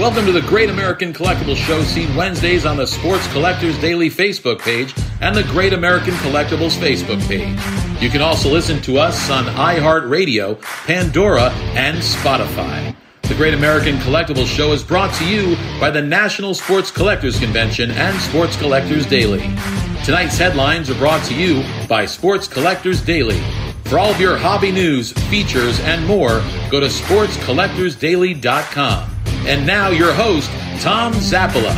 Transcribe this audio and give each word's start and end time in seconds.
Welcome 0.00 0.24
to 0.24 0.32
the 0.32 0.40
Great 0.40 0.70
American 0.70 1.12
Collectibles 1.12 1.56
Show, 1.56 1.82
seen 1.82 2.16
Wednesdays 2.16 2.64
on 2.64 2.78
the 2.78 2.86
Sports 2.86 3.30
Collectors 3.32 3.78
Daily 3.80 4.08
Facebook 4.08 4.58
page 4.58 4.94
and 5.20 5.36
the 5.36 5.42
Great 5.42 5.74
American 5.74 6.14
Collectibles 6.14 6.70
Facebook 6.70 7.20
page. 7.28 7.60
You 8.02 8.08
can 8.08 8.22
also 8.22 8.48
listen 8.48 8.80
to 8.84 8.96
us 8.96 9.28
on 9.28 9.44
iHeartRadio, 9.44 10.58
Pandora, 10.86 11.50
and 11.76 11.98
Spotify. 11.98 12.96
The 13.24 13.34
Great 13.34 13.52
American 13.52 13.98
Collectibles 13.98 14.46
Show 14.46 14.72
is 14.72 14.82
brought 14.82 15.12
to 15.16 15.28
you 15.28 15.54
by 15.78 15.90
the 15.90 16.00
National 16.00 16.54
Sports 16.54 16.90
Collectors 16.90 17.38
Convention 17.38 17.90
and 17.90 18.18
Sports 18.22 18.56
Collectors 18.56 19.04
Daily. 19.04 19.54
Tonight's 20.02 20.38
headlines 20.38 20.88
are 20.88 20.94
brought 20.94 21.22
to 21.26 21.34
you 21.34 21.62
by 21.88 22.06
Sports 22.06 22.48
Collectors 22.48 23.02
Daily. 23.02 23.38
For 23.84 23.98
all 23.98 24.10
of 24.10 24.18
your 24.18 24.38
hobby 24.38 24.72
news, 24.72 25.12
features, 25.28 25.78
and 25.80 26.06
more, 26.06 26.42
go 26.70 26.80
to 26.80 26.86
sportscollectorsdaily.com. 26.86 29.19
And 29.46 29.66
now, 29.66 29.88
your 29.88 30.12
host, 30.12 30.50
Tom 30.82 31.14
Zappala. 31.14 31.74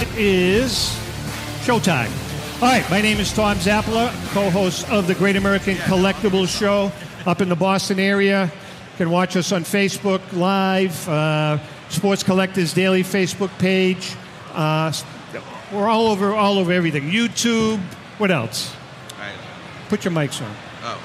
It 0.00 0.08
is 0.16 0.96
showtime. 1.64 2.10
All 2.62 2.68
right, 2.68 2.88
my 2.88 3.00
name 3.00 3.18
is 3.18 3.32
Tom 3.32 3.56
Zappala, 3.58 4.10
co 4.32 4.48
host 4.50 4.88
of 4.88 5.06
the 5.06 5.14
Great 5.14 5.36
American 5.36 5.74
Collectibles 5.76 6.48
Show 6.56 6.92
up 7.26 7.40
in 7.40 7.48
the 7.48 7.56
Boston 7.56 7.98
area. 7.98 8.44
You 8.44 8.96
can 8.96 9.10
watch 9.10 9.36
us 9.36 9.50
on 9.52 9.64
Facebook 9.64 10.20
Live, 10.32 11.08
uh, 11.08 11.58
Sports 11.88 12.22
Collectors 12.22 12.72
Daily 12.72 13.02
Facebook 13.02 13.56
page. 13.58 14.14
Uh, 14.54 14.92
we're 15.72 15.88
all 15.88 16.06
over, 16.06 16.32
all 16.34 16.58
over 16.58 16.72
everything. 16.72 17.10
YouTube. 17.10 17.80
What 18.18 18.30
else? 18.30 18.74
Put 19.88 20.04
your 20.04 20.12
mics 20.12 20.40
on. 20.40 20.54
Oh. 20.82 21.02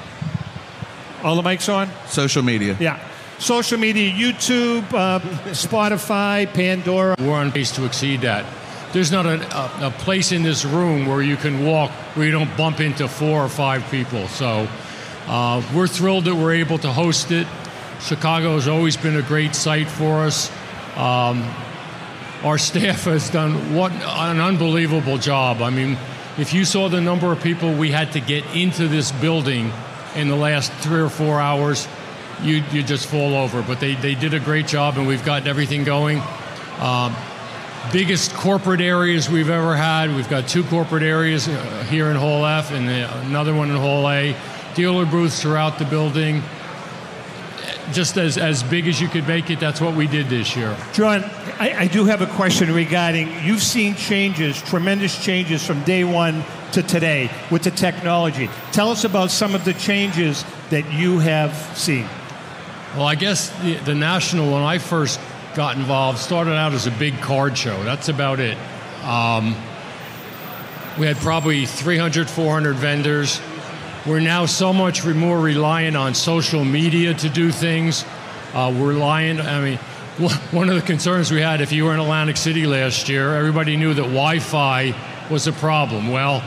All 1.24 1.36
the 1.36 1.42
mics 1.42 1.74
on? 1.74 1.90
Social 2.08 2.44
media. 2.44 2.78
Yeah. 2.80 3.00
Social 3.44 3.78
media, 3.78 4.10
YouTube, 4.10 4.86
uh, 4.94 5.20
Spotify, 5.50 6.48
Pandora. 6.54 7.14
We're 7.20 7.34
on 7.34 7.52
pace 7.52 7.72
to 7.72 7.84
exceed 7.84 8.22
that. 8.22 8.46
There's 8.94 9.12
not 9.12 9.26
a, 9.26 9.36
a, 9.84 9.88
a, 9.88 9.92
place 9.92 10.32
in 10.32 10.44
this 10.44 10.64
room 10.64 11.08
where 11.08 11.22
you 11.22 11.36
can 11.36 11.66
walk 11.66 11.92
where 12.16 12.26
you 12.26 12.32
don't 12.32 12.56
bump 12.56 12.80
into 12.80 13.06
four 13.10 13.44
or 13.44 13.50
five 13.50 13.84
people. 13.92 14.30
So 14.30 14.66
uh, 15.28 15.62
we're 15.76 15.88
thrilled 15.88 16.24
that 16.24 16.36
we're 16.36 16.54
able 16.54 16.78
to 16.78 16.94
host 16.94 17.32
it. 17.32 17.46
Chicago 18.00 18.54
has 18.54 18.70
always 18.70 18.96
been 18.96 19.18
a 19.18 19.22
great 19.22 19.56
site 19.56 19.90
for 19.90 20.22
us. 20.22 20.50
Um, 20.96 21.44
our 22.44 22.58
staff 22.58 23.04
has 23.04 23.30
done 23.30 23.76
what 23.76 23.92
an 23.92 24.40
unbelievable 24.40 25.18
job. 25.18 25.62
I 25.62 25.70
mean, 25.70 25.98
if 26.38 26.54
you 26.54 26.64
saw 26.64 26.88
the 26.88 27.02
number 27.02 27.30
of 27.30 27.44
people 27.44 27.74
we 27.74 27.92
had 27.92 28.14
to 28.14 28.22
get 28.22 28.46
into 28.56 28.88
this 28.88 29.12
building 29.12 29.74
in 30.16 30.30
the 30.30 30.38
last 30.38 30.72
three 30.76 31.02
or 31.02 31.10
four 31.10 31.42
hours, 31.42 31.90
you 32.42 32.64
you 32.72 32.84
just 32.84 33.08
fall 33.08 33.36
over. 33.36 33.62
But 33.62 33.80
they, 33.80 33.96
they 33.96 34.16
did 34.16 34.34
a 34.34 34.40
great 34.40 34.68
job, 34.68 34.98
and 34.98 35.08
we've 35.08 35.24
gotten 35.24 35.48
everything 35.48 35.84
going. 35.84 36.22
Um, 36.80 37.16
biggest 37.92 38.34
corporate 38.34 38.82
areas 38.82 39.30
we've 39.30 39.50
ever 39.50 39.76
had. 39.76 40.16
We've 40.16 40.30
got 40.30 40.48
two 40.48 40.64
corporate 40.64 41.04
areas 41.04 41.48
uh, 41.48 41.86
here 41.90 42.08
in 42.08 42.16
Hall 42.16 42.46
F 42.46 42.72
and 42.72 42.88
the, 42.88 43.20
another 43.28 43.54
one 43.54 43.70
in 43.70 43.78
Hall 43.78 44.10
A. 44.10 44.36
Dealer 44.76 45.06
booths 45.06 45.42
throughout 45.42 45.78
the 45.78 45.86
building. 45.86 46.42
Just 47.92 48.18
as, 48.18 48.38
as 48.38 48.64
big 48.64 48.88
as 48.88 49.02
you 49.02 49.10
could 49.10 49.28
make 49.28 49.50
it, 49.50 49.60
that's 49.60 49.82
what 49.82 49.94
we 49.94 50.08
did 50.08 50.30
this 50.30 50.56
year. 50.56 50.76
John, 50.94 51.24
I, 51.60 51.76
I 51.80 51.88
do 51.88 52.06
have 52.06 52.22
a 52.22 52.28
question 52.28 52.74
regarding 52.74 53.30
you've 53.44 53.62
seen 53.62 53.96
changes, 53.96 54.62
tremendous 54.62 55.22
changes 55.24 55.66
from 55.66 55.84
day 55.84 56.04
one 56.06 56.44
to 56.72 56.82
today 56.82 57.30
with 57.52 57.64
the 57.64 57.72
technology. 57.72 58.50
Tell 58.72 58.90
us 58.90 59.04
about 59.04 59.32
some 59.32 59.54
of 59.54 59.66
the 59.66 59.74
changes 59.74 60.46
that 60.70 60.92
you 60.94 61.20
have 61.20 61.54
seen. 61.78 62.08
Well, 62.96 63.08
I 63.08 63.16
guess 63.16 63.50
the, 63.62 63.74
the 63.78 63.96
national, 63.96 64.54
when 64.54 64.62
I 64.62 64.78
first 64.78 65.20
got 65.56 65.78
involved, 65.78 66.20
started 66.20 66.52
out 66.52 66.74
as 66.74 66.86
a 66.86 66.92
big 66.92 67.20
card 67.22 67.58
show. 67.58 67.84
That's 67.84 68.08
about 68.08 68.40
it. 68.40 68.56
Um, 69.04 69.56
we 71.00 71.08
had 71.08 71.18
probably 71.18 71.66
300, 71.66 72.30
400 72.30 72.76
vendors. 72.76 73.42
We're 74.06 74.20
now 74.20 74.46
so 74.46 74.72
much 74.72 75.04
more 75.06 75.40
reliant 75.40 75.98
on 75.98 76.14
social 76.14 76.64
media 76.64 77.16
to 77.16 77.30
do 77.30 77.52
things. 77.52 78.06
Uh, 78.54 78.72
we're 78.78 78.90
reliant, 78.90 79.40
I 79.40 79.62
mean, 79.62 79.78
one 80.52 80.70
of 80.70 80.76
the 80.76 80.82
concerns 80.82 81.32
we 81.32 81.42
had 81.42 81.62
if 81.62 81.72
you 81.72 81.86
were 81.86 81.96
in 81.96 82.00
Atlantic 82.00 82.38
City 82.38 82.68
last 82.68 83.10
year, 83.10 83.34
everybody 83.34 83.76
knew 83.76 83.96
that 83.96 84.04
Wi 84.04 84.38
Fi 84.38 84.94
was 85.32 85.48
a 85.48 85.52
problem. 85.54 86.12
Well, 86.12 86.44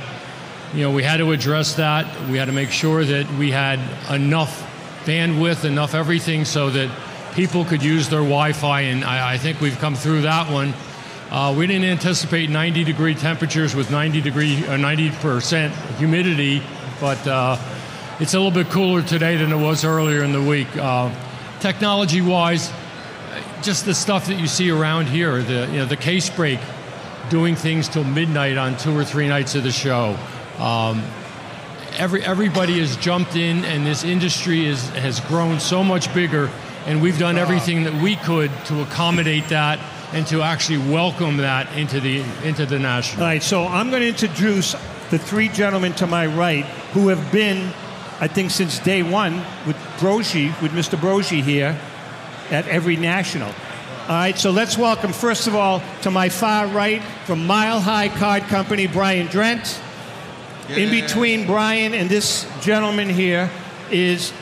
you 0.72 0.82
know, 0.82 0.92
we 0.92 1.02
had 1.02 1.16
to 1.16 1.32
address 1.32 1.74
that. 1.74 2.30
We 2.30 2.38
had 2.38 2.44
to 2.44 2.52
make 2.52 2.70
sure 2.70 3.04
that 3.04 3.28
we 3.32 3.50
had 3.50 3.80
enough 4.08 4.65
bandwidth, 5.06 5.64
enough 5.64 5.94
everything 5.94 6.44
so 6.44 6.68
that 6.70 6.90
people 7.34 7.64
could 7.64 7.82
use 7.82 8.08
their 8.08 8.20
Wi 8.20 8.52
Fi, 8.52 8.80
and 8.82 9.04
I, 9.04 9.34
I, 9.34 9.38
think 9.38 9.60
we've 9.60 9.78
come 9.78 9.94
through 9.94 10.22
that 10.22 10.50
one. 10.50 10.74
Uh, 11.30 11.54
we 11.56 11.66
didn't 11.66 11.84
anticipate 11.84 12.50
90 12.50 12.84
degree 12.84 13.14
temperatures 13.14 13.74
with 13.74 13.90
90 13.90 14.20
degree, 14.20 14.56
uh, 14.66 14.76
90% 14.76 15.70
humidity, 15.96 16.60
but 17.00 17.24
uh, 17.26 17.56
it's 18.18 18.34
a 18.34 18.38
little 18.38 18.50
bit 18.50 18.70
cooler 18.72 19.00
today 19.00 19.36
than 19.36 19.52
it 19.52 19.56
was 19.56 19.84
earlier 19.84 20.22
in 20.22 20.32
the 20.32 20.42
week. 20.42 20.68
Uh, 20.76 21.14
technology 21.60 22.20
wise, 22.20 22.72
just 23.62 23.84
the 23.84 23.94
stuff 23.94 24.26
that 24.26 24.40
you 24.40 24.46
see 24.46 24.70
around 24.70 25.06
here, 25.06 25.42
the, 25.42 25.68
you 25.70 25.78
know, 25.78 25.86
the 25.86 25.96
case 25.96 26.28
break, 26.30 26.58
doing 27.30 27.54
things 27.54 27.88
till 27.88 28.04
midnight 28.04 28.56
on 28.56 28.76
two 28.76 28.96
or 28.96 29.04
three 29.04 29.28
nights 29.28 29.54
of 29.54 29.62
the 29.62 29.72
show. 29.72 30.16
Um, 30.58 31.02
every, 31.96 32.22
everybody 32.24 32.78
has 32.80 32.96
jumped 32.96 33.36
in, 33.36 33.64
and 33.64 33.86
this 33.86 34.04
industry 34.04 34.66
is, 34.66 34.88
has 34.90 35.20
grown 35.20 35.60
so 35.60 35.82
much 35.82 36.12
bigger, 36.14 36.50
and 36.86 37.02
we've 37.02 37.18
done 37.18 37.38
everything 37.38 37.84
that 37.84 38.02
we 38.02 38.16
could 38.16 38.50
to 38.66 38.82
accommodate 38.82 39.48
that 39.48 39.78
and 40.12 40.26
to 40.28 40.42
actually 40.42 40.78
welcome 40.78 41.38
that 41.38 41.72
into 41.76 42.00
the 42.00 42.24
into 42.44 42.64
the 42.64 42.78
national. 42.78 43.22
All 43.22 43.28
right, 43.28 43.42
so 43.42 43.66
I'm 43.66 43.90
going 43.90 44.02
to 44.02 44.08
introduce 44.08 44.72
the 45.10 45.18
three 45.18 45.48
gentlemen 45.48 45.92
to 45.94 46.06
my 46.06 46.26
right 46.26 46.64
who 46.92 47.08
have 47.08 47.32
been, 47.32 47.72
I 48.20 48.28
think, 48.28 48.50
since 48.50 48.78
day 48.78 49.02
one 49.02 49.38
with 49.66 49.76
Broggi, 49.98 50.60
with 50.62 50.72
Mr. 50.72 50.98
Broggi 50.98 51.42
here 51.42 51.78
at 52.50 52.66
every 52.68 52.96
national. 52.96 53.48
All 53.48 54.14
right, 54.14 54.38
so 54.38 54.52
let's 54.52 54.78
welcome, 54.78 55.12
first 55.12 55.48
of 55.48 55.56
all, 55.56 55.82
to 56.02 56.12
my 56.12 56.28
far 56.28 56.68
right 56.68 57.02
from 57.24 57.44
Mile 57.44 57.80
High 57.80 58.08
Card 58.08 58.44
Company, 58.44 58.86
Brian 58.86 59.26
Drent. 59.26 59.82
Yeah. 60.68 60.78
In 60.78 60.90
between 60.90 61.46
Brian 61.46 61.94
and 61.94 62.08
this 62.08 62.44
gentleman 62.60 63.08
here 63.08 63.48
is 63.90 64.32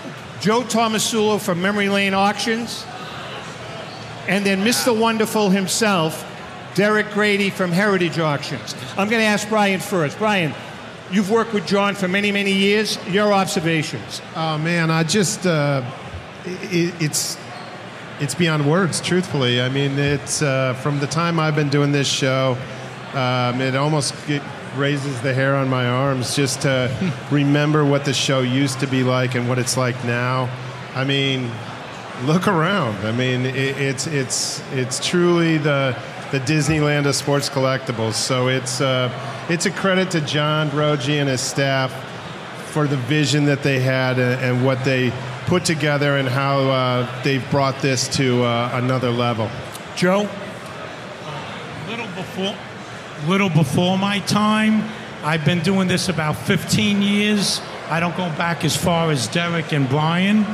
Joe 0.40 0.62
Tomasulo 0.62 1.38
from 1.38 1.60
Memory 1.60 1.90
Lane 1.90 2.14
Auctions. 2.14 2.86
And 4.26 4.44
then 4.46 4.64
Mr. 4.64 4.98
Wonderful 4.98 5.50
himself, 5.50 6.26
Derek 6.74 7.10
Grady 7.10 7.50
from 7.50 7.70
Heritage 7.72 8.18
Auctions. 8.18 8.74
I'm 8.96 9.10
going 9.10 9.20
to 9.20 9.26
ask 9.26 9.46
Brian 9.50 9.80
first. 9.80 10.16
Brian, 10.16 10.54
you've 11.10 11.30
worked 11.30 11.52
with 11.52 11.66
John 11.66 11.94
for 11.94 12.08
many, 12.08 12.32
many 12.32 12.52
years. 12.52 12.98
Your 13.08 13.32
observations? 13.32 14.22
Oh 14.34 14.56
man, 14.56 14.90
I 14.90 15.04
just 15.04 15.46
uh, 15.46 15.82
it, 16.46 16.94
it's 17.02 17.36
it's 18.20 18.34
beyond 18.34 18.68
words. 18.70 19.02
Truthfully, 19.02 19.60
I 19.60 19.68
mean, 19.68 19.98
it's 19.98 20.40
uh, 20.40 20.72
from 20.74 21.00
the 21.00 21.06
time 21.06 21.38
I've 21.38 21.56
been 21.56 21.68
doing 21.68 21.92
this 21.92 22.08
show. 22.08 22.56
Um, 23.12 23.60
it 23.60 23.76
almost 23.76 24.14
raises 24.76 25.20
the 25.22 25.32
hair 25.32 25.56
on 25.56 25.68
my 25.68 25.86
arms 25.86 26.34
just 26.36 26.62
to 26.62 27.14
remember 27.30 27.84
what 27.84 28.04
the 28.04 28.14
show 28.14 28.40
used 28.40 28.80
to 28.80 28.86
be 28.86 29.02
like 29.02 29.34
and 29.34 29.48
what 29.48 29.58
it's 29.58 29.76
like 29.76 30.02
now. 30.04 30.50
I 30.94 31.04
mean, 31.04 31.50
look 32.24 32.46
around. 32.48 33.04
I 33.06 33.12
mean, 33.12 33.46
it, 33.46 33.56
it's 33.56 34.06
it's 34.06 34.62
it's 34.72 35.04
truly 35.04 35.58
the 35.58 35.96
the 36.30 36.40
Disneyland 36.40 37.06
of 37.06 37.14
sports 37.14 37.48
collectibles. 37.48 38.14
So 38.14 38.48
it's 38.48 38.80
uh, 38.80 39.10
it's 39.48 39.66
a 39.66 39.70
credit 39.70 40.10
to 40.12 40.20
John 40.20 40.70
Broggi 40.70 41.20
and 41.20 41.28
his 41.28 41.40
staff 41.40 41.92
for 42.70 42.86
the 42.86 42.96
vision 42.96 43.44
that 43.44 43.62
they 43.62 43.78
had 43.78 44.18
and, 44.18 44.40
and 44.42 44.66
what 44.66 44.84
they 44.84 45.12
put 45.46 45.64
together 45.64 46.16
and 46.16 46.28
how 46.28 46.58
uh, 46.60 47.22
they've 47.22 47.48
brought 47.50 47.80
this 47.80 48.08
to 48.16 48.42
uh, 48.42 48.70
another 48.74 49.10
level. 49.10 49.48
Joe, 49.94 50.28
a 51.86 51.90
little 51.90 52.06
before 52.06 52.56
little 53.28 53.48
before 53.48 53.98
my 53.98 54.18
time. 54.20 54.88
I've 55.22 55.44
been 55.44 55.60
doing 55.60 55.88
this 55.88 56.08
about 56.08 56.36
15 56.36 57.02
years. 57.02 57.60
I 57.88 58.00
don't 58.00 58.16
go 58.16 58.28
back 58.36 58.64
as 58.64 58.76
far 58.76 59.10
as 59.10 59.26
Derek 59.28 59.72
and 59.72 59.88
Brian, 59.88 60.46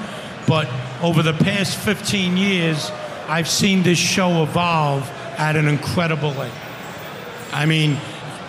but 0.46 0.68
over 1.02 1.22
the 1.22 1.32
past 1.32 1.78
15 1.78 2.36
years, 2.36 2.90
I've 3.28 3.48
seen 3.48 3.82
this 3.82 3.98
show 3.98 4.42
evolve 4.42 5.08
at 5.38 5.56
an 5.56 5.68
incredible 5.68 6.32
rate. 6.32 6.52
I 7.52 7.66
mean, 7.66 7.96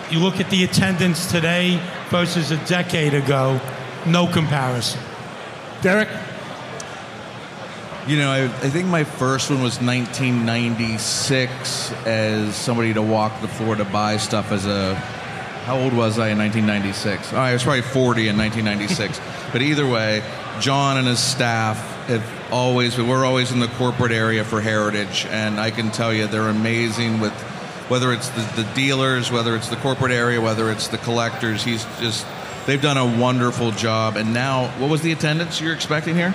you 0.09 0.19
look 0.19 0.39
at 0.39 0.49
the 0.49 0.63
attendance 0.63 1.31
today 1.31 1.79
versus 2.09 2.51
a 2.51 2.57
decade 2.65 3.13
ago, 3.13 3.59
no 4.05 4.27
comparison. 4.27 5.01
Derek? 5.81 6.09
You 8.07 8.17
know, 8.17 8.31
I, 8.31 8.45
I, 8.45 8.69
think 8.69 8.87
my 8.87 9.03
first 9.03 9.51
one 9.51 9.61
was 9.61 9.79
1996 9.79 11.91
as 12.07 12.55
somebody 12.55 12.95
to 12.95 13.01
walk 13.01 13.41
the 13.41 13.47
floor 13.47 13.75
to 13.75 13.85
buy 13.85 14.17
stuff 14.17 14.51
as 14.51 14.65
a. 14.65 14.95
How 15.65 15.77
old 15.77 15.93
was 15.93 16.17
I 16.17 16.29
in 16.29 16.39
1996? 16.39 17.33
Oh, 17.33 17.37
I 17.37 17.53
was 17.53 17.61
probably 17.61 17.83
40 17.83 18.29
in 18.29 18.37
1996. 18.37 19.21
but 19.51 19.61
either 19.61 19.87
way, 19.87 20.23
John 20.59 20.97
and 20.97 21.07
his 21.07 21.19
staff 21.19 21.77
have 22.07 22.25
always, 22.51 22.97
we're 22.97 23.23
always 23.23 23.51
in 23.51 23.59
the 23.59 23.67
corporate 23.67 24.11
area 24.11 24.43
for 24.43 24.61
Heritage, 24.61 25.27
and 25.29 25.59
I 25.59 25.69
can 25.69 25.91
tell 25.91 26.11
you 26.11 26.25
they're 26.25 26.49
amazing 26.49 27.19
with 27.19 27.33
whether 27.87 28.11
it's 28.11 28.29
the, 28.29 28.63
the 28.63 28.73
dealers, 28.73 29.31
whether 29.31 29.55
it's 29.55 29.69
the 29.69 29.75
corporate 29.75 30.11
area, 30.11 30.41
whether 30.41 30.71
it's 30.71 30.87
the 30.87 30.97
collectors. 30.97 31.63
He's 31.63 31.85
just, 31.99 32.25
they've 32.65 32.81
done 32.81 32.97
a 32.97 33.19
wonderful 33.19 33.69
job. 33.69 34.15
And 34.15 34.33
now, 34.33 34.69
what 34.79 34.89
was 34.89 35.03
the 35.03 35.11
attendance 35.11 35.61
you're 35.61 35.75
expecting 35.75 36.15
here? 36.15 36.33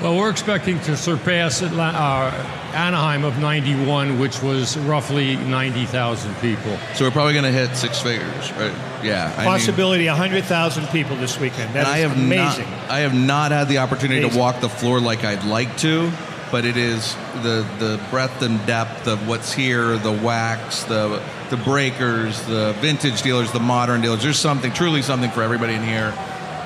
Well, 0.00 0.16
we're 0.16 0.30
expecting 0.30 0.78
to 0.82 0.96
surpass 0.96 1.60
Atla- 1.60 1.82
uh, 1.88 2.30
Anaheim 2.72 3.24
of 3.24 3.40
91, 3.40 4.20
which 4.20 4.40
was 4.40 4.78
roughly 4.78 5.34
90,000 5.36 6.36
people. 6.36 6.78
So 6.94 7.04
we're 7.04 7.10
probably 7.10 7.32
going 7.32 7.44
to 7.46 7.50
hit 7.50 7.74
six 7.76 8.00
figures, 8.00 8.52
right? 8.52 8.72
Yeah. 9.02 9.32
I 9.36 9.38
mean- 9.40 9.46
Possibility 9.48 10.06
100,000 10.06 10.86
people 10.90 11.16
this 11.16 11.40
weekend. 11.40 11.74
That 11.74 11.86
and 11.86 11.88
is 11.88 11.94
I 11.94 11.98
have 11.98 12.16
amazing. 12.16 12.70
Not, 12.70 12.90
I 12.90 12.98
have 13.00 13.14
not 13.14 13.50
had 13.50 13.68
the 13.68 13.78
opportunity 13.78 14.20
Amazing. 14.20 14.34
to 14.34 14.38
walk 14.38 14.60
the 14.60 14.68
floor 14.68 15.00
like 15.00 15.24
I'd 15.24 15.42
like 15.44 15.76
to, 15.78 16.12
but 16.52 16.64
it 16.64 16.76
is 16.76 17.16
the 17.42 17.66
the 17.80 18.00
breadth 18.10 18.40
and 18.42 18.64
depth 18.66 19.08
of 19.08 19.26
what's 19.28 19.52
here, 19.52 19.96
the 19.98 20.12
wax, 20.12 20.84
the 20.84 21.20
the 21.50 21.56
breakers, 21.56 22.40
the 22.46 22.72
vintage 22.80 23.22
dealers, 23.22 23.50
the 23.50 23.58
modern 23.60 24.00
dealers. 24.00 24.22
There's 24.22 24.38
something, 24.38 24.72
truly 24.72 25.02
something 25.02 25.30
for 25.32 25.42
everybody 25.42 25.74
in 25.74 25.82
here, 25.82 26.14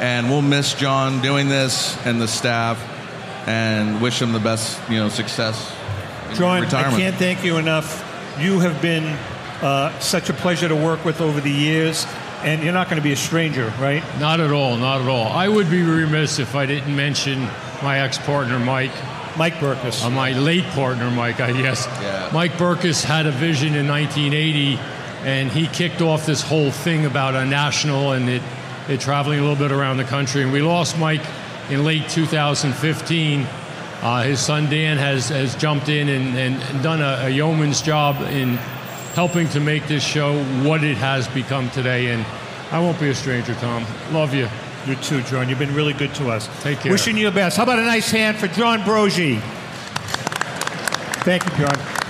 and 0.01 0.29
we'll 0.29 0.43
miss 0.43 0.75
John 0.75 1.23
doing 1.23 1.49
this 1.49 1.97
and 2.07 2.21
the 2.21 2.29
staff, 2.29 2.79
and 3.47 4.01
wish 4.01 4.21
him 4.21 4.33
the 4.33 4.41
best, 4.41 4.81
you 4.91 4.97
know, 4.97 5.09
success. 5.09 5.75
in 6.31 6.37
John, 6.37 6.63
retirement. 6.63 6.95
I 6.95 6.99
can't 6.99 7.17
thank 7.17 7.45
you 7.45 7.57
enough. 7.57 8.09
You 8.39 8.61
have 8.61 8.81
been 8.81 9.05
uh, 9.63 9.97
such 9.99 10.31
a 10.31 10.33
pleasure 10.33 10.69
to 10.69 10.77
work 10.77 11.05
with 11.05 11.21
over 11.21 11.41
the 11.41 11.51
years, 11.51 12.07
and 12.43 12.63
you're 12.63 12.73
not 12.73 12.89
going 12.89 12.97
to 12.97 13.03
be 13.03 13.13
a 13.13 13.17
stranger, 13.17 13.73
right? 13.79 14.03
Not 14.19 14.41
at 14.41 14.51
all, 14.51 14.77
not 14.77 15.01
at 15.01 15.09
all. 15.09 15.29
I 15.29 15.49
would 15.49 15.71
be 15.71 15.83
remiss 15.83 16.39
if 16.39 16.55
I 16.55 16.67
didn't 16.67 16.95
mention 16.95 17.49
my 17.83 18.01
ex 18.01 18.19
partner, 18.19 18.59
Mike. 18.59 18.93
Mike 19.37 19.55
Berkus. 19.55 20.05
Uh, 20.05 20.11
my 20.11 20.33
late 20.33 20.65
partner, 20.71 21.11
Mike, 21.11 21.41
I 21.41 21.53
guess. 21.53 21.87
Yeah. 21.87 22.29
Mike 22.33 22.53
Berkus 22.53 23.03
had 23.03 23.27
a 23.27 23.31
vision 23.31 23.75
in 23.75 23.89
1980, 23.89 24.79
and 25.25 25.51
he 25.51 25.67
kicked 25.69 26.03
off 26.03 26.27
this 26.27 26.43
whole 26.43 26.71
thing 26.71 27.07
about 27.07 27.35
a 27.35 27.47
national 27.47 28.13
and 28.13 28.29
it, 28.29 28.43
it 28.89 29.01
traveling 29.01 29.39
a 29.39 29.43
little 29.43 29.57
bit 29.57 29.73
around 29.73 29.97
the 29.97 30.05
country. 30.05 30.43
And 30.43 30.53
we 30.53 30.61
lost 30.61 30.99
Mike 30.99 31.23
in 31.71 31.85
late 31.85 32.09
2015. 32.09 33.47
Uh, 34.03 34.23
his 34.23 34.41
son 34.41 34.69
Dan 34.69 34.97
has, 34.99 35.29
has 35.29 35.55
jumped 35.57 35.89
in 35.89 36.09
and, 36.09 36.37
and 36.37 36.83
done 36.83 37.01
a, 37.01 37.27
a 37.27 37.29
yeoman's 37.31 37.81
job 37.81 38.17
in 38.33 38.57
helping 39.15 39.49
to 39.51 39.61
make 39.61 39.87
this 39.87 40.03
show 40.03 40.43
what 40.65 40.83
it 40.83 40.97
has 40.97 41.29
become 41.29 41.71
today. 41.71 42.09
And 42.09 42.27
I 42.73 42.81
won't 42.81 42.99
be 42.99 43.11
a 43.11 43.15
stranger, 43.15 43.55
Tom. 43.55 43.85
Love 44.13 44.35
you. 44.35 44.49
You 44.87 44.97
too, 44.97 45.23
John. 45.23 45.49
You've 45.49 45.61
been 45.61 45.75
really 45.75 45.93
good 45.93 46.13
to 46.17 46.31
us. 46.31 46.49
Take 46.63 46.81
care. 46.81 46.91
Wishing 46.91 47.17
you 47.17 47.27
the 47.27 47.35
best. 47.35 47.57
How 47.57 47.63
about 47.63 47.79
a 47.79 47.85
nice 47.85 48.11
hand 48.11 48.37
for 48.39 48.49
John 48.49 48.81
Broggi? 48.81 49.39
Thank 51.25 51.45
you, 51.45 51.65
John. 51.65 52.03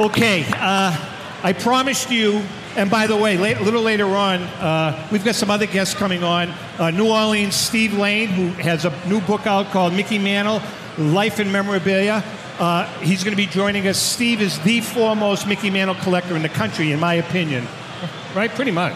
Okay, 0.00 0.44
uh, 0.54 0.96
I 1.44 1.52
promised 1.52 2.10
you, 2.10 2.42
and 2.76 2.90
by 2.90 3.06
the 3.06 3.16
way, 3.16 3.36
late, 3.36 3.56
a 3.56 3.62
little 3.62 3.82
later 3.82 4.06
on, 4.06 4.42
uh, 4.42 5.08
we've 5.12 5.24
got 5.24 5.34
some 5.34 5.50
other 5.50 5.66
guests 5.66 5.94
coming 5.94 6.24
on. 6.24 6.52
Uh, 6.78 6.90
New 6.90 7.08
Orleans 7.08 7.54
Steve 7.54 7.94
Lane, 7.94 8.28
who 8.28 8.48
has 8.62 8.84
a 8.84 9.08
new 9.08 9.20
book 9.20 9.46
out 9.46 9.66
called 9.66 9.92
Mickey 9.92 10.18
Mantle 10.18 10.60
Life 10.98 11.38
and 11.38 11.52
Memorabilia. 11.52 12.24
Uh, 12.58 12.86
he's 13.00 13.22
going 13.22 13.32
to 13.32 13.36
be 13.36 13.46
joining 13.46 13.86
us. 13.86 13.98
Steve 13.98 14.40
is 14.40 14.58
the 14.60 14.80
foremost 14.80 15.46
Mickey 15.46 15.70
Mantle 15.70 15.96
collector 15.96 16.34
in 16.36 16.42
the 16.42 16.48
country, 16.48 16.92
in 16.92 17.00
my 17.00 17.14
opinion. 17.14 17.66
Right? 18.34 18.50
Pretty 18.50 18.72
much. 18.72 18.94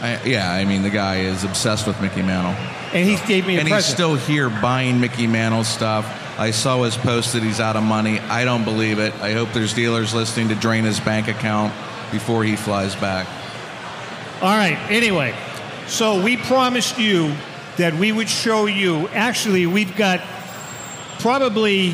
I, 0.00 0.20
yeah, 0.24 0.52
I 0.52 0.64
mean 0.64 0.82
the 0.82 0.90
guy 0.90 1.20
is 1.20 1.44
obsessed 1.44 1.86
with 1.86 2.00
Mickey 2.00 2.22
Mantle. 2.22 2.52
And 2.92 3.08
he 3.08 3.24
gave 3.28 3.46
me 3.46 3.56
a 3.56 3.60
and 3.60 3.68
he's 3.68 3.84
still 3.84 4.16
here 4.16 4.50
buying 4.50 5.00
Mickey 5.00 5.28
Mantle 5.28 5.62
stuff. 5.62 6.18
I 6.38 6.50
saw 6.50 6.82
his 6.82 6.96
post 6.96 7.34
that 7.34 7.42
he's 7.42 7.60
out 7.60 7.76
of 7.76 7.84
money. 7.84 8.18
I 8.18 8.44
don't 8.44 8.64
believe 8.64 8.98
it. 8.98 9.14
I 9.20 9.32
hope 9.32 9.52
there's 9.52 9.74
dealers 9.74 10.12
listening 10.12 10.48
to 10.48 10.56
drain 10.56 10.82
his 10.82 10.98
bank 10.98 11.28
account 11.28 11.72
before 12.12 12.44
he 12.44 12.54
flies 12.54 12.94
back. 12.94 13.26
All 14.42 14.56
right. 14.56 14.78
Anyway, 14.90 15.34
so 15.86 16.22
we 16.22 16.36
promised 16.36 16.98
you 16.98 17.34
that 17.76 17.94
we 17.94 18.12
would 18.12 18.28
show 18.28 18.66
you. 18.66 19.08
Actually, 19.08 19.66
we've 19.66 19.96
got 19.96 20.20
probably 21.18 21.92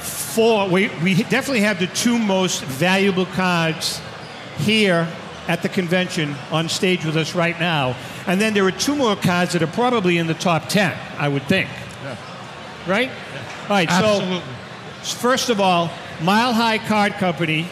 four. 0.00 0.68
We, 0.68 0.88
we 1.02 1.14
definitely 1.14 1.60
have 1.60 1.78
the 1.78 1.86
two 1.88 2.18
most 2.18 2.62
valuable 2.64 3.26
cards 3.26 4.00
here 4.58 5.08
at 5.48 5.62
the 5.62 5.68
convention 5.68 6.34
on 6.50 6.68
stage 6.68 7.04
with 7.04 7.16
us 7.16 7.34
right 7.34 7.58
now. 7.58 7.96
And 8.26 8.40
then 8.40 8.54
there 8.54 8.64
are 8.64 8.70
two 8.70 8.94
more 8.94 9.16
cards 9.16 9.52
that 9.54 9.62
are 9.62 9.66
probably 9.66 10.18
in 10.18 10.26
the 10.26 10.34
top 10.34 10.68
10, 10.68 10.96
I 11.18 11.28
would 11.28 11.42
think. 11.44 11.68
Yeah. 12.02 12.16
Right? 12.86 13.08
Yeah. 13.08 13.62
All 13.62 13.68
right. 13.70 13.90
Absolutely. 13.90 14.42
So, 15.02 15.18
first 15.18 15.50
of 15.50 15.60
all, 15.60 15.90
Mile 16.22 16.52
High 16.52 16.78
Card 16.78 17.14
Company 17.14 17.68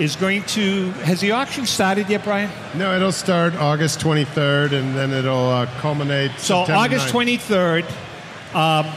is 0.00 0.16
going 0.16 0.42
to. 0.44 0.90
Has 1.02 1.20
the 1.20 1.32
auction 1.32 1.66
started 1.66 2.08
yet, 2.08 2.24
Brian? 2.24 2.50
No, 2.74 2.96
it'll 2.96 3.12
start 3.12 3.54
August 3.56 4.00
23rd, 4.00 4.72
and 4.72 4.96
then 4.96 5.12
it'll 5.12 5.50
uh, 5.50 5.66
culminate. 5.78 6.32
So 6.38 6.64
September 6.64 6.96
August 6.96 7.14
9th. 7.14 7.84
23rd, 7.84 8.54
um, 8.54 8.92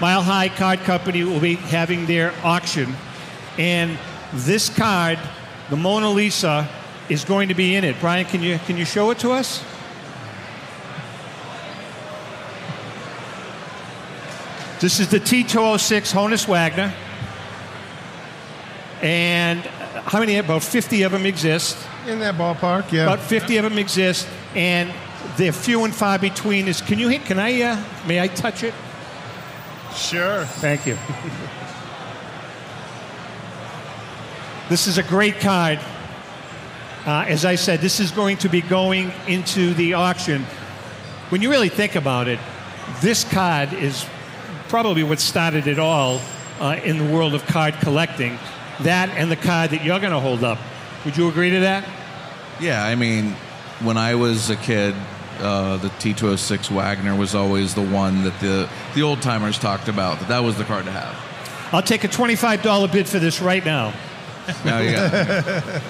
Mile 0.00 0.22
High 0.22 0.48
Card 0.48 0.80
Company 0.80 1.22
will 1.22 1.38
be 1.38 1.56
having 1.56 2.06
their 2.06 2.32
auction, 2.42 2.94
and 3.58 3.98
this 4.32 4.70
card, 4.70 5.18
the 5.68 5.76
Mona 5.76 6.10
Lisa, 6.10 6.66
is 7.10 7.24
going 7.24 7.48
to 7.48 7.54
be 7.54 7.76
in 7.76 7.84
it. 7.84 7.96
Brian, 8.00 8.24
can 8.24 8.42
you 8.42 8.58
can 8.60 8.78
you 8.78 8.86
show 8.86 9.10
it 9.10 9.18
to 9.18 9.32
us? 9.32 9.62
This 14.80 14.98
is 15.00 15.08
the 15.08 15.20
T206 15.20 16.12
Honus 16.14 16.48
Wagner, 16.48 16.94
and 19.02 19.68
how 20.02 20.20
many? 20.20 20.36
About 20.36 20.62
50 20.62 21.02
of 21.02 21.12
them 21.12 21.26
exist. 21.26 21.76
In 22.06 22.18
that 22.20 22.34
ballpark, 22.34 22.90
yeah. 22.92 23.04
About 23.04 23.20
50 23.20 23.56
of 23.58 23.64
them 23.64 23.78
exist, 23.78 24.26
and 24.54 24.92
they're 25.36 25.52
few 25.52 25.84
and 25.84 25.94
far 25.94 26.18
between. 26.18 26.68
Is 26.68 26.80
can 26.80 26.98
you 26.98 27.08
hit? 27.08 27.24
Can 27.24 27.38
I? 27.38 27.60
Uh, 27.60 27.84
may 28.06 28.20
I 28.20 28.28
touch 28.28 28.62
it? 28.62 28.74
sure. 29.94 30.44
Thank 30.44 30.86
you. 30.86 30.96
this 34.68 34.86
is 34.86 34.98
a 34.98 35.02
great 35.02 35.40
card. 35.40 35.80
Uh, 37.06 37.24
as 37.26 37.44
I 37.44 37.54
said, 37.54 37.80
this 37.80 38.00
is 38.00 38.10
going 38.10 38.36
to 38.38 38.48
be 38.48 38.60
going 38.60 39.12
into 39.26 39.74
the 39.74 39.94
auction. 39.94 40.44
When 41.30 41.42
you 41.42 41.50
really 41.50 41.68
think 41.68 41.94
about 41.94 42.28
it, 42.28 42.38
this 43.00 43.24
card 43.24 43.72
is 43.72 44.06
probably 44.68 45.02
what 45.02 45.18
started 45.18 45.66
it 45.66 45.78
all 45.78 46.20
uh, 46.60 46.78
in 46.84 46.98
the 46.98 47.12
world 47.12 47.34
of 47.34 47.46
card 47.46 47.74
collecting. 47.80 48.38
That 48.80 49.10
and 49.10 49.30
the 49.30 49.36
card 49.36 49.70
that 49.70 49.84
you're 49.84 50.00
going 50.00 50.12
to 50.12 50.20
hold 50.20 50.44
up. 50.44 50.58
Would 51.04 51.16
you 51.16 51.28
agree 51.28 51.50
to 51.50 51.60
that? 51.60 51.88
Yeah, 52.60 52.84
I 52.84 52.94
mean, 52.94 53.32
when 53.80 53.96
I 53.96 54.14
was 54.14 54.50
a 54.50 54.56
kid, 54.56 54.94
uh, 55.38 55.76
the 55.76 55.88
T206 55.88 56.70
Wagner 56.70 57.14
was 57.14 57.34
always 57.34 57.74
the 57.74 57.86
one 57.86 58.24
that 58.24 58.38
the 58.40 58.68
the 58.94 59.02
old 59.02 59.22
timers 59.22 59.58
talked 59.58 59.88
about. 59.88 60.18
That 60.20 60.28
that 60.28 60.40
was 60.40 60.56
the 60.58 60.64
card 60.64 60.84
to 60.86 60.90
have. 60.90 61.16
I'll 61.72 61.82
take 61.82 62.02
a 62.02 62.08
$25 62.08 62.90
bid 62.90 63.06
for 63.06 63.18
this 63.18 63.42
right 63.42 63.64
now. 63.64 63.92
Now 64.64 64.78
you 64.78 64.92
got 64.92 65.12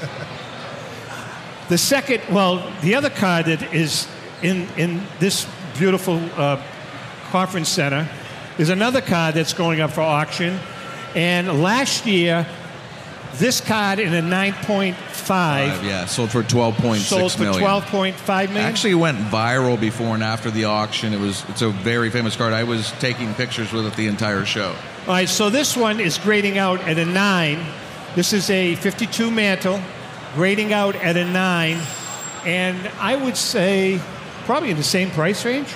The 1.68 1.78
second, 1.78 2.22
well, 2.30 2.72
the 2.80 2.94
other 2.94 3.10
card 3.10 3.46
that 3.46 3.74
is 3.74 4.08
in, 4.42 4.66
in 4.76 5.02
this 5.18 5.46
beautiful 5.76 6.16
uh, 6.34 6.60
conference 7.30 7.68
center 7.68 8.08
is 8.58 8.70
another 8.70 9.02
card 9.02 9.34
that's 9.34 9.52
going 9.52 9.80
up 9.80 9.90
for 9.90 10.00
auction. 10.00 10.58
And 11.14 11.62
last 11.62 12.06
year, 12.06 12.46
this 13.38 13.60
card 13.60 13.98
in 13.98 14.14
a 14.14 14.22
9.5 14.22 14.94
five, 15.28 15.84
yeah, 15.84 16.06
sold 16.06 16.30
for 16.30 16.42
twelve 16.42 16.74
point 16.76 17.02
sold 17.02 17.30
six 17.30 17.34
for 17.34 17.42
million. 17.42 17.62
12.5 17.62 18.48
million. 18.48 18.56
Actually 18.56 18.94
went 18.94 19.18
viral 19.18 19.78
before 19.78 20.14
and 20.14 20.22
after 20.22 20.50
the 20.50 20.64
auction. 20.64 21.12
It 21.12 21.20
was 21.20 21.44
it's 21.48 21.62
a 21.62 21.68
very 21.68 22.10
famous 22.10 22.34
card. 22.34 22.54
I 22.54 22.64
was 22.64 22.92
taking 22.92 23.34
pictures 23.34 23.72
with 23.72 23.86
it 23.86 23.94
the 23.94 24.06
entire 24.06 24.44
show. 24.46 24.70
All 25.06 25.14
right, 25.14 25.28
so 25.28 25.50
this 25.50 25.76
one 25.76 26.00
is 26.00 26.18
grading 26.18 26.58
out 26.58 26.80
at 26.80 26.98
a 26.98 27.04
9. 27.04 27.66
This 28.14 28.32
is 28.32 28.50
a 28.50 28.74
52 28.76 29.30
mantle, 29.30 29.80
grading 30.34 30.72
out 30.72 30.96
at 30.96 31.16
a 31.16 31.24
9. 31.24 31.78
And 32.44 32.88
I 32.98 33.16
would 33.16 33.36
say 33.36 34.00
probably 34.44 34.70
in 34.70 34.76
the 34.76 34.82
same 34.82 35.10
price 35.10 35.44
range. 35.44 35.68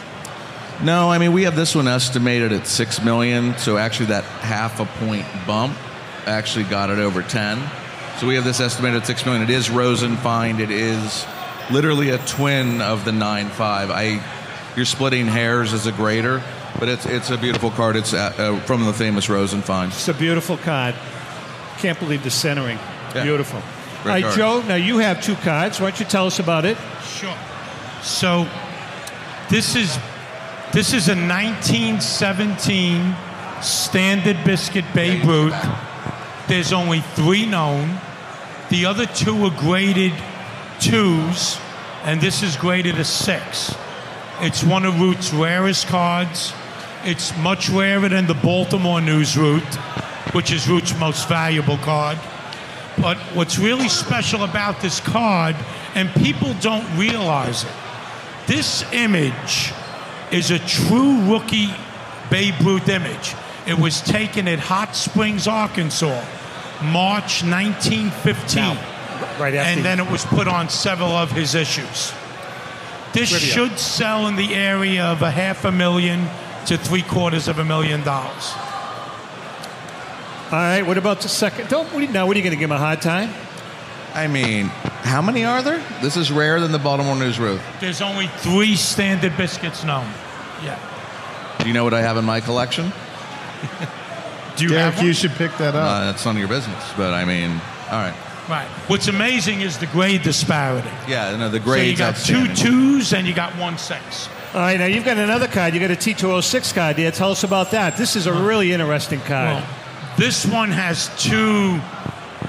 No, 0.82 1.10
I 1.10 1.18
mean 1.18 1.32
we 1.32 1.44
have 1.44 1.54
this 1.56 1.74
one 1.74 1.86
estimated 1.86 2.52
at 2.52 2.66
six 2.66 3.04
million. 3.04 3.56
So 3.58 3.76
actually, 3.76 4.06
that 4.06 4.24
half 4.24 4.80
a 4.80 4.86
point 5.04 5.26
bump 5.46 5.76
actually 6.26 6.64
got 6.64 6.90
it 6.90 6.98
over 6.98 7.22
ten. 7.22 7.62
So 8.18 8.26
we 8.26 8.34
have 8.36 8.44
this 8.44 8.60
estimated 8.60 9.00
at 9.00 9.06
six 9.06 9.24
million. 9.24 9.42
It 9.42 9.50
is 9.50 9.70
Rosen 9.70 10.16
find. 10.18 10.60
It 10.60 10.70
is 10.70 11.26
literally 11.70 12.10
a 12.10 12.18
twin 12.18 12.80
of 12.80 13.04
the 13.04 13.12
nine 13.12 13.48
five. 13.48 13.90
I, 13.90 14.22
you're 14.76 14.84
splitting 14.84 15.26
hairs 15.26 15.72
as 15.72 15.86
a 15.86 15.92
grader, 15.92 16.42
but 16.78 16.88
it's 16.88 17.06
it's 17.06 17.30
a 17.30 17.36
beautiful 17.38 17.70
card. 17.70 17.96
It's 17.96 18.12
uh, 18.14 18.32
uh, 18.36 18.60
from 18.60 18.84
the 18.84 18.92
famous 18.92 19.28
Rosen 19.28 19.62
find. 19.62 19.92
It's 19.92 20.08
a 20.08 20.14
beautiful 20.14 20.56
card. 20.58 20.94
Can't 21.78 21.98
believe 21.98 22.22
the 22.22 22.30
centering. 22.30 22.78
Yeah. 23.14 23.24
Beautiful. 23.24 23.58
All 23.58 24.02
Great 24.04 24.24
right. 24.24 24.36
Joe, 24.36 24.62
now 24.62 24.74
you 24.76 24.98
have 24.98 25.22
two 25.22 25.34
cards. 25.36 25.80
Why 25.80 25.90
don't 25.90 26.00
you 26.00 26.06
tell 26.06 26.26
us 26.26 26.38
about 26.38 26.64
it? 26.64 26.76
Sure. 27.04 27.36
So, 28.02 28.46
this 29.48 29.76
is 29.76 29.98
This 30.72 30.92
is 30.94 31.08
a 31.08 31.14
1917 31.14 33.14
standard 33.62 34.42
biscuit 34.44 34.84
Babe 34.94 35.24
Ruth. 35.24 35.54
There's 36.52 36.74
only 36.74 37.00
three 37.00 37.46
known. 37.46 37.98
The 38.68 38.84
other 38.84 39.06
two 39.06 39.46
are 39.46 39.58
graded 39.58 40.12
twos, 40.80 41.58
and 42.04 42.20
this 42.20 42.42
is 42.42 42.56
graded 42.56 42.98
a 42.98 43.06
six. 43.06 43.74
It's 44.38 44.62
one 44.62 44.84
of 44.84 45.00
Ruth's 45.00 45.32
rarest 45.32 45.86
cards. 45.86 46.52
It's 47.04 47.34
much 47.38 47.70
rarer 47.70 48.10
than 48.10 48.26
the 48.26 48.34
Baltimore 48.34 49.00
News 49.00 49.34
Ruth, 49.34 49.76
which 50.34 50.52
is 50.52 50.68
Ruth's 50.68 50.94
most 51.00 51.26
valuable 51.26 51.78
card. 51.78 52.18
But 53.00 53.16
what's 53.32 53.58
really 53.58 53.88
special 53.88 54.44
about 54.44 54.82
this 54.82 55.00
card, 55.00 55.56
and 55.94 56.10
people 56.16 56.52
don't 56.60 56.98
realize 56.98 57.64
it, 57.64 57.72
this 58.46 58.84
image 58.92 59.72
is 60.30 60.50
a 60.50 60.58
true 60.58 61.32
rookie 61.32 61.74
Babe 62.28 62.60
Ruth 62.60 62.90
image. 62.90 63.34
It 63.66 63.78
was 63.78 64.02
taken 64.02 64.46
at 64.48 64.58
Hot 64.58 64.94
Springs, 64.94 65.48
Arkansas, 65.48 66.22
March 66.82 67.42
1915. 67.42 68.76
Right 69.40 69.54
after 69.54 69.58
and 69.58 69.84
then 69.84 70.00
it 70.00 70.10
was 70.10 70.24
put 70.24 70.48
on 70.48 70.68
several 70.68 71.10
of 71.10 71.30
his 71.30 71.54
issues. 71.54 72.12
This 73.12 73.30
Trivia. 73.30 73.52
should 73.52 73.78
sell 73.78 74.26
in 74.26 74.36
the 74.36 74.54
area 74.54 75.04
of 75.04 75.22
a 75.22 75.30
half 75.30 75.64
a 75.64 75.72
million 75.72 76.28
to 76.66 76.76
three 76.76 77.02
quarters 77.02 77.48
of 77.48 77.58
a 77.58 77.64
million 77.64 78.02
dollars. 78.02 78.52
All 80.46 80.58
right, 80.58 80.82
what 80.82 80.98
about 80.98 81.20
the 81.20 81.28
second? 81.28 81.68
Don't, 81.68 81.86
what 81.86 82.02
are 82.02 82.06
you, 82.06 82.12
now, 82.12 82.26
what 82.26 82.36
are 82.36 82.38
you 82.38 82.44
going 82.44 82.54
to 82.54 82.58
give 82.60 82.70
him 82.70 82.76
a 82.76 82.78
hard 82.78 83.00
time? 83.00 83.30
I 84.14 84.26
mean, 84.26 84.66
how 84.66 85.22
many 85.22 85.44
are 85.44 85.62
there? 85.62 85.82
This 86.02 86.16
is 86.16 86.30
rarer 86.30 86.60
than 86.60 86.72
the 86.72 86.78
Baltimore 86.78 87.16
News 87.16 87.38
Ruth. 87.38 87.62
There's 87.80 88.02
only 88.02 88.26
three 88.26 88.76
standard 88.76 89.36
biscuits 89.36 89.82
known. 89.84 90.06
Yeah. 90.62 90.78
Do 91.58 91.68
you 91.68 91.74
know 91.74 91.84
what 91.84 91.94
I 91.94 92.02
have 92.02 92.18
in 92.18 92.24
my 92.24 92.40
collection? 92.40 92.92
Do 94.56 94.64
you 94.64 94.70
Derek, 94.70 94.84
have 94.84 94.96
one? 94.96 95.06
you 95.06 95.12
should 95.12 95.32
pick 95.32 95.56
that 95.58 95.74
up. 95.74 95.84
Uh, 95.84 96.04
that's 96.06 96.24
none 96.24 96.36
of 96.36 96.40
your 96.40 96.48
business. 96.48 96.92
But 96.96 97.12
I 97.14 97.24
mean, 97.24 97.50
all 97.90 97.98
right. 97.98 98.14
Right. 98.48 98.66
What's 98.88 99.08
amazing 99.08 99.60
is 99.60 99.78
the 99.78 99.86
grade 99.86 100.22
disparity. 100.22 100.90
Yeah, 101.08 101.36
no, 101.36 101.48
the 101.48 101.60
So 101.60 101.76
you 101.76 101.96
got 101.96 102.16
two 102.16 102.52
twos 102.54 103.12
and 103.12 103.26
you 103.26 103.34
got 103.34 103.56
one 103.56 103.78
six. 103.78 104.28
All 104.52 104.60
right, 104.60 104.78
now 104.78 104.84
you've 104.84 105.04
got 105.04 105.16
another 105.16 105.48
card. 105.48 105.72
You 105.72 105.80
got 105.80 105.90
a 105.90 105.94
T206 105.94 106.74
card 106.74 106.96
there. 106.96 107.10
Tell 107.10 107.30
us 107.30 107.42
about 107.42 107.70
that. 107.70 107.96
This 107.96 108.16
is 108.16 108.26
a 108.26 108.32
really 108.34 108.72
interesting 108.72 109.20
card. 109.20 109.62
Well, 109.62 109.66
this 110.18 110.44
one 110.44 110.70
has 110.70 111.08
two 111.18 111.80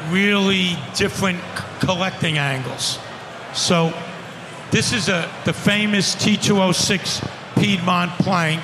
really 0.09 0.75
different 0.95 1.39
c- 1.39 1.63
collecting 1.79 2.37
angles. 2.37 2.99
So 3.53 3.93
this 4.71 4.91
is 4.91 5.07
a 5.07 5.31
the 5.45 5.53
famous 5.53 6.15
T206 6.15 7.29
Piedmont 7.61 8.11
plank, 8.19 8.61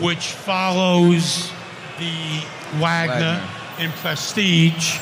which 0.00 0.26
follows 0.32 1.52
the 2.00 2.78
Wagner, 2.80 3.40
Wagner. 3.40 3.84
in 3.84 3.92
Prestige. 3.92 4.98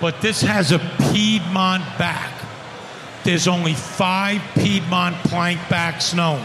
But 0.00 0.20
this 0.20 0.40
has 0.40 0.72
a 0.72 0.78
Piedmont 1.12 1.84
back. 1.98 2.32
There's 3.22 3.46
only 3.46 3.74
five 3.74 4.42
Piedmont 4.54 5.16
plank 5.24 5.60
backs 5.68 6.14
known. 6.14 6.44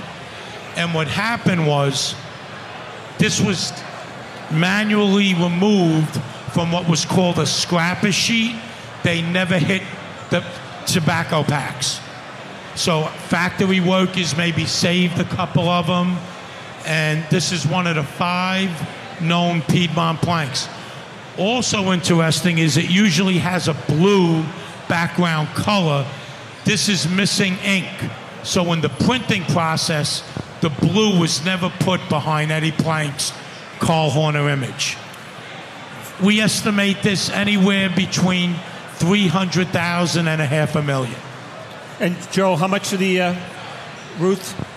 And 0.75 0.93
what 0.93 1.07
happened 1.07 1.65
was 1.65 2.13
this 3.17 3.41
was 3.41 3.73
manually 4.51 5.33
removed 5.33 6.15
from 6.53 6.71
what 6.71 6.87
was 6.87 7.05
called 7.05 7.39
a 7.39 7.45
scrapper 7.45 8.11
sheet. 8.11 8.55
They 9.03 9.21
never 9.21 9.57
hit 9.57 9.81
the 10.29 10.45
tobacco 10.85 11.43
packs. 11.43 11.99
So 12.75 13.05
factory 13.27 13.79
workers 13.79 14.37
maybe 14.37 14.65
saved 14.65 15.19
a 15.19 15.25
couple 15.25 15.67
of 15.67 15.87
them, 15.87 16.17
and 16.85 17.25
this 17.29 17.51
is 17.51 17.65
one 17.65 17.87
of 17.87 17.95
the 17.95 18.03
five 18.03 18.69
known 19.21 19.61
Piedmont 19.63 20.21
planks. 20.21 20.67
Also 21.37 21.91
interesting 21.91 22.57
is 22.57 22.77
it 22.77 22.89
usually 22.89 23.37
has 23.37 23.67
a 23.67 23.73
blue 23.73 24.43
background 24.87 25.47
color. 25.49 26.05
This 26.65 26.89
is 26.89 27.07
missing 27.07 27.57
ink. 27.63 27.87
So 28.43 28.73
in 28.73 28.81
the 28.81 28.89
printing 28.89 29.43
process, 29.45 30.23
the 30.61 30.69
blue 30.69 31.19
was 31.19 31.45
never 31.45 31.69
put 31.79 32.01
behind 32.09 32.51
Eddie 32.51 32.71
Plank's 32.71 33.31
Carl 33.79 34.09
Horner 34.09 34.49
image. 34.49 34.97
We 36.21 36.41
estimate 36.41 37.01
this 37.01 37.29
anywhere 37.29 37.89
between 37.89 38.55
300,000 38.95 40.27
and 40.27 40.41
a 40.41 40.45
half 40.45 40.75
a 40.75 40.81
million. 40.81 41.15
And 42.01 42.15
Joe, 42.31 42.57
how 42.57 42.67
much 42.67 42.91
of 42.91 42.99
the 42.99 43.21
uh, 43.21 43.35
Ruth? 44.17 44.68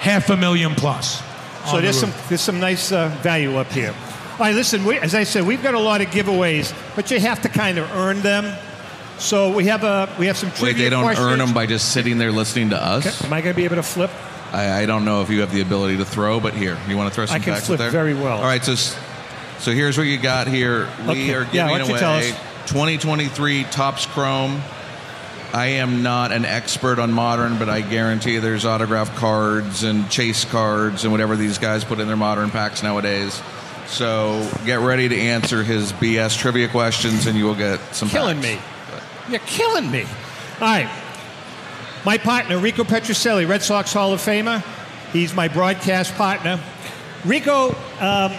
Half 0.00 0.30
a 0.30 0.36
million 0.36 0.74
plus. 0.74 1.22
So 1.70 1.80
there's 1.80 2.00
the 2.00 2.06
some 2.06 2.28
there's 2.28 2.40
some 2.40 2.60
nice 2.60 2.92
uh, 2.92 3.08
value 3.22 3.56
up 3.56 3.66
here. 3.72 3.94
All 4.32 4.38
right, 4.38 4.54
listen. 4.54 4.84
We, 4.84 4.96
as 4.98 5.14
I 5.14 5.24
said, 5.24 5.44
we've 5.46 5.62
got 5.62 5.74
a 5.74 5.78
lot 5.78 6.00
of 6.00 6.06
giveaways, 6.08 6.72
but 6.96 7.10
you 7.10 7.18
have 7.20 7.42
to 7.42 7.48
kind 7.48 7.76
of 7.78 7.90
earn 7.96 8.20
them. 8.22 8.56
So 9.18 9.52
we 9.52 9.64
have 9.64 9.82
a 9.84 10.08
we 10.18 10.26
have 10.26 10.36
some 10.36 10.50
trivia 10.52 10.66
Wait, 10.74 10.78
they 10.78 10.90
don't 10.90 11.02
questions. 11.02 11.26
earn 11.26 11.38
them 11.40 11.52
by 11.52 11.66
just 11.66 11.92
sitting 11.92 12.18
there 12.18 12.30
listening 12.30 12.70
to 12.70 12.80
us? 12.82 13.22
Am 13.24 13.32
I 13.32 13.40
going 13.40 13.52
to 13.52 13.56
be 13.56 13.64
able 13.64 13.76
to 13.76 13.82
flip? 13.82 14.10
I, 14.52 14.82
I 14.82 14.86
don't 14.86 15.04
know 15.04 15.20
if 15.22 15.28
you 15.28 15.40
have 15.40 15.52
the 15.52 15.60
ability 15.60 15.96
to 15.98 16.04
throw, 16.04 16.40
but 16.40 16.54
here, 16.54 16.78
you 16.88 16.96
want 16.96 17.10
to 17.10 17.14
throw 17.14 17.26
some 17.26 17.34
I 17.34 17.38
can 17.40 17.52
facts 17.54 17.66
flip 17.66 17.78
there? 17.80 17.90
very 17.90 18.14
well. 18.14 18.38
All 18.38 18.44
right, 18.44 18.64
so 18.64 18.76
so 18.76 19.72
here's 19.72 19.98
what 19.98 20.06
you 20.06 20.16
got 20.18 20.46
here. 20.46 20.88
We 21.06 21.10
Okay. 21.10 21.34
are 21.34 21.44
giving 21.44 21.66
why 21.70 21.78
don't 21.78 21.88
you 21.90 21.98
tell 21.98 22.14
away 22.14 22.30
2023 22.66 23.64
Topps 23.64 24.06
Chrome. 24.06 24.62
I 25.52 25.66
am 25.66 26.02
not 26.02 26.30
an 26.30 26.44
expert 26.44 26.98
on 26.98 27.10
modern, 27.12 27.58
but 27.58 27.70
I 27.70 27.80
guarantee 27.80 28.38
there's 28.38 28.66
autograph 28.66 29.16
cards 29.16 29.82
and 29.82 30.10
chase 30.10 30.44
cards 30.44 31.04
and 31.04 31.12
whatever 31.12 31.36
these 31.36 31.56
guys 31.56 31.84
put 31.84 32.00
in 32.00 32.06
their 32.06 32.16
modern 32.16 32.50
packs 32.50 32.82
nowadays. 32.82 33.40
So 33.86 34.46
get 34.66 34.80
ready 34.80 35.08
to 35.08 35.16
answer 35.18 35.62
his 35.62 35.92
BS 35.94 36.36
trivia 36.36 36.68
questions, 36.68 37.26
and 37.26 37.36
you 37.38 37.46
will 37.46 37.54
get 37.54 37.80
some. 37.94 38.10
Killing 38.10 38.42
facts. 38.42 38.62
me. 39.26 39.32
You're 39.32 39.40
killing 39.46 39.90
me. 39.90 40.02
All 40.02 40.60
right. 40.60 40.90
My 42.04 42.18
partner, 42.18 42.58
Rico 42.58 42.84
Petrocelli, 42.84 43.48
Red 43.48 43.62
Sox 43.62 43.92
Hall 43.92 44.12
of 44.12 44.20
Famer. 44.20 44.62
He's 45.12 45.34
my 45.34 45.48
broadcast 45.48 46.14
partner. 46.14 46.60
Rico 47.24 47.70
um, 48.00 48.30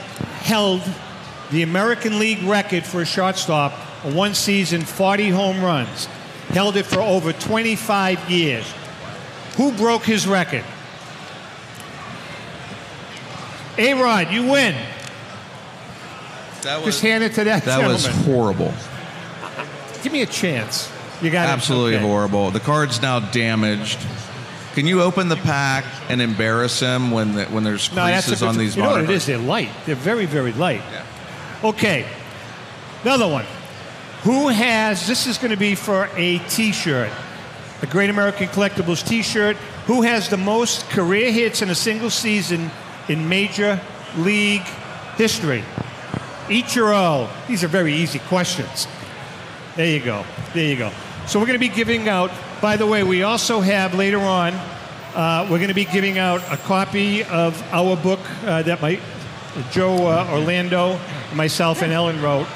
held 0.42 0.82
the 1.52 1.64
American 1.64 2.20
League 2.20 2.44
record 2.44 2.86
for 2.86 3.02
a 3.02 3.06
shortstop, 3.06 3.74
a 4.04 4.14
one 4.14 4.36
season, 4.36 4.82
40 4.82 5.30
home 5.30 5.62
runs. 5.62 6.08
Held 6.50 6.76
it 6.78 6.86
for 6.86 7.00
over 7.00 7.32
25 7.32 8.30
years. 8.30 8.66
Who 9.58 9.72
broke 9.74 10.04
his 10.04 10.28
record? 10.28 10.64
A 13.78 13.94
Rod, 13.94 14.32
you 14.32 14.44
win. 14.48 14.76
That 16.64 16.78
was 16.78 16.86
Just 16.96 17.02
hand 17.02 17.24
it 17.24 17.34
to 17.36 17.44
that, 17.46 17.64
that 17.64 17.88
was 17.88 18.06
horrible. 18.06 18.74
Give 20.04 20.12
me 20.12 20.22
a 20.22 20.26
chance. 20.26 20.92
You 21.22 21.30
got 21.30 21.48
it. 21.48 21.52
Absolutely 21.52 21.96
Okay. 21.96 22.06
horrible. 22.06 22.52
The 22.52 22.60
card's 22.60 23.02
now 23.02 23.20
damaged. 23.20 24.00
Can 24.74 24.86
you 24.86 25.02
open 25.02 25.30
the 25.30 25.36
pack 25.38 25.84
and 26.10 26.22
embarrass 26.22 26.80
him 26.80 27.12
when 27.12 27.34
the, 27.34 27.46
when 27.46 27.64
there's 27.64 27.92
No, 27.94 28.04
creases 28.06 28.42
on 28.44 28.58
these 28.58 28.76
You 28.76 28.84
know 28.84 28.92
what 28.92 29.04
it 29.04 29.10
is? 29.10 29.26
They're 29.26 29.38
light. 29.38 29.70
They're 29.86 29.96
very, 29.96 30.26
very 30.26 30.54
light. 30.54 30.82
Yeah. 30.92 31.04
Okay. 31.64 32.06
Another 33.04 33.28
one. 33.28 33.46
Who 34.24 34.50
has, 34.50 35.08
this 35.08 35.28
is 35.28 35.38
going 35.38 35.52
to 35.52 35.58
be 35.58 35.76
for 35.76 36.10
a 36.16 36.40
t 36.50 36.74
shirt, 36.74 37.10
a 37.82 37.88
Great 37.88 38.10
American 38.10 38.48
Collectibles 38.48 39.08
t 39.08 39.22
shirt. 39.22 39.56
Who 39.86 40.02
has 40.02 40.30
the 40.30 40.38
most 40.38 40.90
career 40.90 41.32
hits 41.32 41.62
in 41.62 41.70
a 41.70 41.76
single 41.76 42.10
season 42.10 42.70
in 43.08 43.30
Major 43.30 43.80
League 44.18 44.68
history? 45.16 45.64
Ichiro. 46.48 47.30
These 47.48 47.64
are 47.64 47.70
very 47.70 47.94
easy 47.94 48.20
questions. 48.20 48.88
There 49.76 49.88
you 49.88 50.04
go. 50.04 50.26
There 50.54 50.66
you 50.66 50.76
go. 50.76 50.92
So 51.26 51.40
we're 51.40 51.46
going 51.46 51.60
to 51.60 51.68
be 51.68 51.74
giving 51.74 52.10
out, 52.10 52.32
by 52.62 52.76
the 52.76 52.88
way, 52.88 53.04
we 53.04 53.24
also 53.24 53.62
have 53.62 53.94
later 53.94 54.20
on, 54.20 54.54
uh, 55.16 55.48
we're 55.50 55.60
going 55.60 55.70
to 55.70 55.74
be 55.74 55.86
giving 55.86 56.18
out 56.18 56.42
a 56.52 56.58
copy 56.58 57.24
of 57.24 57.62
our 57.72 57.96
book 57.96 58.20
uh, 58.44 58.64
that 58.64 58.82
my 58.82 59.00
Joe 59.72 60.08
uh, 60.08 60.30
Orlando, 60.32 61.00
myself, 61.34 61.82
and 61.82 61.94
Ellen 61.94 62.22
wrote. 62.22 62.48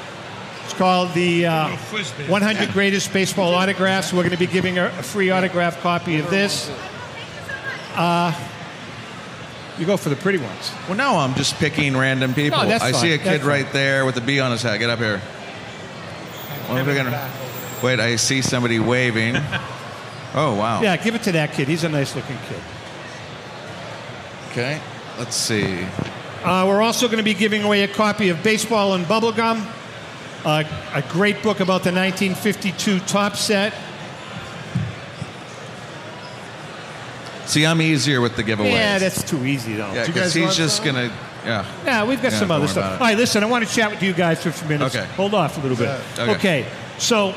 It's 0.64 0.74
called 0.74 1.12
the 1.12 1.46
uh, 1.46 1.68
100 1.76 2.72
Greatest 2.72 3.12
Baseball 3.12 3.54
Autographs. 3.54 4.12
We're 4.12 4.22
going 4.22 4.32
to 4.32 4.38
be 4.38 4.46
giving 4.46 4.78
a, 4.78 4.86
a 4.86 5.02
free 5.02 5.30
autograph 5.30 5.80
copy 5.80 6.18
of 6.18 6.30
this. 6.30 6.70
Uh, 7.94 8.32
you 9.78 9.86
go 9.86 9.96
for 9.96 10.08
the 10.08 10.16
pretty 10.16 10.38
ones. 10.38 10.72
Well, 10.88 10.96
no, 10.96 11.18
I'm 11.18 11.34
just 11.34 11.56
picking 11.56 11.96
random 11.96 12.34
people. 12.34 12.58
No, 12.62 12.68
that's 12.68 12.84
I 12.84 12.92
see 12.92 13.12
a 13.12 13.18
kid 13.18 13.26
That's 13.26 13.44
right 13.44 13.70
there 13.72 14.04
with 14.04 14.16
a 14.16 14.20
bee 14.20 14.40
on 14.40 14.50
his 14.52 14.62
hat. 14.62 14.78
Get 14.78 14.90
up 14.90 14.98
here. 14.98 15.18
What 16.68 16.84
gonna- 16.84 17.30
Wait, 17.82 18.00
I 18.00 18.16
see 18.16 18.40
somebody 18.40 18.78
waving. 18.78 19.36
Oh 20.36 20.56
wow. 20.56 20.82
Yeah, 20.82 20.96
give 20.96 21.14
it 21.14 21.22
to 21.22 21.32
that 21.32 21.52
kid. 21.52 21.68
He's 21.68 21.84
a 21.84 21.88
nice 21.88 22.16
looking 22.16 22.36
kid. 22.48 22.60
Okay. 24.50 24.80
Let's 25.16 25.36
see. 25.36 25.86
Uh, 26.42 26.66
we're 26.66 26.82
also 26.82 27.06
going 27.06 27.18
to 27.18 27.22
be 27.24 27.34
giving 27.34 27.62
away 27.62 27.84
a 27.84 27.88
copy 27.88 28.30
of 28.30 28.42
Baseball 28.42 28.94
and 28.94 29.06
Bubblegum, 29.06 29.64
uh, 30.44 30.64
a 30.92 31.02
great 31.12 31.42
book 31.42 31.60
about 31.60 31.82
the 31.84 31.92
1952 31.92 33.00
Topps 33.00 33.40
set. 33.40 33.74
See, 37.46 37.66
I'm 37.66 37.80
easier 37.82 38.20
with 38.20 38.36
the 38.36 38.42
giveaways. 38.42 38.72
Yeah, 38.72 38.98
that's 38.98 39.22
too 39.22 39.44
easy 39.44 39.74
though. 39.74 39.92
Yeah, 39.92 40.06
because 40.06 40.32
he's 40.32 40.56
just 40.56 40.76
some? 40.76 40.86
gonna. 40.86 41.12
Yeah. 41.44 41.66
Yeah, 41.84 42.04
we've 42.04 42.22
got 42.22 42.32
Yeah, 42.32 42.38
some 42.38 42.50
other 42.50 42.66
stuff. 42.66 43.00
All 43.00 43.06
right, 43.06 43.16
listen, 43.18 43.42
I 43.42 43.46
want 43.46 43.66
to 43.68 43.72
chat 43.72 43.90
with 43.90 44.02
you 44.02 44.14
guys 44.14 44.42
for 44.42 44.48
a 44.48 44.52
few 44.52 44.68
minutes. 44.68 44.96
Okay. 44.96 45.06
Hold 45.14 45.34
off 45.34 45.58
a 45.58 45.60
little 45.60 45.76
bit. 45.76 46.00
Okay. 46.18 46.32
okay, 46.32 46.66
so, 46.96 47.34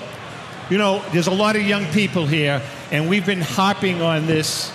you 0.69 0.77
know, 0.77 1.03
there's 1.11 1.27
a 1.27 1.31
lot 1.31 1.57
of 1.57 1.63
young 1.63 1.85
people 1.87 2.25
here, 2.25 2.61
and 2.89 3.09
we've 3.09 3.25
been 3.25 3.41
harping 3.41 4.01
on 4.01 4.25
this 4.25 4.71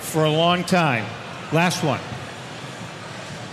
for 0.00 0.24
a 0.24 0.30
long 0.30 0.64
time. 0.64 1.04
Last 1.52 1.84
one. 1.84 2.00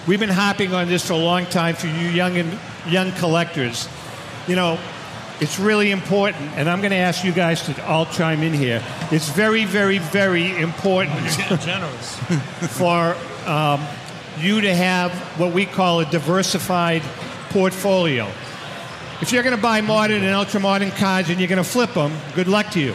We've 0.07 0.19
been 0.19 0.29
harping 0.29 0.73
on 0.73 0.87
this 0.87 1.05
for 1.05 1.13
a 1.13 1.17
long 1.17 1.45
time 1.45 1.75
for 1.75 1.85
you 1.85 2.07
young 2.09 2.37
and 2.37 2.59
young 2.87 3.11
collectors. 3.13 3.87
You 4.47 4.55
know, 4.55 4.79
it's 5.39 5.59
really 5.59 5.89
important, 5.89 6.43
and 6.55 6.69
I'm 6.69 6.81
going 6.81 6.91
to 6.91 6.97
ask 6.97 7.23
you 7.23 7.31
guys 7.31 7.63
to 7.63 7.85
all 7.85 8.05
chime 8.05 8.43
in 8.43 8.53
here. 8.53 8.83
It's 9.11 9.29
very, 9.29 9.65
very, 9.65 9.97
very 9.97 10.55
important 10.55 11.17
generous. 11.61 12.15
for 12.77 13.15
um, 13.47 13.81
you 14.37 14.61
to 14.61 14.73
have 14.73 15.11
what 15.39 15.51
we 15.51 15.65
call 15.65 15.99
a 15.99 16.05
diversified 16.05 17.01
portfolio. 17.49 18.27
If 19.21 19.31
you're 19.31 19.43
going 19.43 19.55
to 19.55 19.61
buy 19.61 19.81
modern 19.81 20.23
and 20.23 20.33
ultra 20.33 20.59
modern 20.59 20.91
cards 20.91 21.29
and 21.29 21.39
you're 21.39 21.49
going 21.49 21.63
to 21.63 21.69
flip 21.69 21.93
them, 21.93 22.15
good 22.35 22.47
luck 22.47 22.69
to 22.71 22.79
you. 22.79 22.93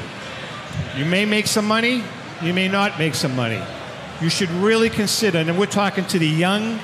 You 0.97 1.05
may 1.05 1.25
make 1.25 1.47
some 1.47 1.67
money, 1.67 2.03
you 2.43 2.55
may 2.55 2.69
not 2.69 2.99
make 2.99 3.15
some 3.15 3.35
money. 3.35 3.61
You 4.21 4.31
should 4.31 4.51
really 4.51 4.89
consider, 4.89 5.39
and 5.39 5.59
we're 5.59 5.67
talking 5.67 6.05
to 6.07 6.19
the 6.19 6.29
young 6.29 6.79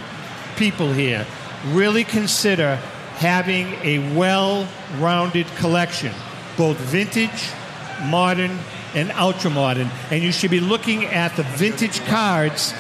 people 0.57 0.93
here, 0.93 1.27
really 1.69 2.05
consider 2.05 2.79
having 3.23 3.69
a 3.83 3.99
well 4.17 4.67
rounded 4.99 5.47
collection, 5.57 6.13
both 6.57 6.77
vintage, 6.77 7.51
modern, 8.11 8.59
and 8.95 9.11
ultra 9.13 9.51
modern. 9.51 9.89
And 10.11 10.23
you 10.23 10.33
should 10.33 10.51
be 10.51 10.61
looking 10.61 11.05
at 11.07 11.35
the 11.37 11.45
vintage 11.45 12.05
cards 12.07 12.75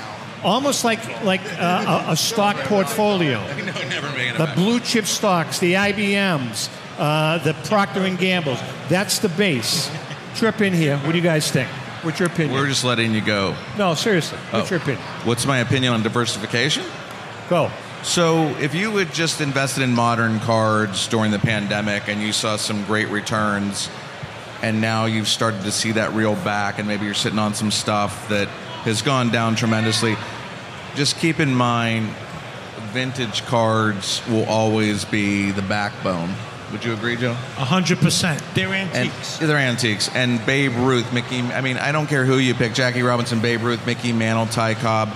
almost 0.44 0.84
like, 0.84 0.98
like 1.22 1.40
uh, 1.60 2.04
a, 2.08 2.12
a 2.12 2.16
stock 2.16 2.56
portfolio 2.66 3.38
the 4.36 4.52
blue 4.56 4.80
chip 4.80 5.06
stocks, 5.06 5.60
the 5.60 5.74
IBMs, 5.74 6.68
uh, 6.98 7.38
the 7.38 7.54
Procter 7.68 8.00
and 8.00 8.18
Gambles. 8.18 8.58
That's 8.88 9.20
the 9.20 9.28
base. 9.28 9.90
Trip 10.34 10.60
in 10.60 10.72
here. 10.72 10.96
What 10.98 11.12
do 11.12 11.18
you 11.18 11.22
guys 11.24 11.50
think? 11.50 11.68
What's 12.02 12.18
your 12.18 12.28
opinion? 12.28 12.58
We're 12.58 12.66
just 12.66 12.82
letting 12.84 13.14
you 13.14 13.20
go. 13.20 13.54
no, 13.78 13.94
seriously. 13.94 14.38
What's 14.50 14.72
Oh. 14.72 14.74
your 14.74 14.82
opinion? 14.82 15.02
What's 15.24 15.46
my 15.46 15.58
opinion 15.58 15.92
on 15.92 16.02
diversification? 16.02 16.84
Go. 17.48 17.70
So, 18.02 18.48
if 18.58 18.74
you 18.74 18.96
had 18.96 19.12
just 19.12 19.40
invested 19.40 19.82
in 19.84 19.92
modern 19.94 20.40
cards 20.40 21.06
during 21.06 21.30
the 21.30 21.38
pandemic 21.38 22.08
and 22.08 22.20
you 22.20 22.32
saw 22.32 22.56
some 22.56 22.84
great 22.84 23.08
returns, 23.08 23.88
and 24.60 24.80
now 24.80 25.04
you've 25.06 25.28
started 25.28 25.62
to 25.62 25.70
see 25.72 25.92
that 25.92 26.12
reel 26.12 26.34
back, 26.34 26.78
and 26.78 26.88
maybe 26.88 27.04
you're 27.04 27.14
sitting 27.14 27.38
on 27.38 27.54
some 27.54 27.70
stuff 27.70 28.28
that 28.28 28.48
has 28.84 29.02
gone 29.02 29.30
down 29.30 29.54
tremendously, 29.54 30.16
just 30.96 31.16
keep 31.18 31.38
in 31.38 31.54
mind 31.54 32.08
vintage 32.92 33.44
cards 33.46 34.20
will 34.28 34.44
always 34.46 35.04
be 35.04 35.50
the 35.52 35.62
backbone. 35.62 36.34
Would 36.72 36.84
you 36.84 36.94
agree, 36.94 37.16
Joe? 37.16 37.34
hundred 37.34 37.98
percent. 37.98 38.42
They're 38.54 38.68
And 38.72 38.90
antiques. 38.96 39.38
they're 39.38 39.56
antiques. 39.56 40.08
And 40.14 40.44
Babe 40.44 40.72
Ruth, 40.74 41.12
Mickey. 41.12 41.40
I 41.40 41.60
mean, 41.60 41.76
I 41.76 41.92
don't 41.92 42.06
care 42.08 42.24
who 42.24 42.38
you 42.38 42.54
pick: 42.54 42.74
Jackie 42.74 43.02
Robinson, 43.02 43.40
Babe 43.40 43.62
Ruth, 43.62 43.86
Mickey 43.86 44.12
Mantle, 44.12 44.46
Ty 44.46 44.74
Cobb. 44.74 45.10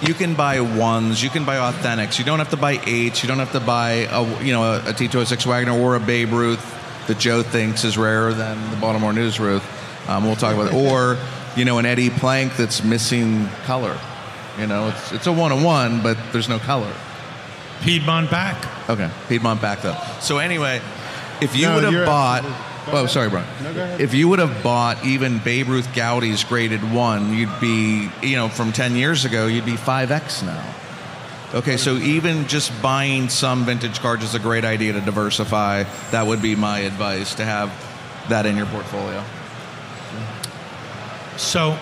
You 0.00 0.14
can 0.14 0.34
buy 0.34 0.60
ones. 0.60 1.22
You 1.22 1.28
can 1.30 1.44
buy 1.44 1.56
authentics. 1.56 2.18
You 2.18 2.24
don't 2.24 2.38
have 2.38 2.50
to 2.50 2.56
buy 2.56 2.80
eights. 2.86 3.22
You 3.22 3.28
don't 3.28 3.40
have 3.40 3.52
to 3.52 3.60
buy 3.60 4.06
a 4.10 4.44
you 4.44 4.52
know 4.52 4.62
a, 4.62 4.78
a 4.78 4.92
T206 4.92 5.44
Wagner 5.46 5.72
or 5.76 5.96
a 5.96 6.00
Babe 6.00 6.30
Ruth 6.32 6.64
that 7.08 7.18
Joe 7.18 7.42
thinks 7.42 7.84
is 7.84 7.98
rarer 7.98 8.32
than 8.32 8.70
the 8.70 8.76
Baltimore 8.76 9.12
News 9.12 9.40
Ruth. 9.40 9.64
Um, 10.08 10.24
we'll 10.24 10.36
talk 10.36 10.54
about 10.54 10.68
it. 10.72 10.74
Or 10.74 11.18
you 11.56 11.64
know 11.64 11.78
an 11.78 11.86
Eddie 11.86 12.10
Plank 12.10 12.56
that's 12.56 12.84
missing 12.84 13.48
color. 13.64 13.98
You 14.58 14.66
know, 14.68 14.88
it's 14.88 15.12
it's 15.12 15.26
a 15.26 15.32
one 15.32 15.50
on 15.52 15.62
one, 15.64 16.02
but 16.02 16.16
there's 16.32 16.48
no 16.48 16.58
color. 16.60 16.92
Piedmont 17.82 18.30
back. 18.30 18.56
Okay, 18.90 19.10
Piedmont 19.28 19.60
back 19.60 19.82
though. 19.82 19.96
So 20.20 20.38
anyway, 20.38 20.80
if 21.40 21.56
you 21.56 21.66
No, 21.66 21.74
would 21.76 21.84
have 21.92 22.06
bought, 22.06 22.44
absolutely- 22.44 22.64
go 22.64 22.77
oh 22.92 23.06
sorry, 23.06 23.30
Brian. 23.30 23.46
No, 23.62 23.74
go 23.74 23.82
ahead. 23.82 24.00
If 24.00 24.14
you 24.14 24.28
would 24.28 24.38
have 24.38 24.62
bought 24.62 25.04
even 25.04 25.38
Babe 25.38 25.68
Ruth 25.68 25.88
Goudeys 25.88 26.46
graded 26.48 26.80
one, 26.92 27.34
you'd 27.34 27.60
be, 27.60 28.10
you 28.22 28.36
know, 28.36 28.48
from 28.48 28.72
ten 28.72 28.96
years 28.96 29.24
ago, 29.24 29.46
you'd 29.46 29.66
be 29.66 29.76
five 29.76 30.10
x 30.10 30.42
now. 30.42 30.74
Okay, 31.54 31.78
so 31.78 31.96
even 31.96 32.46
just 32.46 32.70
buying 32.82 33.30
some 33.30 33.64
vintage 33.64 34.00
cards 34.00 34.22
is 34.22 34.34
a 34.34 34.38
great 34.38 34.64
idea 34.64 34.92
to 34.92 35.00
diversify. 35.00 35.84
That 36.10 36.26
would 36.26 36.42
be 36.42 36.54
my 36.54 36.80
advice 36.80 37.34
to 37.36 37.44
have 37.44 37.70
that 38.28 38.44
in 38.44 38.56
your 38.56 38.66
portfolio. 38.66 39.24
So, 41.38 41.78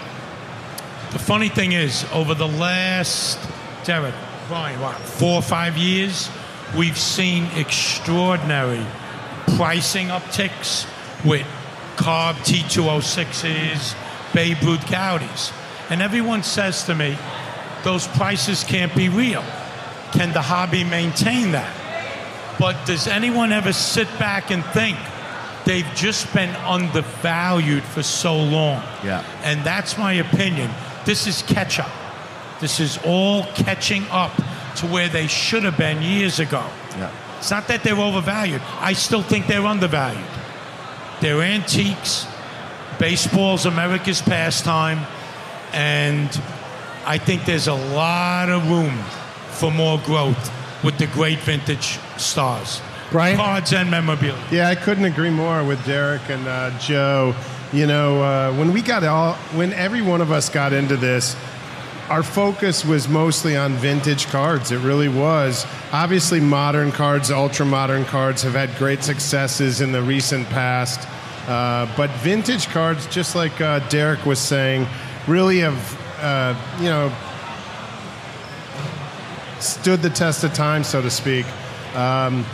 the 1.10 1.18
funny 1.18 1.48
thing 1.48 1.72
is, 1.72 2.04
over 2.12 2.34
the 2.34 2.46
last, 2.46 3.40
Derek, 3.84 4.14
Brian, 4.46 4.80
what, 4.80 4.96
four 4.96 5.36
or 5.36 5.42
five 5.42 5.76
years, 5.76 6.30
we've 6.76 6.98
seen 6.98 7.46
extraordinary 7.56 8.86
pricing 9.56 10.08
upticks 10.08 10.86
with 11.24 11.46
Carb 11.96 12.34
T206s, 12.44 13.94
Babe 14.34 14.62
Ruth 14.62 14.84
Goudeys. 14.86 15.52
And 15.90 16.02
everyone 16.02 16.42
says 16.42 16.84
to 16.84 16.94
me, 16.94 17.16
those 17.84 18.06
prices 18.08 18.64
can't 18.64 18.94
be 18.94 19.08
real. 19.08 19.44
Can 20.12 20.32
the 20.32 20.42
hobby 20.42 20.84
maintain 20.84 21.52
that? 21.52 21.72
But 22.58 22.86
does 22.86 23.06
anyone 23.06 23.52
ever 23.52 23.72
sit 23.72 24.08
back 24.18 24.50
and 24.50 24.64
think 24.66 24.98
they've 25.64 25.88
just 25.94 26.32
been 26.34 26.54
undervalued 26.56 27.82
for 27.82 28.02
so 28.02 28.36
long? 28.36 28.82
Yeah. 29.04 29.24
And 29.42 29.64
that's 29.64 29.98
my 29.98 30.14
opinion. 30.14 30.70
This 31.04 31.26
is 31.26 31.42
catch 31.42 31.78
up. 31.78 31.90
This 32.60 32.80
is 32.80 32.98
all 33.04 33.44
catching 33.54 34.04
up 34.10 34.34
to 34.76 34.86
where 34.86 35.08
they 35.08 35.26
should 35.26 35.64
have 35.64 35.76
been 35.76 36.02
years 36.02 36.40
ago. 36.40 36.64
Yeah. 36.96 37.12
It's 37.38 37.50
not 37.50 37.68
that 37.68 37.82
they're 37.82 37.96
overvalued. 37.96 38.62
I 38.80 38.94
still 38.94 39.22
think 39.22 39.46
they're 39.46 39.66
undervalued. 39.66 40.24
They're 41.20 41.42
antiques. 41.42 42.26
Baseball's 42.98 43.66
America's 43.66 44.22
pastime. 44.22 45.06
And 45.72 46.28
I 47.04 47.18
think 47.18 47.44
there's 47.44 47.68
a 47.68 47.74
lot 47.74 48.48
of 48.48 48.70
room 48.70 48.96
for 49.50 49.70
more 49.70 49.98
growth 50.04 50.52
with 50.84 50.98
the 50.98 51.06
great 51.08 51.38
vintage 51.40 51.98
stars. 52.16 52.80
Brian? 53.10 53.36
Cards 53.36 53.72
and 53.72 53.90
memorabilia. 53.90 54.42
Yeah, 54.50 54.68
I 54.68 54.74
couldn't 54.74 55.04
agree 55.04 55.30
more 55.30 55.64
with 55.64 55.84
Derek 55.86 56.28
and 56.28 56.46
uh, 56.46 56.76
Joe. 56.78 57.34
You 57.72 57.86
know, 57.86 58.22
uh, 58.22 58.54
when 58.54 58.72
we 58.72 58.82
got 58.82 59.04
all, 59.04 59.34
when 59.54 59.72
every 59.72 60.02
one 60.02 60.20
of 60.20 60.30
us 60.30 60.48
got 60.48 60.72
into 60.72 60.96
this, 60.96 61.36
our 62.08 62.22
focus 62.22 62.84
was 62.84 63.08
mostly 63.08 63.56
on 63.56 63.72
vintage 63.74 64.26
cards. 64.26 64.70
It 64.70 64.78
really 64.78 65.08
was. 65.08 65.66
Obviously, 65.92 66.40
modern 66.40 66.92
cards, 66.92 67.30
ultra 67.30 67.66
modern 67.66 68.04
cards, 68.04 68.42
have 68.42 68.54
had 68.54 68.74
great 68.76 69.02
successes 69.02 69.80
in 69.80 69.92
the 69.92 70.02
recent 70.02 70.46
past. 70.48 71.08
Uh, 71.48 71.92
but 71.96 72.10
vintage 72.22 72.68
cards, 72.68 73.06
just 73.06 73.34
like 73.34 73.60
uh, 73.60 73.80
Derek 73.88 74.24
was 74.24 74.38
saying, 74.38 74.86
really 75.26 75.58
have, 75.58 76.20
uh, 76.20 76.54
you 76.78 76.86
know, 76.86 77.12
stood 79.60 80.02
the 80.02 80.10
test 80.10 80.44
of 80.44 80.52
time, 80.54 80.84
so 80.84 81.02
to 81.02 81.10
speak. 81.10 81.46
Um, 81.94 82.44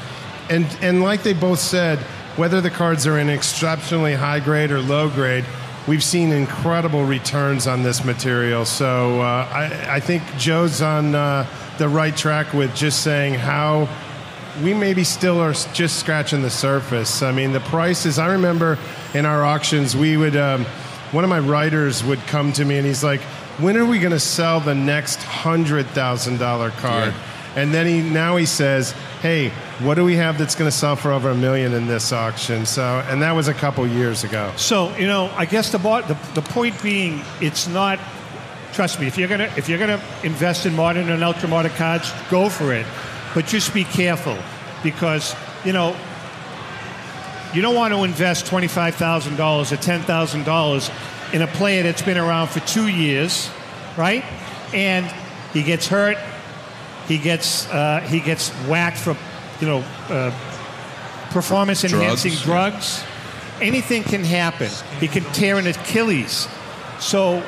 and 0.50 0.66
and 0.80 1.02
like 1.02 1.22
they 1.22 1.32
both 1.32 1.58
said, 1.58 1.98
whether 2.36 2.60
the 2.60 2.70
cards 2.70 3.06
are 3.06 3.18
in 3.18 3.28
exceptionally 3.28 4.14
high 4.14 4.40
grade 4.40 4.70
or 4.70 4.80
low 4.80 5.08
grade, 5.08 5.44
we've 5.86 6.02
seen 6.02 6.32
incredible 6.32 7.04
returns 7.04 7.66
on 7.66 7.82
this 7.82 8.04
material. 8.04 8.64
So 8.64 9.20
uh, 9.20 9.48
I, 9.52 9.96
I 9.96 10.00
think 10.00 10.22
Joe's 10.36 10.82
on 10.82 11.14
uh, 11.14 11.46
the 11.78 11.88
right 11.88 12.16
track 12.16 12.52
with 12.52 12.74
just 12.74 13.02
saying 13.02 13.34
how 13.34 13.88
we 14.62 14.74
maybe 14.74 15.04
still 15.04 15.40
are 15.40 15.52
just 15.52 15.98
scratching 15.98 16.42
the 16.42 16.50
surface. 16.50 17.22
I 17.22 17.32
mean, 17.32 17.52
the 17.52 17.60
prices. 17.60 18.18
I 18.18 18.32
remember 18.32 18.78
in 19.14 19.26
our 19.26 19.44
auctions, 19.44 19.96
we 19.96 20.16
would. 20.16 20.36
Um, 20.36 20.66
one 21.12 21.24
of 21.24 21.30
my 21.30 21.40
writers 21.40 22.02
would 22.02 22.20
come 22.20 22.54
to 22.54 22.64
me 22.64 22.78
and 22.78 22.86
he's 22.86 23.04
like, 23.04 23.20
"When 23.58 23.76
are 23.76 23.84
we 23.84 23.98
going 23.98 24.12
to 24.12 24.20
sell 24.20 24.60
the 24.60 24.74
next 24.74 25.22
hundred 25.22 25.86
thousand 25.88 26.38
dollar 26.38 26.70
card?" 26.70 27.12
And 27.54 27.72
then 27.72 27.86
he 27.86 28.00
now 28.00 28.36
he 28.36 28.46
says, 28.46 28.92
"Hey, 29.20 29.52
what 29.84 29.94
do 29.94 30.04
we 30.04 30.16
have 30.16 30.38
that's 30.38 30.54
going 30.54 30.70
to 30.70 30.76
sell 30.76 30.96
for 30.96 31.12
over 31.12 31.30
a 31.30 31.34
million 31.34 31.72
in 31.72 31.86
this 31.86 32.12
auction?" 32.12 32.66
So, 32.66 33.04
and 33.08 33.22
that 33.22 33.32
was 33.32 33.48
a 33.48 33.54
couple 33.54 33.86
years 33.86 34.24
ago. 34.24 34.52
So 34.56 34.94
you 34.96 35.06
know, 35.06 35.30
I 35.36 35.44
guess 35.44 35.70
the, 35.70 35.78
the 35.78 36.18
the 36.34 36.42
point 36.42 36.80
being, 36.82 37.20
it's 37.40 37.68
not. 37.68 37.98
Trust 38.72 39.00
me, 39.00 39.06
if 39.06 39.18
you're 39.18 39.28
gonna 39.28 39.52
if 39.56 39.68
you're 39.68 39.78
gonna 39.78 40.00
invest 40.24 40.64
in 40.64 40.74
modern 40.74 41.10
and 41.10 41.22
ultra 41.22 41.48
modern 41.48 41.72
cards, 41.72 42.10
go 42.30 42.48
for 42.48 42.72
it, 42.72 42.86
but 43.34 43.44
just 43.44 43.74
be 43.74 43.84
careful 43.84 44.38
because 44.82 45.34
you 45.64 45.72
know 45.72 45.94
you 47.52 47.60
don't 47.60 47.74
want 47.74 47.92
to 47.92 48.04
invest 48.04 48.46
twenty 48.46 48.68
five 48.68 48.94
thousand 48.94 49.36
dollars 49.36 49.72
or 49.72 49.76
ten 49.76 50.00
thousand 50.00 50.44
dollars 50.44 50.90
in 51.32 51.42
a 51.42 51.46
player 51.46 51.82
that's 51.82 52.02
been 52.02 52.16
around 52.16 52.48
for 52.48 52.60
two 52.60 52.88
years, 52.88 53.50
right? 53.96 54.24
And 54.72 55.06
he 55.52 55.62
gets 55.62 55.86
hurt, 55.86 56.16
he 57.08 57.18
gets 57.18 57.68
uh, 57.68 58.00
he 58.00 58.20
gets 58.20 58.50
whacked 58.66 58.96
for 58.96 59.16
you 59.60 59.66
know 59.66 59.84
uh, 60.08 60.30
performance 61.30 61.84
enhancing 61.84 62.32
Drugs. 62.32 62.44
drugs. 62.44 63.04
Anything 63.60 64.02
can 64.02 64.24
happen. 64.24 64.70
He 64.98 65.08
can 65.08 65.22
tear 65.32 65.58
an 65.58 65.66
Achilles. 65.66 66.48
So 66.98 67.44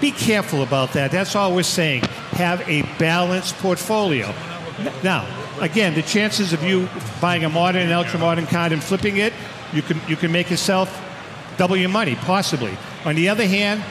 be 0.00 0.12
careful 0.12 0.62
about 0.62 0.92
that. 0.92 1.10
That's 1.10 1.34
all 1.34 1.54
we're 1.54 1.62
saying. 1.62 2.02
Have 2.32 2.66
a 2.68 2.82
balanced 2.98 3.56
portfolio. 3.56 4.32
Now, 5.02 5.26
again, 5.60 5.94
the 5.94 6.02
chances 6.02 6.52
of 6.52 6.62
you 6.62 6.88
buying 7.20 7.44
a 7.44 7.48
modern 7.48 7.82
and 7.82 7.92
ultra 7.92 8.18
modern 8.18 8.46
card 8.46 8.72
and 8.72 8.82
flipping 8.82 9.18
it, 9.18 9.32
you 9.72 9.82
can 9.82 10.00
you 10.08 10.16
can 10.16 10.32
make 10.32 10.50
yourself 10.50 11.00
double 11.56 11.76
your 11.76 11.88
money 11.88 12.14
possibly. 12.16 12.76
On 13.04 13.14
the 13.14 13.28
other 13.28 13.46
hand, 13.46 13.82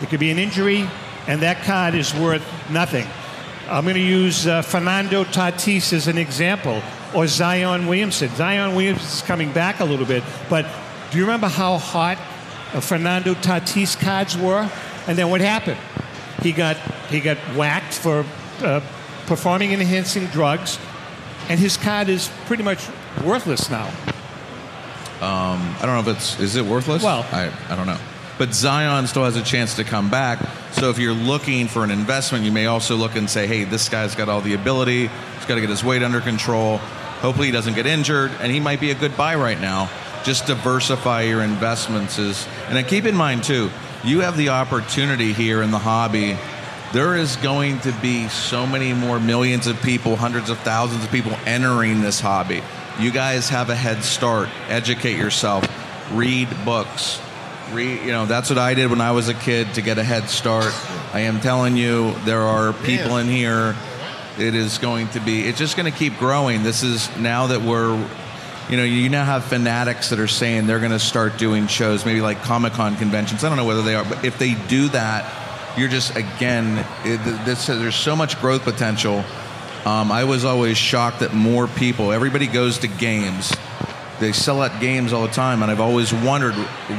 it 0.00 0.08
could 0.08 0.20
be 0.20 0.30
an 0.30 0.38
injury, 0.38 0.88
and 1.26 1.40
that 1.42 1.62
card 1.64 1.94
is 1.94 2.14
worth 2.14 2.44
nothing. 2.70 3.06
I'm 3.68 3.84
going 3.84 3.94
to 3.96 4.00
use 4.00 4.46
uh, 4.46 4.62
Fernando 4.62 5.24
Tatis 5.24 5.92
as 5.92 6.06
an 6.08 6.18
example, 6.18 6.82
or 7.14 7.26
Zion 7.26 7.86
Williamson. 7.86 8.28
Zion 8.30 8.74
Williamson 8.74 9.06
is 9.06 9.22
coming 9.22 9.52
back 9.52 9.80
a 9.80 9.84
little 9.84 10.06
bit, 10.06 10.22
but 10.50 10.66
do 11.10 11.18
you 11.18 11.24
remember 11.24 11.48
how 11.48 11.78
hot 11.78 12.18
uh, 12.72 12.80
Fernando 12.80 13.34
Tatis 13.34 13.98
cards 13.98 14.36
were? 14.36 14.68
And 15.06 15.16
then 15.16 15.30
what 15.30 15.40
happened? 15.40 15.78
He 16.42 16.52
got 16.52 16.76
he 17.10 17.20
got 17.20 17.36
whacked 17.56 17.94
for 17.94 18.24
uh, 18.60 18.80
performing 19.26 19.72
enhancing 19.72 20.26
drugs, 20.26 20.78
and 21.48 21.58
his 21.58 21.76
card 21.76 22.08
is 22.08 22.30
pretty 22.46 22.62
much 22.62 22.86
worthless 23.24 23.70
now. 23.70 23.86
Um, 25.20 25.74
I 25.80 25.86
don't 25.86 26.04
know 26.04 26.10
if 26.10 26.16
it's 26.16 26.40
is 26.40 26.56
it 26.56 26.64
worthless. 26.64 27.02
Well- 27.02 27.24
I 27.32 27.50
I 27.70 27.76
don't 27.76 27.86
know. 27.86 27.98
But 28.36 28.52
Zion 28.52 29.06
still 29.06 29.24
has 29.24 29.36
a 29.36 29.42
chance 29.42 29.76
to 29.76 29.84
come 29.84 30.10
back. 30.10 30.40
So 30.72 30.90
if 30.90 30.98
you're 30.98 31.12
looking 31.12 31.68
for 31.68 31.84
an 31.84 31.90
investment, 31.90 32.44
you 32.44 32.52
may 32.52 32.66
also 32.66 32.96
look 32.96 33.14
and 33.14 33.30
say, 33.30 33.46
hey, 33.46 33.64
this 33.64 33.88
guy's 33.88 34.14
got 34.14 34.28
all 34.28 34.40
the 34.40 34.54
ability. 34.54 35.06
He's 35.06 35.46
got 35.46 35.54
to 35.54 35.60
get 35.60 35.70
his 35.70 35.84
weight 35.84 36.02
under 36.02 36.20
control. 36.20 36.78
Hopefully 36.78 37.46
he 37.46 37.52
doesn't 37.52 37.74
get 37.74 37.86
injured, 37.86 38.32
and 38.40 38.52
he 38.52 38.60
might 38.60 38.80
be 38.80 38.90
a 38.90 38.94
good 38.94 39.16
buy 39.16 39.34
right 39.36 39.58
now. 39.58 39.88
Just 40.24 40.46
diversify 40.46 41.22
your 41.22 41.42
investments 41.42 42.18
is, 42.18 42.46
and 42.66 42.76
then 42.76 42.84
keep 42.84 43.04
in 43.04 43.14
mind 43.14 43.44
too, 43.44 43.70
you 44.02 44.20
have 44.20 44.36
the 44.36 44.50
opportunity 44.50 45.32
here 45.32 45.62
in 45.62 45.70
the 45.70 45.78
hobby. 45.78 46.36
There 46.92 47.16
is 47.16 47.36
going 47.36 47.80
to 47.80 47.92
be 48.02 48.28
so 48.28 48.66
many 48.66 48.92
more 48.92 49.18
millions 49.18 49.66
of 49.66 49.80
people, 49.80 50.16
hundreds 50.16 50.50
of 50.50 50.58
thousands 50.58 51.04
of 51.04 51.10
people 51.10 51.32
entering 51.46 52.02
this 52.02 52.20
hobby. 52.20 52.62
You 53.00 53.10
guys 53.10 53.48
have 53.48 53.70
a 53.70 53.74
head 53.74 54.04
start. 54.04 54.48
Educate 54.68 55.16
yourself. 55.16 55.64
Read 56.12 56.48
books. 56.64 57.20
You 57.72 58.12
know, 58.12 58.26
that's 58.26 58.50
what 58.50 58.58
I 58.58 58.74
did 58.74 58.90
when 58.90 59.00
I 59.00 59.12
was 59.12 59.28
a 59.28 59.34
kid 59.34 59.74
to 59.74 59.82
get 59.82 59.98
a 59.98 60.04
head 60.04 60.28
start. 60.28 60.72
I 61.12 61.20
am 61.20 61.40
telling 61.40 61.76
you, 61.76 62.14
there 62.24 62.42
are 62.42 62.72
people 62.72 63.16
in 63.16 63.28
here. 63.28 63.74
It 64.38 64.54
is 64.54 64.78
going 64.78 65.08
to 65.08 65.20
be. 65.20 65.42
It's 65.42 65.58
just 65.58 65.76
going 65.76 65.90
to 65.90 65.96
keep 65.96 66.18
growing. 66.18 66.62
This 66.62 66.82
is 66.82 67.14
now 67.16 67.46
that 67.48 67.62
we're 67.62 67.96
you 68.68 68.78
know, 68.78 68.84
you 68.84 69.10
now 69.10 69.24
have 69.24 69.44
fanatics 69.44 70.08
that 70.08 70.18
are 70.18 70.26
saying 70.26 70.66
they're 70.66 70.78
going 70.78 70.90
to 70.90 70.98
start 70.98 71.36
doing 71.36 71.66
shows, 71.66 72.06
maybe 72.06 72.22
like 72.22 72.42
Comic 72.42 72.72
Con 72.72 72.96
conventions. 72.96 73.44
I 73.44 73.48
don't 73.48 73.58
know 73.58 73.66
whether 73.66 73.82
they 73.82 73.94
are, 73.94 74.04
but 74.04 74.24
if 74.24 74.38
they 74.38 74.54
do 74.54 74.88
that, 74.88 75.78
you're 75.78 75.88
just 75.88 76.16
again, 76.16 76.86
it, 77.04 77.18
this, 77.44 77.66
there's 77.66 77.94
so 77.94 78.16
much 78.16 78.40
growth 78.40 78.62
potential. 78.62 79.24
Um, 79.84 80.10
I 80.10 80.24
was 80.24 80.46
always 80.46 80.78
shocked 80.78 81.20
that 81.20 81.34
more 81.34 81.66
people. 81.66 82.10
Everybody 82.12 82.46
goes 82.46 82.78
to 82.78 82.88
games. 82.88 83.54
They 84.20 84.32
sell 84.32 84.62
at 84.62 84.80
games 84.80 85.12
all 85.12 85.22
the 85.22 85.32
time, 85.32 85.62
and 85.62 85.70
I've 85.70 85.80
always 85.80 86.12
wondered 86.12 86.54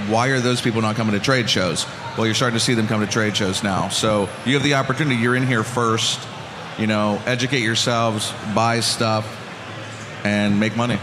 why 0.10 0.28
are 0.28 0.40
those 0.40 0.62
people 0.62 0.82
not 0.82 0.96
coming 0.96 1.14
to 1.14 1.20
trade 1.20 1.50
shows? 1.50 1.86
Well, 2.18 2.26
you're 2.26 2.36
starting 2.36 2.60
to 2.60 2.64
see 2.64 2.74
them 2.74 2.88
come 2.88 3.02
to 3.02 3.08
trade 3.08 3.36
shows 3.38 3.64
now. 3.64 3.90
So 3.90 4.30
you 4.46 4.56
have 4.56 4.64
the 4.64 4.76
opportunity. 4.76 5.16
You're 5.16 5.36
in 5.36 5.48
here 5.48 5.64
first. 5.64 6.20
You 6.78 6.88
know, 6.88 7.22
educate 7.26 7.62
yourselves, 7.62 8.34
buy 8.54 8.82
stuff, 8.82 9.26
and 10.26 10.60
make 10.60 10.76
money. 10.76 11.00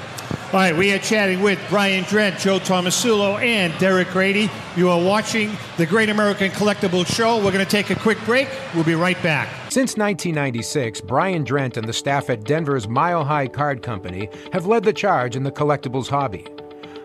All 0.52 0.58
right, 0.58 0.76
we 0.76 0.92
are 0.92 0.98
chatting 0.98 1.40
with 1.40 1.58
Brian 1.70 2.04
Drent, 2.04 2.38
Joe 2.38 2.58
Tomasulo, 2.58 3.40
and 3.40 3.72
Derek 3.78 4.08
Grady. 4.08 4.50
You 4.76 4.90
are 4.90 5.00
watching 5.02 5.50
the 5.78 5.86
Great 5.86 6.10
American 6.10 6.50
Collectibles 6.50 7.06
Show. 7.06 7.36
We're 7.38 7.52
going 7.52 7.64
to 7.64 7.70
take 7.70 7.88
a 7.88 7.94
quick 7.94 8.22
break. 8.26 8.50
We'll 8.74 8.84
be 8.84 8.94
right 8.94 9.16
back. 9.22 9.48
Since 9.70 9.96
1996, 9.96 11.00
Brian 11.00 11.42
Drent 11.42 11.78
and 11.78 11.88
the 11.88 11.92
staff 11.94 12.28
at 12.28 12.44
Denver's 12.44 12.86
Mile 12.86 13.24
High 13.24 13.48
Card 13.48 13.80
Company 13.80 14.28
have 14.52 14.66
led 14.66 14.84
the 14.84 14.92
charge 14.92 15.36
in 15.36 15.42
the 15.42 15.50
collectibles 15.50 16.08
hobby. 16.08 16.44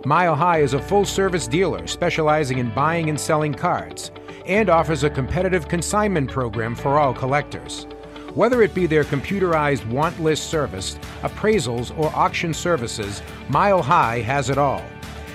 Mile 0.04 0.36
High 0.36 0.60
is 0.60 0.74
a 0.74 0.82
full 0.82 1.06
service 1.06 1.48
dealer 1.48 1.88
specializing 1.88 2.58
in 2.58 2.70
buying 2.72 3.10
and 3.10 3.18
selling 3.18 3.54
cards 3.54 4.12
and 4.46 4.70
offers 4.70 5.06
a 5.06 5.10
competitive 5.10 5.70
consignment 5.70 6.30
program 6.30 6.76
for 6.76 7.00
all 7.00 7.14
collectors. 7.14 7.88
Whether 8.38 8.62
it 8.62 8.76
be 8.76 8.86
their 8.86 9.04
computerized 9.04 9.84
want 9.88 10.21
list 10.21 10.52
service, 10.52 11.00
appraisals, 11.23 11.97
or 11.97 12.15
auction 12.15 12.54
services, 12.54 13.23
Mile 13.50 13.82
High 13.82 14.19
has 14.19 14.52
it 14.52 14.60
all. 14.60 14.84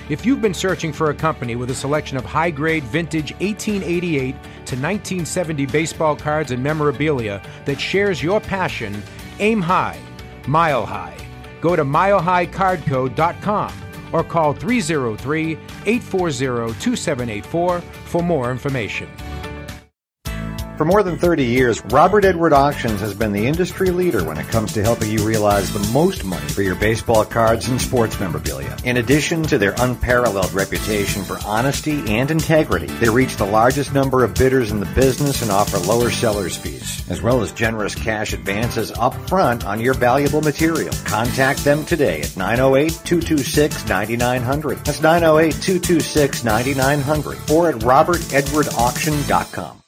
If 0.07 0.25
you've 0.25 0.39
been 0.41 0.53
searching 0.53 0.93
for 0.93 1.09
a 1.09 1.13
company 1.13 1.57
with 1.57 1.69
a 1.69 1.75
selection 1.75 2.15
of 2.15 2.23
high 2.23 2.49
grade 2.49 2.85
vintage 2.85 3.33
1888 3.41 4.31
to 4.31 4.77
1970 4.77 5.65
baseball 5.65 6.15
cards 6.15 6.51
and 6.51 6.63
memorabilia 6.63 7.41
that 7.65 7.77
shares 7.77 8.23
your 8.23 8.39
passion, 8.39 9.03
aim 9.39 9.59
high, 9.61 9.99
mile 10.47 10.85
high. 10.85 11.17
Go 11.59 11.75
to 11.75 11.83
milehighcardco.com 11.83 13.73
or 14.13 14.23
call 14.23 14.53
303 14.53 15.51
840 15.85 16.79
2784 16.79 17.81
for 17.81 18.23
more 18.23 18.49
information. 18.49 19.09
For 20.77 20.85
more 20.85 21.03
than 21.03 21.17
30 21.19 21.45
years, 21.45 21.85
Robert 21.85 22.25
Edward 22.25 22.51
Auctions 22.51 22.99
has 22.99 23.13
been 23.13 23.31
the 23.31 23.45
industry 23.45 23.91
leader 23.91 24.23
when 24.23 24.39
it 24.39 24.47
comes 24.47 24.73
to 24.73 24.81
helping 24.81 25.11
you 25.11 25.23
realize 25.23 25.71
the 25.71 25.87
most 25.93 26.23
money 26.23 26.47
for 26.47 26.63
your 26.63 26.73
baseball 26.73 27.23
cards 27.23 27.67
and 27.67 27.79
sports 27.79 28.19
memorabilia. 28.19 28.75
In 28.83 28.97
addition 28.97 29.43
to 29.43 29.59
their 29.59 29.75
unparalleled 29.77 30.51
reputation 30.51 31.21
for 31.23 31.37
honesty 31.45 32.03
and 32.07 32.31
integrity, 32.31 32.87
they 32.87 33.09
reach 33.09 33.37
the 33.37 33.45
largest 33.45 33.93
number 33.93 34.23
of 34.23 34.33
bidders 34.33 34.71
in 34.71 34.79
the 34.79 34.87
business 34.87 35.43
and 35.43 35.51
offer 35.51 35.77
lower 35.77 36.09
seller's 36.09 36.57
fees, 36.57 37.07
as 37.07 37.21
well 37.21 37.43
as 37.43 37.51
generous 37.51 37.93
cash 37.93 38.33
advances 38.33 38.91
up 38.93 39.13
front 39.29 39.67
on 39.67 39.79
your 39.79 39.93
valuable 39.93 40.41
material. 40.41 40.95
Contact 41.05 41.63
them 41.63 41.85
today 41.85 42.21
at 42.21 42.29
908-226-9900. 42.29 44.83
That's 44.83 45.01
908-226-9900 45.01 47.51
or 47.51 47.69
at 47.69 47.75
robertedwardauction.com. 47.75 49.82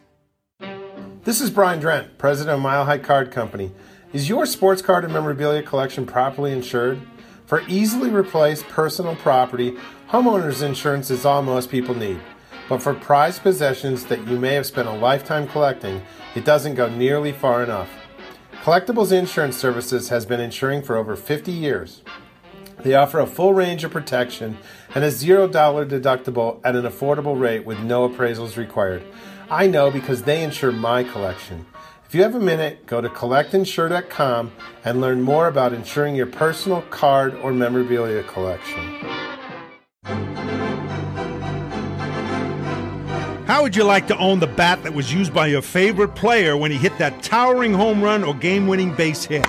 This 1.23 1.41
is 1.41 1.49
Brian 1.49 1.81
Drent, 1.81 2.17
president 2.17 2.55
of 2.55 2.61
Mile 2.61 2.85
High 2.85 2.99
Card 2.99 3.31
Company. 3.31 3.71
Is 4.11 4.27
your 4.27 4.47
sports 4.47 4.81
card 4.81 5.03
and 5.03 5.13
memorabilia 5.13 5.61
collection 5.61 6.07
properly 6.07 6.51
insured? 6.51 6.99
For 7.45 7.61
easily 7.67 8.09
replaced 8.09 8.67
personal 8.67 9.15
property, 9.15 9.77
homeowners 10.09 10.63
insurance 10.63 11.11
is 11.11 11.25
all 11.25 11.43
most 11.43 11.69
people 11.69 11.93
need. 11.93 12.19
But 12.67 12.81
for 12.81 12.95
prized 12.95 13.43
possessions 13.43 14.05
that 14.05 14.27
you 14.27 14.39
may 14.39 14.55
have 14.55 14.65
spent 14.65 14.87
a 14.87 14.93
lifetime 14.93 15.47
collecting, 15.47 16.01
it 16.33 16.43
doesn't 16.43 16.73
go 16.73 16.89
nearly 16.89 17.31
far 17.31 17.61
enough. 17.61 17.91
Collectibles 18.63 19.11
Insurance 19.11 19.57
Services 19.57 20.09
has 20.09 20.25
been 20.25 20.39
insuring 20.39 20.81
for 20.81 20.97
over 20.97 21.15
50 21.15 21.51
years. 21.51 22.01
They 22.79 22.95
offer 22.95 23.19
a 23.19 23.27
full 23.27 23.53
range 23.53 23.83
of 23.83 23.91
protection 23.91 24.57
and 24.95 25.03
a 25.03 25.09
$0 25.09 25.51
deductible 25.51 26.61
at 26.63 26.75
an 26.75 26.85
affordable 26.85 27.39
rate 27.39 27.63
with 27.63 27.79
no 27.81 28.09
appraisals 28.09 28.57
required. 28.57 29.03
I 29.51 29.67
know 29.67 29.91
because 29.91 30.23
they 30.23 30.43
insure 30.43 30.71
my 30.71 31.03
collection. 31.03 31.67
If 32.09 32.15
you 32.15 32.23
have 32.23 32.33
a 32.33 32.39
minute, 32.39 32.87
go 32.87 33.01
to 33.01 33.07
collectinsure.com 33.07 34.51
and 34.83 34.99
learn 34.99 35.21
more 35.21 35.47
about 35.47 35.73
insuring 35.73 36.15
your 36.15 36.25
personal 36.25 36.81
card 36.89 37.35
or 37.35 37.53
memorabilia 37.53 38.23
collection. 38.23 38.83
How 43.45 43.61
would 43.61 43.75
you 43.75 43.83
like 43.83 44.07
to 44.07 44.17
own 44.17 44.39
the 44.39 44.47
bat 44.47 44.81
that 44.81 44.95
was 44.95 45.13
used 45.13 45.35
by 45.35 45.45
your 45.45 45.61
favorite 45.61 46.15
player 46.15 46.57
when 46.57 46.71
he 46.71 46.77
hit 46.77 46.97
that 46.97 47.21
towering 47.21 47.75
home 47.75 48.01
run 48.01 48.23
or 48.23 48.33
game 48.33 48.65
winning 48.65 48.95
base 48.95 49.25
hit? 49.25 49.47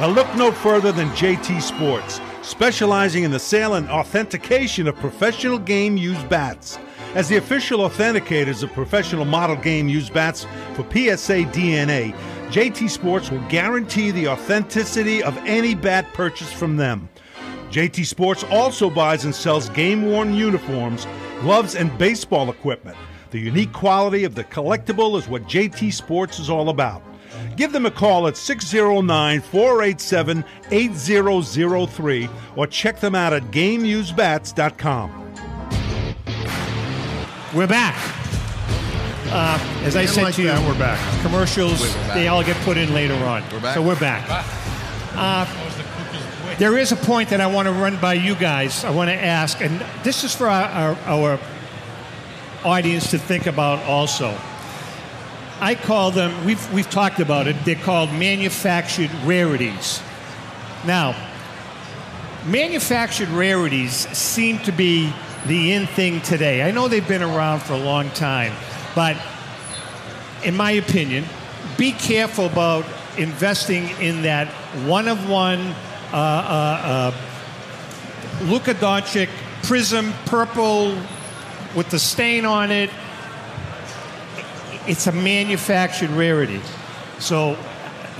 Now, 0.00 0.08
look 0.08 0.26
no 0.34 0.50
further 0.50 0.90
than 0.90 1.08
JT 1.10 1.62
Sports, 1.62 2.20
specializing 2.42 3.22
in 3.22 3.30
the 3.30 3.38
sale 3.38 3.74
and 3.74 3.88
authentication 3.88 4.88
of 4.88 4.96
professional 4.96 5.56
game 5.56 5.96
used 5.96 6.28
bats. 6.28 6.80
As 7.14 7.28
the 7.28 7.36
official 7.36 7.80
authenticators 7.80 8.62
of 8.62 8.72
professional 8.72 9.26
model 9.26 9.56
game 9.56 9.86
used 9.86 10.14
bats 10.14 10.46
for 10.72 10.82
PSA 10.84 11.44
DNA, 11.52 12.14
JT 12.48 12.88
Sports 12.88 13.30
will 13.30 13.46
guarantee 13.48 14.10
the 14.10 14.28
authenticity 14.28 15.22
of 15.22 15.36
any 15.38 15.74
bat 15.74 16.06
purchased 16.14 16.54
from 16.54 16.78
them. 16.78 17.10
JT 17.70 18.06
Sports 18.06 18.44
also 18.44 18.88
buys 18.88 19.26
and 19.26 19.34
sells 19.34 19.68
game 19.70 20.06
worn 20.06 20.32
uniforms, 20.34 21.06
gloves, 21.40 21.74
and 21.74 21.96
baseball 21.98 22.50
equipment. 22.50 22.96
The 23.30 23.40
unique 23.40 23.74
quality 23.74 24.24
of 24.24 24.34
the 24.34 24.44
collectible 24.44 25.18
is 25.18 25.28
what 25.28 25.42
JT 25.44 25.92
Sports 25.92 26.38
is 26.38 26.48
all 26.48 26.70
about. 26.70 27.02
Give 27.56 27.72
them 27.72 27.84
a 27.84 27.90
call 27.90 28.26
at 28.26 28.38
609 28.38 29.40
487 29.42 30.44
8003 30.70 32.28
or 32.56 32.66
check 32.66 33.00
them 33.00 33.14
out 33.14 33.34
at 33.34 33.42
GameUseBats.com. 33.44 35.21
We're 37.54 37.66
back. 37.66 37.94
Uh, 39.26 39.58
as 39.84 39.94
I 39.94 40.06
said 40.06 40.22
like 40.24 40.34
to 40.36 40.40
you, 40.42 40.48
that, 40.48 40.66
we're 40.66 40.78
back. 40.78 40.98
Commercials, 41.20 41.82
we're 41.82 41.92
back. 41.92 42.14
they 42.14 42.28
all 42.28 42.42
get 42.42 42.56
put 42.64 42.78
in 42.78 42.94
later 42.94 43.12
on. 43.12 43.42
We're 43.52 43.60
back? 43.60 43.74
So 43.74 43.82
we're 43.82 44.00
back. 44.00 44.46
Uh, 45.14 46.56
there 46.56 46.78
is 46.78 46.92
a 46.92 46.96
point 46.96 47.28
that 47.28 47.42
I 47.42 47.46
want 47.48 47.68
to 47.68 47.72
run 47.72 47.98
by 48.00 48.14
you 48.14 48.34
guys. 48.36 48.86
I 48.86 48.90
want 48.90 49.10
to 49.10 49.14
ask, 49.14 49.60
and 49.60 49.84
this 50.02 50.24
is 50.24 50.34
for 50.34 50.48
our, 50.48 50.64
our, 50.64 50.98
our 51.04 51.40
audience 52.64 53.10
to 53.10 53.18
think 53.18 53.46
about 53.46 53.80
also. 53.80 54.34
I 55.60 55.74
call 55.74 56.10
them, 56.10 56.46
we've, 56.46 56.72
we've 56.72 56.88
talked 56.88 57.20
about 57.20 57.48
it, 57.48 57.56
they're 57.66 57.74
called 57.74 58.10
manufactured 58.12 59.10
rarities. 59.24 60.00
Now, 60.86 61.14
manufactured 62.46 63.28
rarities 63.28 63.92
seem 64.16 64.58
to 64.60 64.72
be 64.72 65.12
the 65.46 65.72
in 65.72 65.86
thing 65.86 66.20
today. 66.20 66.62
I 66.62 66.70
know 66.70 66.88
they've 66.88 67.06
been 67.06 67.22
around 67.22 67.60
for 67.62 67.74
a 67.74 67.78
long 67.78 68.10
time, 68.10 68.52
but 68.94 69.16
in 70.44 70.56
my 70.56 70.72
opinion, 70.72 71.24
be 71.76 71.92
careful 71.92 72.46
about 72.46 72.84
investing 73.16 73.88
in 74.00 74.22
that 74.22 74.48
one 74.86 75.08
of 75.08 75.28
one 75.28 75.60
uh, 76.12 76.16
uh, 76.16 77.12
uh, 77.12 78.44
Luka 78.44 78.74
Doncic 78.74 79.28
Prizm 79.62 80.12
purple 80.26 80.96
with 81.74 81.88
the 81.90 81.98
stain 81.98 82.44
on 82.44 82.70
it. 82.70 82.90
It's 84.86 85.06
a 85.06 85.12
manufactured 85.12 86.10
rarity. 86.10 86.60
So 87.18 87.56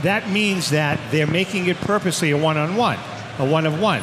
that 0.02 0.30
means 0.30 0.70
that 0.70 0.98
they're 1.10 1.26
making 1.26 1.66
it 1.66 1.76
purposely 1.78 2.30
a 2.30 2.36
one 2.36 2.56
on 2.56 2.76
one, 2.76 2.98
a 3.38 3.44
one 3.44 3.66
of 3.66 3.80
one. 3.80 4.02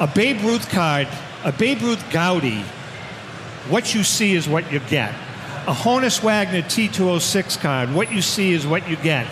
A 0.00 0.08
Babe 0.08 0.40
Ruth 0.42 0.68
card, 0.70 1.06
a 1.44 1.52
Babe 1.52 1.82
Ruth 1.82 2.02
Goudey, 2.10 2.62
what 3.68 3.94
you 3.94 4.02
see 4.02 4.34
is 4.34 4.48
what 4.48 4.70
you 4.72 4.80
get. 4.80 5.14
A 5.66 5.72
Honus 5.72 6.22
Wagner 6.22 6.62
T206 6.62 7.60
card, 7.60 7.94
what 7.94 8.12
you 8.12 8.20
see 8.20 8.52
is 8.52 8.66
what 8.66 8.88
you 8.88 8.96
get. 8.96 9.26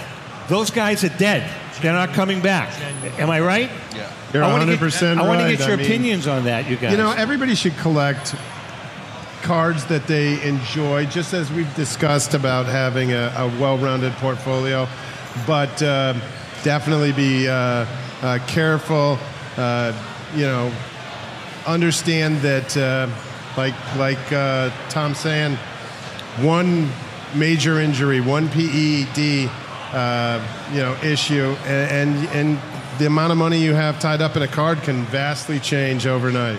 Those 0.48 0.70
guys 0.70 1.04
are 1.04 1.16
dead. 1.18 1.50
They're 1.80 1.92
not 1.92 2.10
coming 2.10 2.40
back. 2.40 2.72
Am 3.18 3.30
I 3.30 3.40
right? 3.40 3.70
Yeah. 3.94 4.10
You're 4.32 4.44
I 4.44 4.52
wanna 4.52 4.72
100% 4.72 5.00
get, 5.00 5.18
I 5.18 5.28
want 5.28 5.40
to 5.40 5.56
get 5.56 5.66
your 5.66 5.72
I 5.72 5.76
mean, 5.76 5.86
opinions 5.86 6.26
on 6.26 6.44
that, 6.44 6.68
you 6.68 6.76
guys. 6.76 6.92
You 6.92 6.98
know, 6.98 7.12
everybody 7.12 7.54
should 7.54 7.76
collect 7.78 8.34
cards 9.42 9.84
that 9.86 10.06
they 10.06 10.42
enjoy, 10.42 11.06
just 11.06 11.34
as 11.34 11.50
we've 11.52 11.74
discussed 11.74 12.32
about 12.32 12.66
having 12.66 13.12
a, 13.12 13.32
a 13.36 13.48
well-rounded 13.60 14.12
portfolio. 14.14 14.88
But 15.46 15.82
uh, 15.82 16.14
definitely 16.62 17.12
be 17.12 17.48
uh, 17.48 17.86
uh, 18.22 18.38
careful. 18.46 19.18
Uh, 19.56 19.92
you 20.34 20.42
know, 20.44 20.72
understand 21.66 22.38
that, 22.38 22.76
uh, 22.76 23.08
like 23.56 23.74
like 23.96 24.32
uh, 24.32 24.70
Tom 24.88 25.14
saying, 25.14 25.56
one 26.38 26.90
major 27.34 27.80
injury, 27.80 28.20
one 28.20 28.48
PED, 28.48 29.50
uh, 29.92 30.40
you 30.72 30.78
know, 30.78 30.96
issue, 31.02 31.56
and, 31.64 32.10
and 32.10 32.28
and 32.28 32.58
the 32.98 33.06
amount 33.06 33.32
of 33.32 33.38
money 33.38 33.58
you 33.58 33.74
have 33.74 33.98
tied 33.98 34.20
up 34.20 34.36
in 34.36 34.42
a 34.42 34.48
card 34.48 34.82
can 34.82 35.04
vastly 35.06 35.58
change 35.58 36.06
overnight. 36.06 36.58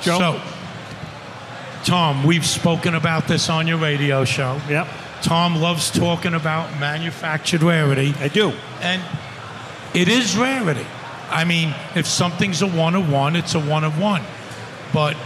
Joe? 0.00 0.18
So, 0.18 0.42
Tom, 1.84 2.24
we've 2.24 2.46
spoken 2.46 2.94
about 2.94 3.28
this 3.28 3.48
on 3.48 3.66
your 3.66 3.78
radio 3.78 4.24
show. 4.24 4.60
Yep, 4.68 4.88
Tom 5.22 5.56
loves 5.56 5.90
talking 5.90 6.34
about 6.34 6.78
manufactured 6.80 7.62
rarity, 7.62 8.14
I 8.18 8.28
do. 8.28 8.52
and 8.80 9.02
it 9.94 10.08
is 10.08 10.36
rarity. 10.36 10.86
I 11.32 11.44
mean, 11.44 11.74
if 11.96 12.06
something's 12.06 12.62
a 12.62 12.66
one 12.66 12.94
of 12.94 13.10
one, 13.10 13.36
it's 13.36 13.54
a 13.54 13.60
one 13.60 13.84
of 13.84 13.98
one. 13.98 14.22
But 14.92 15.16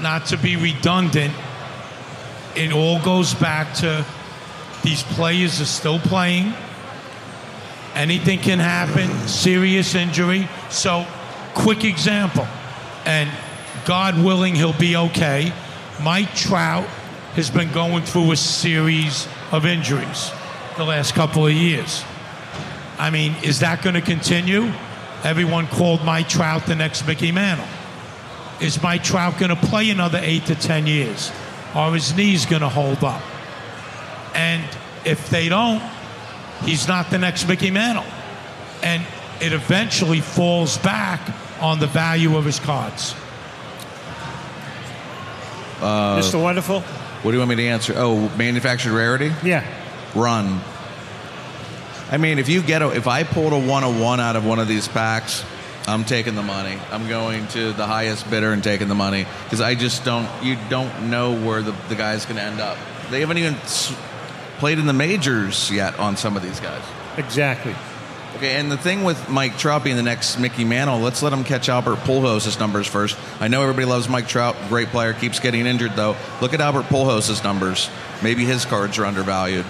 not 0.00 0.26
to 0.26 0.38
be 0.38 0.56
redundant, 0.56 1.34
it 2.56 2.72
all 2.72 3.00
goes 3.02 3.34
back 3.34 3.74
to 3.76 4.04
these 4.82 5.02
players 5.02 5.60
are 5.60 5.66
still 5.66 5.98
playing. 5.98 6.54
Anything 7.94 8.38
can 8.38 8.58
happen, 8.58 9.10
serious 9.28 9.94
injury. 9.94 10.48
So, 10.70 11.06
quick 11.54 11.84
example, 11.84 12.46
and 13.04 13.30
God 13.84 14.22
willing, 14.22 14.54
he'll 14.54 14.72
be 14.72 14.96
okay. 14.96 15.52
Mike 16.02 16.34
Trout 16.34 16.86
has 17.34 17.50
been 17.50 17.70
going 17.72 18.04
through 18.04 18.32
a 18.32 18.36
series 18.36 19.28
of 19.52 19.66
injuries 19.66 20.30
the 20.76 20.84
last 20.84 21.14
couple 21.14 21.46
of 21.46 21.52
years. 21.52 22.02
I 22.98 23.10
mean, 23.10 23.34
is 23.42 23.60
that 23.60 23.82
going 23.82 23.94
to 23.94 24.00
continue? 24.00 24.72
Everyone 25.24 25.66
called 25.66 26.04
Mike 26.04 26.28
Trout 26.28 26.66
the 26.66 26.74
next 26.74 27.06
Mickey 27.06 27.30
Mantle. 27.32 27.66
Is 28.60 28.82
Mike 28.82 29.02
Trout 29.04 29.38
going 29.38 29.50
to 29.50 29.56
play 29.56 29.90
another 29.90 30.18
eight 30.22 30.46
to 30.46 30.54
ten 30.54 30.86
years? 30.86 31.30
Are 31.74 31.92
his 31.92 32.16
knees 32.16 32.46
going 32.46 32.62
to 32.62 32.68
hold 32.68 33.04
up? 33.04 33.22
And 34.34 34.64
if 35.04 35.28
they 35.30 35.48
don't, 35.48 35.82
he's 36.64 36.88
not 36.88 37.10
the 37.10 37.18
next 37.18 37.46
Mickey 37.46 37.70
Mantle. 37.70 38.04
And 38.82 39.04
it 39.40 39.52
eventually 39.52 40.20
falls 40.20 40.78
back 40.78 41.20
on 41.60 41.78
the 41.80 41.86
value 41.86 42.36
of 42.36 42.44
his 42.44 42.58
cards. 42.58 43.14
Uh, 45.80 46.18
Mr. 46.20 46.40
Wonderful? 46.40 46.80
What 46.80 47.30
do 47.30 47.36
you 47.36 47.38
want 47.38 47.50
me 47.50 47.56
to 47.56 47.66
answer? 47.66 47.94
Oh, 47.96 48.28
manufactured 48.36 48.92
rarity? 48.92 49.32
Yeah. 49.42 49.64
Run. 50.14 50.60
I 52.10 52.16
mean, 52.16 52.38
if 52.38 52.48
you 52.48 52.62
get 52.62 52.82
a, 52.82 52.90
if 52.90 53.06
I 53.06 53.22
pulled 53.22 53.52
a 53.52 53.58
one 53.58 53.84
of 53.84 53.98
one 53.98 54.18
out 54.18 54.34
of 54.34 54.44
one 54.44 54.58
of 54.58 54.66
these 54.66 54.88
packs, 54.88 55.44
I'm 55.86 56.04
taking 56.04 56.34
the 56.34 56.42
money. 56.42 56.78
I'm 56.90 57.08
going 57.08 57.46
to 57.48 57.72
the 57.72 57.86
highest 57.86 58.28
bidder 58.28 58.52
and 58.52 58.62
taking 58.62 58.88
the 58.88 58.94
money 58.94 59.26
because 59.44 59.60
I 59.60 59.74
just 59.76 60.04
don't. 60.04 60.28
You 60.42 60.56
don't 60.68 61.10
know 61.10 61.32
where 61.32 61.62
the, 61.62 61.72
the 61.88 61.94
guy's 61.94 62.26
going 62.26 62.36
to 62.36 62.42
end 62.42 62.60
up. 62.60 62.76
They 63.10 63.20
haven't 63.20 63.38
even 63.38 63.54
played 64.58 64.78
in 64.78 64.86
the 64.86 64.92
majors 64.92 65.70
yet 65.70 65.98
on 65.98 66.16
some 66.16 66.36
of 66.36 66.42
these 66.42 66.60
guys. 66.60 66.82
Exactly. 67.16 67.74
Okay, 68.36 68.56
and 68.56 68.70
the 68.70 68.76
thing 68.76 69.02
with 69.02 69.28
Mike 69.28 69.58
Trout 69.58 69.82
being 69.84 69.96
the 69.96 70.02
next 70.02 70.38
Mickey 70.38 70.64
Mantle, 70.64 71.00
let's 71.00 71.22
let 71.22 71.32
him 71.32 71.44
catch 71.44 71.68
Albert 71.68 71.96
Pujols' 71.98 72.58
numbers 72.58 72.86
first. 72.86 73.18
I 73.40 73.48
know 73.48 73.62
everybody 73.62 73.86
loves 73.86 74.08
Mike 74.08 74.28
Trout, 74.28 74.56
great 74.68 74.88
player, 74.88 75.12
keeps 75.12 75.40
getting 75.40 75.66
injured 75.66 75.96
though. 75.96 76.16
Look 76.40 76.54
at 76.54 76.60
Albert 76.60 76.84
Pujols' 76.84 77.42
numbers. 77.42 77.90
Maybe 78.22 78.44
his 78.44 78.64
cards 78.64 78.98
are 78.98 79.04
undervalued. 79.04 79.66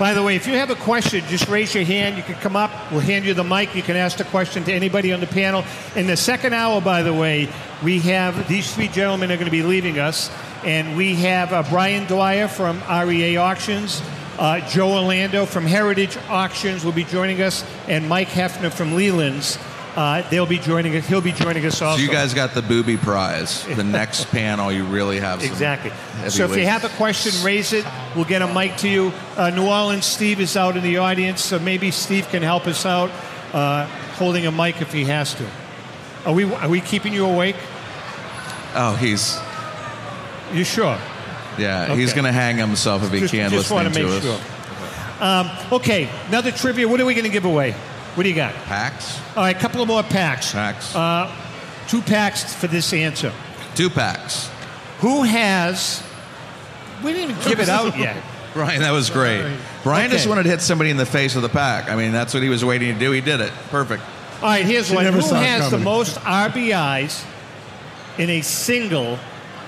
By 0.00 0.14
the 0.14 0.22
way, 0.22 0.34
if 0.34 0.46
you 0.46 0.54
have 0.54 0.70
a 0.70 0.76
question, 0.76 1.22
just 1.26 1.46
raise 1.46 1.74
your 1.74 1.84
hand. 1.84 2.16
You 2.16 2.22
can 2.22 2.36
come 2.36 2.56
up. 2.56 2.70
We'll 2.90 3.00
hand 3.00 3.26
you 3.26 3.34
the 3.34 3.44
mic. 3.44 3.74
You 3.74 3.82
can 3.82 3.96
ask 3.96 4.16
the 4.16 4.24
question 4.24 4.64
to 4.64 4.72
anybody 4.72 5.12
on 5.12 5.20
the 5.20 5.26
panel. 5.26 5.62
In 5.94 6.06
the 6.06 6.16
second 6.16 6.54
hour, 6.54 6.80
by 6.80 7.02
the 7.02 7.12
way, 7.12 7.50
we 7.84 7.98
have 7.98 8.48
these 8.48 8.74
three 8.74 8.88
gentlemen 8.88 9.30
are 9.30 9.34
going 9.34 9.44
to 9.44 9.50
be 9.50 9.62
leaving 9.62 9.98
us, 9.98 10.30
and 10.64 10.96
we 10.96 11.16
have 11.16 11.52
uh, 11.52 11.64
Brian 11.68 12.06
Dwyer 12.06 12.48
from 12.48 12.80
REA 12.88 13.36
Auctions, 13.36 14.00
uh, 14.38 14.66
Joe 14.66 14.90
Orlando 14.90 15.44
from 15.44 15.66
Heritage 15.66 16.16
Auctions 16.30 16.82
will 16.82 16.92
be 16.92 17.04
joining 17.04 17.42
us, 17.42 17.62
and 17.86 18.08
Mike 18.08 18.28
Heffner 18.28 18.72
from 18.72 18.94
Leland's. 18.94 19.58
Uh, 19.96 20.22
they'll 20.30 20.46
be 20.46 20.58
joining 20.58 20.94
us. 20.96 21.06
He'll 21.06 21.20
be 21.20 21.32
joining 21.32 21.66
us 21.66 21.82
also. 21.82 21.96
So 21.98 22.02
you 22.02 22.10
guys 22.10 22.32
got 22.32 22.54
the 22.54 22.62
booby 22.62 22.96
prize. 22.96 23.64
The 23.66 23.82
next 23.82 24.24
panel, 24.30 24.70
you 24.70 24.84
really 24.84 25.18
have 25.18 25.42
Exactly. 25.42 25.90
So 26.30 26.44
if 26.44 26.56
you 26.56 26.64
have 26.66 26.84
a 26.84 26.88
question, 26.90 27.32
raise 27.44 27.72
it. 27.72 27.84
We'll 28.14 28.24
get 28.24 28.40
a 28.42 28.52
mic 28.54 28.76
to 28.78 28.88
you. 28.88 29.12
Uh, 29.36 29.50
New 29.50 29.66
Orleans 29.66 30.06
Steve 30.06 30.40
is 30.40 30.56
out 30.56 30.76
in 30.76 30.82
the 30.84 30.98
audience, 30.98 31.42
so 31.42 31.58
maybe 31.58 31.90
Steve 31.90 32.28
can 32.28 32.42
help 32.42 32.66
us 32.66 32.86
out. 32.86 33.10
uh, 33.52 33.86
holding 34.14 34.46
a 34.46 34.52
mic 34.52 34.80
if 34.80 34.92
he 34.92 35.04
has 35.04 35.34
to. 35.34 35.44
Are 36.24 36.32
we 36.34 36.44
are 36.44 36.68
we 36.68 36.80
keeping 36.80 37.12
you 37.12 37.26
awake? 37.26 37.56
Oh, 38.74 38.94
he's 38.94 39.38
You 40.52 40.62
sure? 40.64 40.98
yeah. 41.58 41.94
He's 41.96 42.12
going 42.12 42.26
to 42.26 42.32
hang 42.32 42.56
himself 42.58 43.02
if 43.02 43.10
he 43.12 43.20
just 43.20 43.34
can 43.34 43.50
just 43.50 43.70
listening 43.70 43.84
want 43.84 43.94
to 43.94 44.00
to 44.00 44.06
make 44.06 44.16
us. 44.18 44.22
sure. 45.18 45.26
Um, 45.26 45.50
okay, 45.72 46.08
another 46.28 46.52
trivia. 46.52 46.86
What 46.88 47.00
are 47.00 47.06
we 47.06 47.14
going 47.14 47.24
to 47.26 47.30
give 47.32 47.44
away? 47.44 47.74
What 48.14 48.24
do 48.24 48.28
you 48.28 48.34
got? 48.34 48.54
Packs, 48.66 49.18
All 49.36 49.42
right, 49.44 49.56
a 49.56 49.58
couple 49.58 49.80
of 49.82 49.88
more 49.88 50.02
packs. 50.02 50.52
packs, 50.52 50.94
Uh, 50.94 51.30
two 51.88 52.02
packs 52.02 52.52
for 52.54 52.66
this 52.66 52.92
answer. 52.92 53.32
two 53.74 53.88
packs. 53.90 54.50
Who 55.00 55.22
has? 55.22 56.02
We 57.04 57.12
didn't 57.12 57.30
even 57.38 57.48
give 57.48 57.60
it 57.60 57.68
out 57.70 57.96
yet. 57.98 58.16
Brian, 58.52 58.80
that 58.80 58.90
was 58.90 59.10
great. 59.10 59.44
Brian 59.84 60.10
just 60.10 60.26
wanted 60.26 60.42
to 60.42 60.48
hit 60.50 60.60
somebody 60.60 60.90
in 60.90 60.96
the 60.96 61.06
face 61.06 61.34
with 61.36 61.44
a 61.44 61.48
pack. 61.48 61.88
I 61.88 61.94
mean, 61.96 62.10
that's 62.12 62.34
what 62.34 62.42
he 62.42 62.48
was 62.48 62.64
waiting 62.64 62.92
to 62.92 62.98
do. 62.98 63.12
He 63.12 63.20
did 63.20 63.40
it. 63.40 63.52
Perfect. 63.70 64.02
All 64.42 64.48
right, 64.48 64.64
here's 64.64 64.88
She 64.88 64.94
one. 64.94 65.06
Who 65.06 65.20
saw 65.22 65.40
it 65.40 65.46
has 65.46 65.70
the 65.70 65.78
most 65.78 66.16
RBIs 66.16 67.24
in 68.18 68.28
a 68.28 68.40
single? 68.40 69.18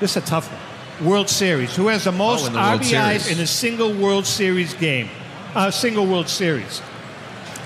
This 0.00 0.16
is 0.16 0.22
a 0.22 0.26
tough 0.26 0.50
one. 0.50 1.08
World 1.08 1.28
Series. 1.30 1.74
Who 1.76 1.86
has 1.88 2.04
the 2.04 2.12
most 2.12 2.42
Oh, 2.44 2.46
in 2.48 2.52
the 2.54 2.58
RBIs 2.58 3.30
in 3.30 3.38
a 3.40 3.46
single 3.46 3.92
World 3.94 4.26
Series 4.26 4.74
game? 4.74 5.08
A 5.54 5.70
single 5.70 6.06
World 6.06 6.28
Series. 6.28 6.82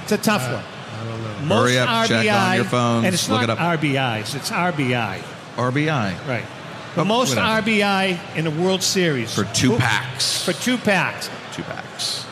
It's 0.07 0.13
a 0.13 0.19
tough 0.19 0.43
one. 0.53 1.49
Most 1.49 1.71
Hurry 1.73 1.79
up, 1.81 2.07
check 2.07 2.33
on 2.33 2.55
your 2.55 2.65
phones, 2.65 3.05
and 3.07 3.13
it's 3.13 3.29
look 3.29 3.41
not 3.41 3.51
it 3.51 3.59
up. 3.61 3.81
RBIs. 3.81 4.37
It's 4.37 4.51
RBI. 4.53 5.21
RBI 5.57 6.29
Right. 6.29 6.45
Oh, 6.47 6.95
the 6.95 7.01
Oh, 7.01 7.05
most 7.05 7.31
whatever. 7.31 7.63
RBI 7.69 8.37
in 8.37 8.47
a 8.47 8.51
World 8.53 8.85
Series 8.85 9.35
for 9.35 9.43
two 9.47 9.73
Who- 9.73 9.79
packs. 9.79 10.45
For 10.45 10.53
two 10.53 10.79
packs. 10.79 11.29
two 11.53 11.65
packs. 11.65 12.25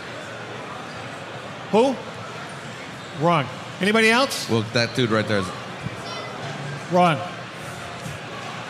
Who? 1.72 1.96
Wrong. 3.20 3.46
Anybody 3.80 4.08
else? 4.08 4.48
Well, 4.48 4.64
that 4.72 4.94
dude 4.94 5.10
right 5.10 5.26
there. 5.26 5.38
Is, 5.40 5.46
Wrong. 6.92 7.18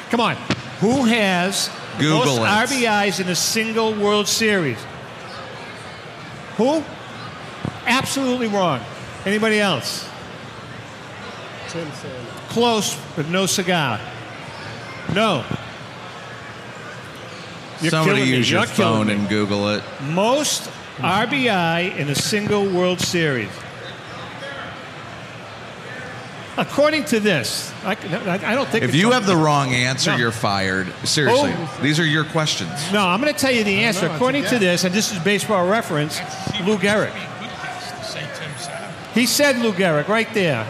Come 0.09 0.21
on. 0.21 0.37
Who 0.81 1.05
has 1.05 1.69
the 1.99 2.05
Google 2.05 2.39
most 2.39 2.73
it. 2.73 2.79
RBIs 2.87 3.21
in 3.21 3.29
a 3.29 3.35
single 3.37 3.93
World 3.93 4.29
Series? 4.29 4.79
Who? 6.57 6.83
Absolutely 7.87 8.47
wrong. 8.47 8.81
Anybody 9.27 9.59
else? 9.61 10.09
Tim 11.69 11.91
Sanders. 11.93 12.21
Close, 12.51 13.01
but 13.17 13.29
no 13.29 13.47
cigar. 13.47 13.99
No. 15.15 15.45
You're 17.81 17.91
somebody 17.91 18.19
killing 18.21 18.31
me. 18.31 18.37
use 18.37 18.51
your 18.51 18.61
You're 18.61 18.67
killing 18.69 18.95
phone 18.99 19.07
me. 19.09 19.15
and 19.15 19.29
Google 19.29 19.71
it. 19.71 19.83
Most 20.11 20.71
RBI 20.99 21.97
in 21.97 22.09
a 22.09 22.15
single 22.15 22.67
World 22.69 23.01
Series. 23.01 23.51
According 26.57 27.05
to 27.07 27.19
this, 27.19 27.73
I, 27.85 27.93
I 27.95 28.53
I 28.53 28.55
don't 28.55 28.69
think 28.69 28.85
If 28.85 28.91
it's 28.91 28.97
you 28.97 29.07
on- 29.09 29.13
have 29.15 29.27
the 29.27 29.35
wrong 29.37 29.75
answer, 29.75 30.13
No. 30.13 30.17
you're 30.19 30.31
fired. 30.31 30.87
Seriously, 31.03 31.53
Oh. 31.53 31.79
these 31.83 31.99
are 31.99 32.07
your 32.07 32.23
questions. 32.25 32.71
No, 32.93 33.05
I'm 33.09 33.21
going 33.21 33.33
to 33.35 33.39
tell 33.39 33.51
you 33.51 33.65
the 33.65 33.83
answer. 33.83 34.07
According 34.07 34.45
to 34.45 34.59
this, 34.61 34.85
and 34.85 34.95
this 34.95 35.11
is 35.11 35.19
baseball 35.19 35.67
reference, 35.67 36.21
Lou 36.65 36.79
Gehrig. 36.79 37.11
Say 39.15 39.23
Tim 39.23 39.27
Savage. 39.27 39.27
He 39.27 39.27
said 39.27 39.59
Lou 39.59 39.73
Gehrig 39.73 40.09
right 40.09 40.33
there. 40.35 40.67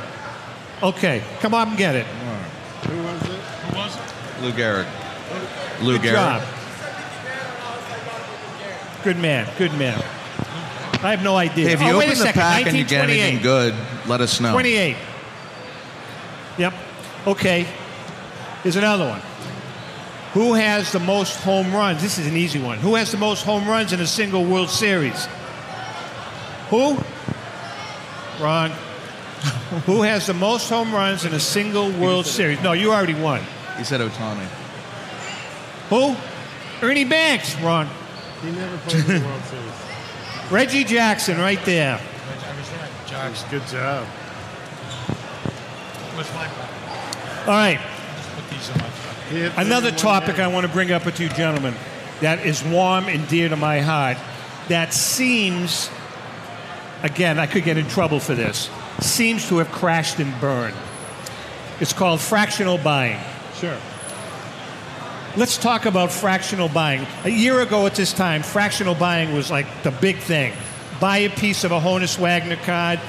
Okay, 0.82 1.22
come 1.40 1.54
on 1.54 1.68
and 1.68 1.78
get 1.78 1.94
it. 1.94 2.06
Who 2.06 3.02
was 3.02 3.22
it? 3.22 3.28
Who 3.28 3.76
was 3.76 3.96
it? 3.96 4.42
Lou 4.42 4.52
Gehrig. 4.52 4.86
Lou 5.82 5.98
Good 5.98 6.02
Gehrig. 6.02 6.12
job. 6.12 6.42
Good 9.04 9.18
man. 9.18 9.46
Good 9.58 9.72
man. 9.74 10.02
I 11.02 11.10
have 11.10 11.22
no 11.22 11.36
idea. 11.36 11.66
Hey, 11.68 11.74
if 11.74 11.82
you 11.82 11.88
oh, 11.88 11.96
open 11.96 12.08
the 12.08 12.16
second. 12.16 12.40
pack 12.40 12.66
and 12.66 12.76
you 12.76 12.84
get 12.84 13.10
anything 13.10 13.42
good, 13.42 13.74
let 14.06 14.22
us 14.22 14.40
know. 14.40 14.52
28. 14.52 14.96
Yep. 16.56 16.74
Okay. 17.26 17.66
Here's 18.62 18.76
another 18.76 19.06
one. 19.06 19.20
Who 20.32 20.54
has 20.54 20.90
the 20.90 21.00
most 21.00 21.36
home 21.42 21.74
runs? 21.74 22.00
This 22.00 22.18
is 22.18 22.26
an 22.26 22.36
easy 22.36 22.58
one. 22.58 22.78
Who 22.78 22.94
has 22.94 23.12
the 23.12 23.18
most 23.18 23.44
home 23.44 23.68
runs 23.68 23.92
in 23.92 24.00
a 24.00 24.06
single 24.06 24.44
World 24.44 24.70
Series? 24.70 25.28
Who? 26.70 26.96
Wrong. 28.40 28.70
Who 29.86 30.02
has 30.02 30.26
the 30.26 30.34
most 30.34 30.68
home 30.68 30.92
runs 30.92 31.24
in 31.24 31.34
a 31.34 31.40
single 31.40 31.90
World 31.92 32.26
Series? 32.26 32.62
No, 32.62 32.72
you 32.72 32.92
already 32.92 33.14
won. 33.14 33.42
He 33.76 33.84
said 33.84 34.00
Ohtani. 34.00 34.46
Who? 35.90 36.16
Ernie 36.86 37.04
Banks. 37.04 37.54
Ron. 37.60 37.88
He 38.42 38.50
never 38.52 38.76
played 38.78 39.04
in 39.04 39.22
the 39.22 39.26
World 39.28 39.42
Series. 39.50 40.50
Reggie 40.50 40.84
Jackson, 40.84 41.38
right 41.38 41.62
there. 41.64 41.98
I 41.98 42.56
was 42.58 42.70
right. 42.72 42.90
Jackson. 43.06 43.50
Good 43.50 43.66
job. 43.68 44.06
Where's 46.14 46.32
my 46.34 46.46
back? 46.46 47.48
All 47.48 47.54
right. 47.54 47.80
Put 48.36 48.50
these 48.50 48.68
in 48.68 48.74
my 48.76 48.82
back. 48.82 49.16
He 49.30 49.36
hit 49.40 49.52
Another 49.56 49.90
topic 49.90 50.38
I 50.38 50.46
want 50.46 50.66
to 50.66 50.72
bring 50.72 50.92
up 50.92 51.04
with 51.04 51.18
you 51.20 51.28
gentlemen 51.30 51.74
that 52.20 52.46
is 52.46 52.62
warm 52.64 53.08
and 53.08 53.26
dear 53.28 53.48
to 53.48 53.56
my 53.56 53.80
heart 53.80 54.16
that 54.68 54.94
seems, 54.94 55.88
again, 57.04 57.38
I 57.38 57.46
could 57.46 57.62
get 57.62 57.76
in 57.76 57.86
trouble 57.86 58.18
for 58.18 58.34
this, 58.34 58.70
seems 59.00 59.48
to 59.50 59.58
have 59.58 59.70
crashed 59.70 60.18
and 60.18 60.40
burned. 60.40 60.74
It's 61.78 61.92
called 61.92 62.20
fractional 62.20 62.78
buying. 62.78 63.20
Sure. 63.56 63.76
Let's 65.36 65.58
talk 65.58 65.84
about 65.84 66.10
fractional 66.10 66.68
buying. 66.68 67.06
A 67.24 67.28
year 67.28 67.60
ago 67.60 67.86
at 67.86 67.94
this 67.94 68.12
time, 68.12 68.42
fractional 68.42 68.94
buying 68.94 69.34
was 69.34 69.50
like 69.50 69.66
the 69.82 69.90
big 69.90 70.16
thing. 70.16 70.52
Buy 71.00 71.18
a 71.18 71.30
piece 71.30 71.62
of 71.64 71.72
a 71.72 71.80
Honus 71.80 72.18
Wagner 72.18 72.56
card, 72.56 73.00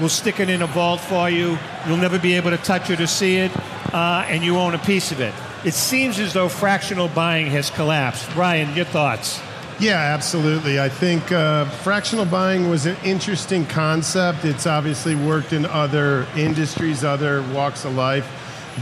we'll 0.00 0.08
stick 0.08 0.40
it 0.40 0.48
in 0.48 0.62
a 0.62 0.66
vault 0.66 1.00
for 1.00 1.28
you. 1.28 1.58
You'll 1.86 1.98
never 1.98 2.18
be 2.18 2.34
able 2.34 2.50
to 2.50 2.56
touch 2.56 2.90
it 2.90 3.00
or 3.00 3.06
see 3.06 3.36
it, 3.36 3.52
uh, 3.92 4.24
and 4.26 4.42
you 4.42 4.56
own 4.56 4.74
a 4.74 4.78
piece 4.78 5.12
of 5.12 5.20
it. 5.20 5.34
It 5.64 5.74
seems 5.74 6.18
as 6.18 6.32
though 6.32 6.48
fractional 6.48 7.08
buying 7.08 7.46
has 7.48 7.70
collapsed. 7.70 8.34
Ryan, 8.36 8.74
your 8.74 8.84
thoughts? 8.86 9.40
Yeah, 9.80 9.96
absolutely. 9.96 10.78
I 10.78 10.88
think 10.88 11.32
uh, 11.32 11.64
fractional 11.64 12.24
buying 12.24 12.70
was 12.70 12.86
an 12.86 12.96
interesting 13.04 13.66
concept. 13.66 14.44
It's 14.44 14.68
obviously 14.68 15.16
worked 15.16 15.52
in 15.52 15.66
other 15.66 16.28
industries, 16.36 17.02
other 17.02 17.42
walks 17.52 17.84
of 17.84 17.94
life. 17.96 18.24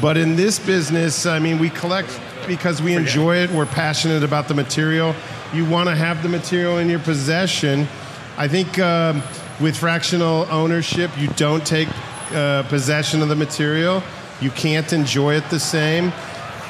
But 0.03 0.19
in 0.19 0.37
this 0.37 0.59
business, 0.59 1.25
I 1.25 1.39
mean, 1.39 1.59
we 1.59 1.71
collect 1.71 2.21
because 2.47 2.83
we 2.83 2.95
enjoy 2.95 3.37
it. 3.37 3.51
We're 3.51 3.67
passionate 3.67 4.23
about 4.23 4.49
the 4.49 4.55
material. 4.55 5.15
You 5.55 5.65
want 5.65 5.89
to 5.89 5.95
have 5.95 6.23
the 6.23 6.29
material 6.29 6.77
in 6.77 6.91
your 6.91 6.99
possession. 6.99 7.89
I 8.37 8.49
think 8.49 8.79
um, 8.79 9.23
with 9.61 9.77
fractional 9.77 10.47
ownership, 10.51 11.11
you 11.19 11.29
don't 11.29 11.65
take 11.67 11.89
uh, 12.33 12.65
possession 12.65 13.23
of 13.23 13.29
the 13.29 13.37
material. 13.37 14.03
You 14.43 14.51
can't 14.51 14.93
enjoy 14.93 15.37
it 15.37 15.49
the 15.49 15.61
same. 15.61 16.13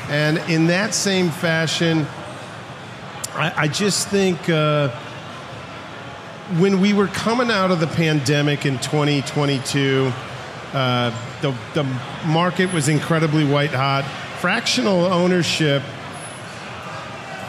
And 0.08 0.38
in 0.50 0.66
that 0.68 0.94
same 0.94 1.30
fashion, 1.30 2.06
I, 3.35 3.62
I 3.62 3.68
just 3.68 4.09
think 4.09 4.49
uh, 4.51 4.88
when 6.59 6.81
we 6.81 6.92
were 6.92 7.07
coming 7.07 7.51
out 7.51 7.71
of 7.71 7.81
the 7.81 7.87
pandemic 7.87 8.66
in 8.66 8.79
2022, 8.79 10.12
uh, 10.75 11.11
the, 11.40 11.55
the 11.73 11.85
market 12.27 12.73
was 12.75 12.88
incredibly 12.88 13.45
white 13.45 13.71
hot. 13.71 14.05
Fractional 14.40 15.07
ownership, 15.07 15.83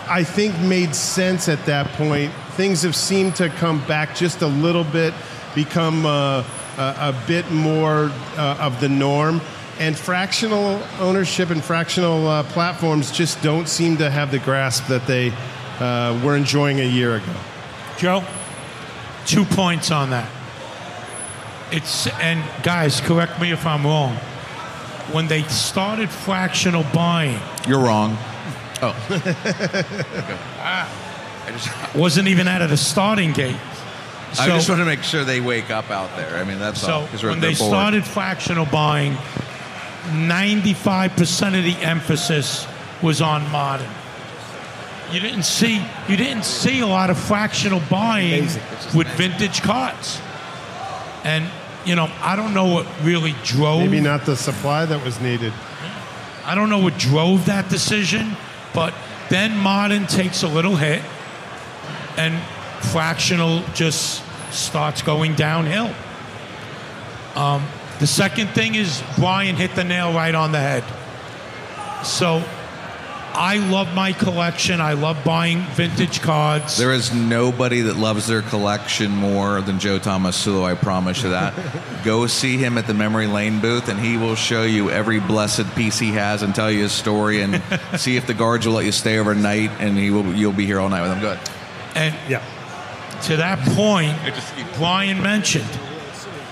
I 0.07 0.23
think, 0.23 0.57
made 0.61 0.95
sense 0.95 1.49
at 1.49 1.65
that 1.65 1.87
point. 1.93 2.31
Things 2.51 2.83
have 2.83 2.95
seemed 2.95 3.35
to 3.37 3.49
come 3.49 3.85
back 3.85 4.15
just 4.15 4.41
a 4.41 4.47
little 4.47 4.85
bit, 4.85 5.13
become 5.53 6.05
uh, 6.05 6.45
a, 6.77 6.81
a 6.81 7.23
bit 7.27 7.51
more 7.51 8.09
uh, 8.37 8.57
of 8.59 8.79
the 8.79 8.89
norm. 8.89 9.41
And 9.79 9.97
fractional 9.97 10.81
ownership 10.99 11.49
and 11.49 11.61
fractional 11.61 12.27
uh, 12.27 12.43
platforms 12.43 13.11
just 13.11 13.41
don't 13.41 13.67
seem 13.67 13.97
to 13.97 14.09
have 14.09 14.31
the 14.31 14.39
grasp 14.39 14.87
that 14.87 15.07
they 15.07 15.33
uh, 15.79 16.19
were 16.23 16.35
enjoying 16.35 16.79
a 16.79 16.83
year 16.85 17.15
ago. 17.15 17.33
Joe? 17.97 18.23
Two 19.25 19.45
points 19.45 19.91
on 19.91 20.09
that. 20.11 20.29
It's 21.71 22.07
and 22.19 22.43
guys, 22.63 23.01
correct 23.01 23.39
me 23.41 23.51
if 23.51 23.65
I'm 23.65 23.85
wrong. 23.85 24.15
When 25.11 25.27
they 25.27 25.43
started 25.43 26.09
fractional 26.09 26.83
buying, 26.93 27.39
You're 27.67 27.79
wrong. 27.79 28.17
Oh, 28.81 28.93
I 30.59 31.51
just 31.51 31.95
wasn't 31.95 32.27
even 32.27 32.47
out 32.47 32.61
of 32.61 32.69
the 32.69 32.77
starting 32.77 33.31
gate. 33.33 33.55
I 34.39 34.47
just 34.47 34.67
want 34.67 34.79
to 34.79 34.85
make 34.85 35.03
sure 35.03 35.23
they 35.23 35.39
wake 35.39 35.69
up 35.69 35.91
out 35.91 36.15
there. 36.15 36.37
I 36.37 36.43
mean, 36.43 36.57
that's 36.59 36.83
all. 36.83 37.05
So 37.05 37.11
'cause 37.11 37.23
when 37.23 37.39
they're 37.39 37.51
they 37.51 37.57
bored. 37.57 37.69
started 37.69 38.05
fractional 38.05 38.65
buying, 38.65 39.15
95% 40.11 41.55
of 41.57 41.63
the 41.63 41.75
emphasis 41.85 42.65
was 43.01 43.21
on 43.21 43.49
modern. 43.51 43.89
You 45.13 45.19
didn't 45.19 45.43
see 45.43 45.75
you 46.09 46.17
didn't 46.17 46.43
see 46.43 46.79
a 46.79 46.87
lot 46.87 47.11
of 47.11 47.19
fractional 47.19 47.81
buying 47.87 48.45
with 48.95 49.07
vintage 49.15 49.61
cards. 49.61 50.19
And 51.23 51.45
you 51.85 51.95
know, 51.95 52.09
I 52.21 52.35
don't 52.35 52.53
know 52.53 52.65
what 52.73 52.87
really 53.03 53.35
drove 53.43 53.81
Maybe 53.81 54.01
not 54.01 54.25
the 54.25 54.35
supply 54.35 54.85
that 54.85 55.03
was 55.05 55.21
needed. 55.21 55.53
I 56.45 56.55
don't 56.55 56.69
know 56.69 56.79
what 56.79 56.97
drove 56.97 57.45
that 57.45 57.69
decision, 57.69 58.35
but 58.73 58.93
then 59.29 59.55
modern 59.55 60.07
takes 60.07 60.41
a 60.43 60.47
little 60.47 60.75
hit 60.75 61.01
and 62.17 62.41
fractional 62.91 63.63
just 63.73 64.23
starts 64.51 65.01
going 65.03 65.35
downhill. 65.35 65.93
Um, 67.35 67.63
The 67.99 68.07
second 68.07 68.47
thing 68.49 68.75
is 68.75 69.03
Brian 69.17 69.55
hit 69.55 69.75
the 69.75 69.83
nail 69.83 70.11
right 70.11 70.35
on 70.35 70.51
the 70.51 70.59
head. 70.59 70.83
So 72.03 72.43
I 73.35 73.57
love 73.57 73.93
my 73.95 74.13
collection. 74.13 74.79
I 74.79 74.93
love 74.93 75.23
buying 75.23 75.61
vintage 75.71 76.21
cards. 76.21 76.77
There 76.77 76.93
is 76.93 77.13
nobody 77.13 77.81
that 77.81 77.95
loves 77.97 78.27
their 78.27 78.41
collection 78.43 79.11
more 79.11 79.61
than 79.61 79.79
Joe 79.79 79.97
Tomasulo, 79.99 80.63
I 80.63 80.75
promise 80.75 81.23
you 81.23 81.29
that. 81.29 81.53
Go 82.05 82.27
see 82.27 82.57
him 82.57 82.77
at 82.77 82.85
the 82.85 82.93
Memory 82.93 83.27
Lane 83.27 83.59
booth, 83.59 83.89
and 83.89 83.99
he 83.99 84.17
will 84.17 84.35
show 84.35 84.63
you 84.63 84.91
every 84.91 85.19
blessed 85.19 85.73
piece 85.75 85.97
he 85.97 86.11
has 86.11 86.43
and 86.43 86.53
tell 86.53 86.71
you 86.71 86.83
his 86.83 86.91
story 86.91 87.41
and 87.41 87.61
see 87.97 88.17
if 88.17 88.27
the 88.27 88.33
guards 88.35 88.67
will 88.67 88.73
let 88.75 88.85
you 88.85 88.91
stay 88.91 89.17
overnight, 89.17 89.71
and 89.79 89.97
he 89.97 90.11
will, 90.11 90.33
you'll 90.35 90.51
be 90.53 90.65
here 90.65 90.79
all 90.79 90.89
night 90.89 91.01
with 91.01 91.11
him. 91.13 91.19
Good. 91.19 91.39
And 91.95 92.15
Yeah. 92.29 92.41
to 93.23 93.37
that 93.37 93.59
point, 93.69 94.15
Brian 94.77 95.21
mentioned, 95.23 95.69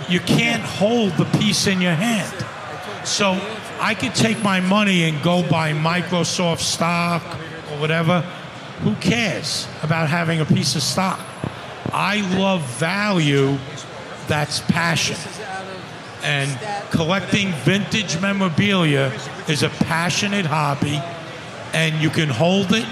you 0.10 0.20
can't 0.20 0.64
hold 0.64 1.12
the 1.14 1.26
piece 1.38 1.68
in 1.68 1.80
your 1.80 1.94
hand. 1.96 2.34
So 3.08 3.34
I 3.82 3.96
could 3.96 4.14
take 4.14 4.44
my 4.44 4.60
money 4.60 5.04
and 5.10 5.22
go 5.24 5.42
buy 5.42 5.74
Microsoft 5.74 6.60
stock 6.60 7.24
or 7.72 7.80
whatever. 7.80 8.22
Who 8.84 8.94
cares 8.96 9.68
about 9.82 10.08
having 10.08 10.40
a 10.40 10.46
piece 10.46 10.76
of 10.76 10.84
stock? 10.84 11.20
I 11.92 12.22
love 12.38 12.62
value 12.78 13.58
that's 14.28 14.60
passion. 14.62 15.18
And 16.24 16.50
collecting 16.92 17.52
vintage 17.66 18.22
memorabilia 18.22 19.12
is 19.48 19.64
a 19.64 19.70
passionate 19.70 20.46
hobby, 20.46 21.02
and 21.74 21.96
you 22.02 22.12
can 22.12 22.30
hold 22.30 22.72
it, 22.74 22.86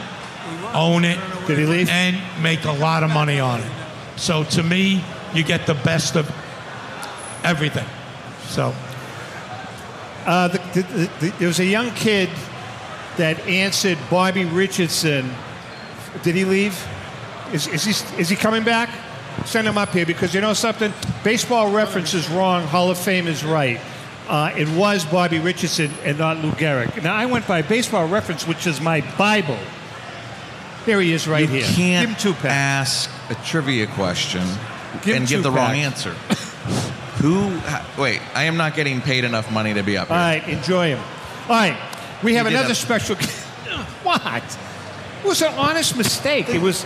own 0.73 1.05
it, 1.05 1.19
Did 1.45 1.59
he 1.59 1.65
leave? 1.65 1.89
and 1.89 2.17
make 2.41 2.65
a 2.65 2.71
lot 2.71 3.03
of 3.03 3.11
money 3.11 3.39
on 3.39 3.59
it. 3.61 3.71
So 4.15 4.43
to 4.45 4.63
me, 4.63 5.03
you 5.35 5.43
get 5.43 5.67
the 5.67 5.75
best 5.75 6.15
of 6.15 6.27
everything. 7.43 7.85
So 8.47 8.73
Uh, 10.30 10.47
the, 10.47 10.59
the, 10.59 10.82
the, 10.82 11.11
the, 11.21 11.30
there 11.39 11.47
was 11.47 11.59
a 11.59 11.65
young 11.65 11.89
kid 11.95 12.30
that 13.17 13.39
answered 13.47 13.97
Bobby 14.11 14.45
Richardson. 14.45 15.27
Did 16.21 16.36
he 16.36 16.45
leave? 16.45 16.88
Is, 17.51 17.65
is, 17.65 17.84
he, 17.84 18.21
is 18.21 18.30
he 18.30 18.36
coming 18.36 18.63
back? 18.63 18.91
Send 19.45 19.67
him 19.67 19.75
up 19.75 19.89
here 19.89 20.05
because 20.05 20.36
you 20.36 20.39
know 20.39 20.53
something? 20.53 20.93
Baseball 21.23 21.71
reference 21.71 22.13
is 22.13 22.30
wrong, 22.30 22.61
Hall 22.67 22.91
of 22.91 22.99
Fame 22.99 23.25
is 23.25 23.43
right. 23.43 23.80
Uh, 24.27 24.53
it 24.55 24.69
was 24.77 25.03
Bobby 25.03 25.39
Richardson 25.39 25.89
and 26.03 26.19
not 26.19 26.38
Lou 26.38 26.51
Gehrig. 26.51 27.01
Now, 27.01 27.15
I 27.15 27.25
went 27.25 27.47
by 27.47 27.63
baseball 27.63 28.07
reference, 28.07 28.45
which 28.45 28.67
is 28.67 28.80
my 28.80 29.01
Bible. 29.17 29.57
There 30.86 31.01
he 31.01 31.11
is 31.11 31.27
right 31.27 31.49
you 31.49 31.63
here. 31.63 31.65
can't 31.65 32.09
him 32.09 32.15
two 32.15 32.47
ask 32.47 33.09
a 33.32 33.36
trivia 33.43 33.88
question 33.88 34.47
Give 35.01 35.15
and 35.15 35.27
give 35.27 35.41
the 35.41 35.49
wrong 35.49 35.73
answer. 35.73 36.15
Who? 37.22 37.49
ha- 37.59 37.86
Wait, 37.97 38.22
I 38.34 38.43
am 38.45 38.57
not 38.57 38.76
getting 38.76 39.01
paid 39.01 39.24
enough 39.24 39.51
money 39.51 39.74
to 39.74 39.84
be 39.84 39.97
up 39.97 40.07
here. 40.07 40.17
All 40.17 40.22
right, 40.24 40.47
enjoy 40.47 40.88
him. 40.89 40.99
All 41.43 41.55
right, 41.55 41.78
we 42.24 42.34
have 42.36 42.45
another 42.45 42.70
have- 42.70 42.78
special. 42.78 43.15
what? 44.03 44.43
It 45.24 45.28
was 45.28 45.41
an 45.41 45.53
honest 45.55 45.97
mistake. 45.97 46.47
It 46.49 46.61
was 46.61 46.86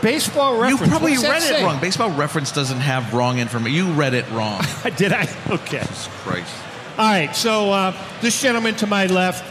baseball 0.00 0.58
reference. 0.58 0.80
you 0.80 0.86
probably 0.88 1.16
read 1.18 1.42
it 1.42 1.42
say? 1.42 1.64
wrong. 1.64 1.80
Baseball 1.80 2.10
Reference 2.10 2.50
doesn't 2.52 2.80
have 2.80 3.12
wrong 3.12 3.38
information. 3.38 3.74
You 3.74 3.92
read 3.92 4.14
it 4.14 4.28
wrong. 4.30 4.62
Did 4.96 5.12
I? 5.12 5.28
Okay. 5.50 5.84
Christ. 6.22 6.54
All 6.96 7.04
right, 7.06 7.34
so 7.34 7.70
uh, 7.72 7.96
this 8.20 8.40
gentleman 8.40 8.74
to 8.76 8.86
my 8.86 9.06
left, 9.06 9.44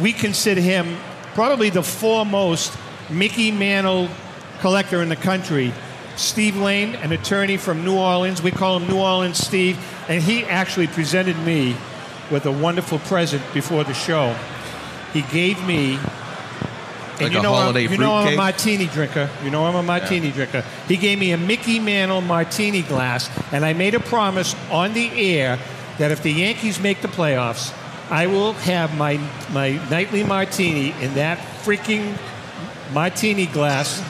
we 0.00 0.12
consider 0.12 0.60
him 0.60 0.96
probably 1.34 1.68
the 1.68 1.82
foremost 1.82 2.72
Mickey 3.10 3.50
Mantle 3.50 4.08
collector 4.60 5.02
in 5.02 5.08
the 5.08 5.16
country. 5.16 5.72
Steve 6.16 6.56
Lane, 6.56 6.94
an 6.96 7.12
attorney 7.12 7.56
from 7.56 7.84
New 7.84 7.96
Orleans. 7.96 8.42
We 8.42 8.50
call 8.50 8.78
him 8.78 8.88
New 8.88 8.98
Orleans 8.98 9.38
Steve. 9.38 9.78
And 10.08 10.22
he 10.22 10.44
actually 10.44 10.86
presented 10.86 11.38
me 11.40 11.76
with 12.30 12.46
a 12.46 12.52
wonderful 12.52 12.98
present 13.00 13.42
before 13.54 13.84
the 13.84 13.94
show. 13.94 14.34
He 15.12 15.22
gave 15.22 15.64
me. 15.66 15.98
And 17.18 17.22
Like 17.22 17.32
you 17.32 17.38
a 17.38 17.42
know, 17.42 17.54
holiday 17.54 17.86
I'm, 17.86 17.92
you 17.92 17.98
know 17.98 18.14
I'm 18.14 18.34
a 18.34 18.36
martini 18.36 18.86
drinker. 18.86 19.30
You 19.42 19.50
know 19.50 19.64
I'm 19.64 19.74
a 19.74 19.82
martini 19.82 20.30
drinker. 20.30 20.62
He 20.86 20.96
gave 20.98 21.18
me 21.18 21.32
a 21.32 21.38
Mickey 21.38 21.78
Mantle 21.78 22.20
martini 22.20 22.82
glass, 22.82 23.30
and 23.52 23.64
I 23.64 23.72
made 23.72 23.94
a 23.94 24.00
promise 24.00 24.54
on 24.70 24.92
the 24.92 25.08
air 25.34 25.58
that 25.96 26.10
if 26.10 26.22
the 26.22 26.30
Yankees 26.30 26.78
make 26.78 27.00
the 27.00 27.08
playoffs, 27.08 27.72
I 28.10 28.26
will 28.26 28.52
have 28.52 28.94
my 28.98 29.18
my 29.50 29.80
nightly 29.88 30.24
martini 30.24 30.92
in 31.02 31.14
that 31.14 31.38
freaking 31.64 32.18
martini 32.92 33.46
glass 33.46 34.02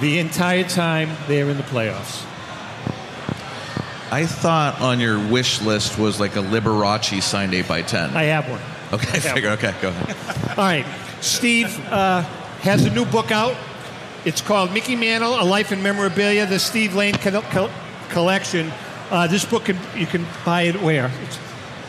the 0.00 0.18
entire 0.18 0.64
time 0.64 1.10
they're 1.28 1.48
in 1.50 1.56
the 1.56 1.62
playoffs. 1.64 2.24
I 4.12 4.26
thought 4.26 4.80
on 4.80 4.98
your 4.98 5.18
wish 5.28 5.60
list 5.62 5.96
was 5.98 6.18
like 6.18 6.34
a 6.36 6.40
Liberace 6.40 7.22
signed 7.22 7.54
8 7.54 7.68
by 7.68 7.82
10 7.82 8.16
I 8.16 8.24
have 8.24 8.48
one. 8.50 8.60
Okay, 8.92 9.18
I 9.18 9.20
figured. 9.20 9.52
Okay, 9.52 9.72
go 9.80 9.90
ahead. 9.90 10.16
All 10.58 10.64
right. 10.64 10.84
Steve 11.20 11.78
uh, 11.92 12.22
has 12.62 12.84
a 12.86 12.90
new 12.90 13.04
book 13.04 13.30
out. 13.30 13.54
It's 14.24 14.40
called 14.40 14.72
Mickey 14.72 14.96
Mantle, 14.96 15.40
A 15.40 15.44
Life 15.44 15.70
in 15.70 15.80
Memorabilia, 15.82 16.44
the 16.46 16.58
Steve 16.58 16.94
Lane 16.96 17.14
co- 17.14 17.40
co- 17.42 17.70
Collection. 18.08 18.72
Uh, 19.10 19.26
this 19.28 19.44
book, 19.44 19.66
can, 19.66 19.78
you 19.96 20.06
can 20.06 20.26
buy 20.44 20.62
it 20.62 20.80
where? 20.82 21.06
It's- 21.06 21.38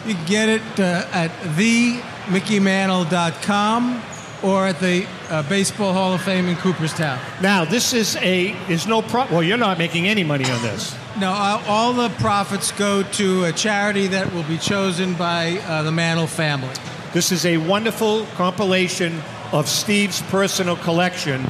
You 0.06 0.14
can 0.16 0.26
get 0.26 0.50
it 0.50 0.62
uh, 0.80 1.08
at 1.12 1.32
themickeymantle.com 1.58 4.02
or 4.44 4.66
at 4.68 4.80
the 4.80 5.06
uh, 5.30 5.44
Baseball 5.48 5.94
Hall 5.94 6.14
of 6.14 6.22
Fame 6.22 6.48
in 6.48 6.56
Cooperstown. 6.58 7.20
Now, 7.42 7.64
this 7.66 7.94
is 7.94 8.16
a, 8.18 8.54
there's 8.68 8.88
no 8.88 9.02
pro, 9.02 9.26
well, 9.32 9.44
you're 9.44 9.58
not 9.58 9.78
making 9.78 10.08
any 10.08 10.24
money 10.24 10.46
on 10.46 10.62
this. 10.62 10.96
No, 11.20 11.30
all- 11.32 11.62
all 11.68 11.94
the 11.94 12.10
profits 12.20 12.72
go 12.72 13.04
to 13.04 13.44
a 13.46 13.52
charity 13.52 14.08
that 14.08 14.34
will 14.34 14.44
be 14.44 14.58
chosen 14.58 15.14
by 15.14 15.58
uh, 15.68 15.84
the 15.84 15.92
Mantle 15.92 16.28
family. 16.28 16.74
This 17.14 17.32
is 17.32 17.46
a 17.46 17.58
wonderful 17.58 18.26
compilation 18.36 19.22
of 19.52 19.68
Steve's 19.68 20.22
personal 20.24 20.76
collection. 20.78 21.46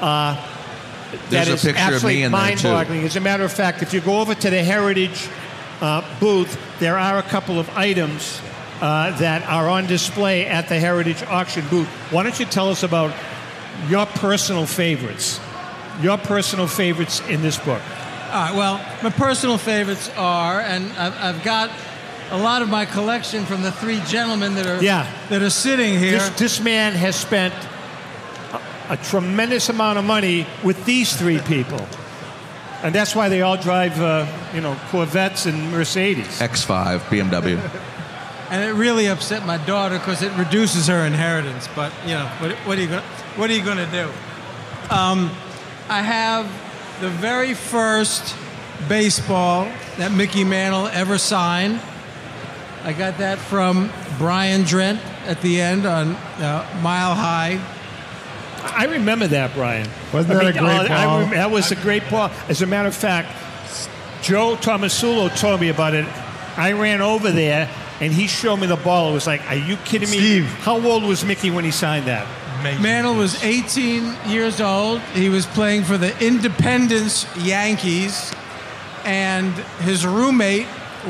Uh, 0.00 0.34
There's 1.28 1.46
that 1.46 1.48
a 1.48 1.52
is 1.52 1.62
picture 1.62 1.70
of 1.78 1.92
absolutely 1.94 2.14
me 2.20 2.22
in 2.24 2.32
there, 2.32 2.56
too. 2.56 2.68
mind-boggling. 2.68 3.04
As 3.04 3.16
a 3.16 3.20
matter 3.20 3.44
of 3.44 3.52
fact, 3.52 3.82
if 3.82 3.92
you 3.92 4.00
go 4.00 4.20
over 4.20 4.34
to 4.34 4.50
the 4.50 4.64
Heritage 4.64 5.28
uh, 5.82 6.02
booth, 6.18 6.58
there 6.80 6.98
are 6.98 7.18
a 7.18 7.22
couple 7.22 7.60
of 7.60 7.68
items 7.76 8.40
uh, 8.82 9.16
that 9.18 9.48
are 9.48 9.68
on 9.68 9.86
display 9.86 10.44
at 10.44 10.68
the 10.68 10.78
Heritage 10.78 11.22
auction 11.22 11.64
booth. 11.70 11.86
Why 12.10 12.24
don't 12.24 12.38
you 12.38 12.46
tell 12.46 12.68
us 12.68 12.82
about 12.82 13.14
your 13.88 14.06
personal 14.06 14.66
favorites? 14.66 15.40
Your 16.00 16.18
personal 16.18 16.66
favorites 16.66 17.20
in 17.28 17.42
this 17.42 17.58
book. 17.58 17.80
All 18.32 18.42
right, 18.42 18.54
well, 18.56 18.84
my 19.02 19.10
personal 19.10 19.56
favorites 19.56 20.10
are, 20.16 20.60
and 20.60 20.90
I've, 20.94 21.36
I've 21.36 21.44
got 21.44 21.70
a 22.32 22.38
lot 22.38 22.62
of 22.62 22.68
my 22.68 22.84
collection 22.84 23.44
from 23.46 23.62
the 23.62 23.70
three 23.70 24.00
gentlemen 24.06 24.54
that 24.56 24.66
are 24.66 24.82
Yeah. 24.82 25.06
that 25.28 25.42
are 25.42 25.50
sitting 25.50 25.98
here. 25.98 26.12
This, 26.18 26.30
this 26.30 26.60
man 26.60 26.94
has 26.94 27.14
spent 27.14 27.54
a, 28.52 28.60
a 28.94 28.96
tremendous 28.96 29.68
amount 29.68 29.98
of 29.98 30.04
money 30.04 30.46
with 30.64 30.84
these 30.86 31.14
three 31.16 31.38
people. 31.40 31.86
And 32.82 32.92
that's 32.92 33.14
why 33.14 33.28
they 33.28 33.42
all 33.42 33.56
drive, 33.56 34.00
uh, 34.00 34.26
you 34.52 34.60
know, 34.60 34.76
Corvettes 34.90 35.46
and 35.46 35.70
Mercedes. 35.70 36.40
X5 36.40 36.98
BMW. 37.10 37.60
and 38.52 38.62
it 38.62 38.74
really 38.74 39.06
upset 39.06 39.46
my 39.46 39.56
daughter 39.64 39.98
because 39.98 40.22
it 40.22 40.30
reduces 40.36 40.86
her 40.86 41.06
inheritance. 41.06 41.68
But 41.74 41.90
you 42.04 42.12
know, 42.12 42.26
what, 42.38 42.52
what 42.66 42.78
are 42.78 42.82
you 42.82 42.88
going 42.88 43.02
what 43.36 43.48
are 43.48 43.54
you 43.54 43.64
going 43.64 43.78
to 43.78 43.90
do? 43.90 44.10
Um, 44.94 45.30
I 45.88 46.02
have 46.02 46.46
the 47.00 47.08
very 47.08 47.54
first 47.54 48.36
baseball 48.88 49.64
that 49.96 50.12
Mickey 50.12 50.44
Mantle 50.44 50.86
ever 50.88 51.16
signed. 51.16 51.80
I 52.84 52.92
got 52.92 53.18
that 53.18 53.38
from 53.38 53.90
Brian 54.18 54.64
Drent 54.64 55.00
at 55.26 55.40
the 55.40 55.60
end 55.60 55.86
on 55.86 56.14
uh, 56.14 56.80
Mile 56.82 57.14
High. 57.14 57.58
I 58.64 58.84
remember 58.84 59.28
that, 59.28 59.54
Brian. 59.54 59.88
Wasn't 60.12 60.34
I 60.34 60.44
that 60.44 60.56
a 60.56 60.58
great 60.58 60.90
uh, 60.90 60.94
I 60.94 61.04
ball? 61.06 61.20
rem- 61.20 61.30
that 61.30 61.50
was 61.50 61.72
a 61.72 61.76
great 61.76 62.08
ball. 62.10 62.30
As 62.48 62.60
a 62.60 62.66
matter 62.66 62.88
of 62.88 62.94
fact, 62.94 63.28
Joe 64.22 64.56
Tomasulo 64.56 65.34
told 65.38 65.60
me 65.60 65.70
about 65.70 65.94
it. 65.94 66.06
I 66.58 66.72
ran 66.72 67.00
over 67.00 67.30
there, 67.30 67.70
and 68.02 68.12
he 68.12 68.26
showed 68.26 68.56
me 68.56 68.66
the 68.66 68.76
ball. 68.76 69.10
It 69.10 69.14
was 69.14 69.28
like, 69.28 69.48
are 69.48 69.54
you 69.54 69.76
kidding 69.76 70.10
me? 70.10 70.18
Steve. 70.18 70.46
How 70.46 70.84
old 70.84 71.04
was 71.04 71.24
Mickey 71.24 71.52
when 71.52 71.64
he 71.64 71.70
signed 71.70 72.06
that? 72.08 72.26
Mantle 72.80 73.14
was 73.14 73.42
18 73.42 74.16
years 74.26 74.60
old. 74.60 75.00
He 75.14 75.28
was 75.28 75.46
playing 75.46 75.84
for 75.84 75.96
the 75.96 76.12
Independence 76.24 77.26
Yankees, 77.36 78.32
and 79.04 79.52
his 79.80 80.04
roommate 80.04 80.66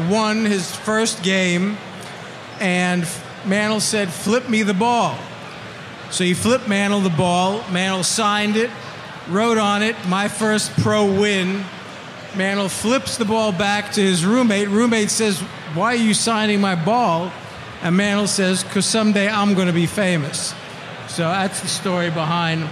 won 0.09 0.45
his 0.45 0.74
first 0.74 1.22
game. 1.22 1.76
And 2.61 3.07
Mantle 3.45 3.80
said, 3.80 4.11
"Flip 4.11 4.49
me 4.49 4.62
the 4.62 4.74
ball." 4.74 5.18
So 6.11 6.24
he 6.24 6.32
flipped 6.32 6.68
Mantle 6.68 7.01
the 7.01 7.11
ball. 7.11 7.62
Mantle 7.70 8.05
signed 8.05 8.57
it, 8.57 8.70
wrote 9.28 9.59
on 9.59 9.82
it, 9.82 9.97
"My 10.09 10.28
first 10.28 10.74
pro 10.82 11.05
win." 11.05 11.64
Mantle 12.35 12.68
flips 12.68 13.16
the 13.16 13.24
ball 13.24 13.53
back 13.53 13.93
to 13.93 14.01
his 14.01 14.24
roommate. 14.24 14.68
Roommate 14.68 15.11
says, 15.11 15.39
"Why 15.74 15.93
are 15.93 15.97
you 15.97 16.14
signing 16.14 16.61
my 16.61 16.74
ball?" 16.74 17.30
And 17.83 17.97
Mantle 17.97 18.26
says, 18.26 18.62
"Because 18.62 18.87
someday 18.87 19.28
I'm 19.28 19.55
going 19.55 19.66
to 19.66 19.72
be 19.72 19.87
famous." 19.87 20.55
So 21.09 21.22
that's 21.28 21.61
the 21.61 21.68
story 21.68 22.11
behind 22.11 22.68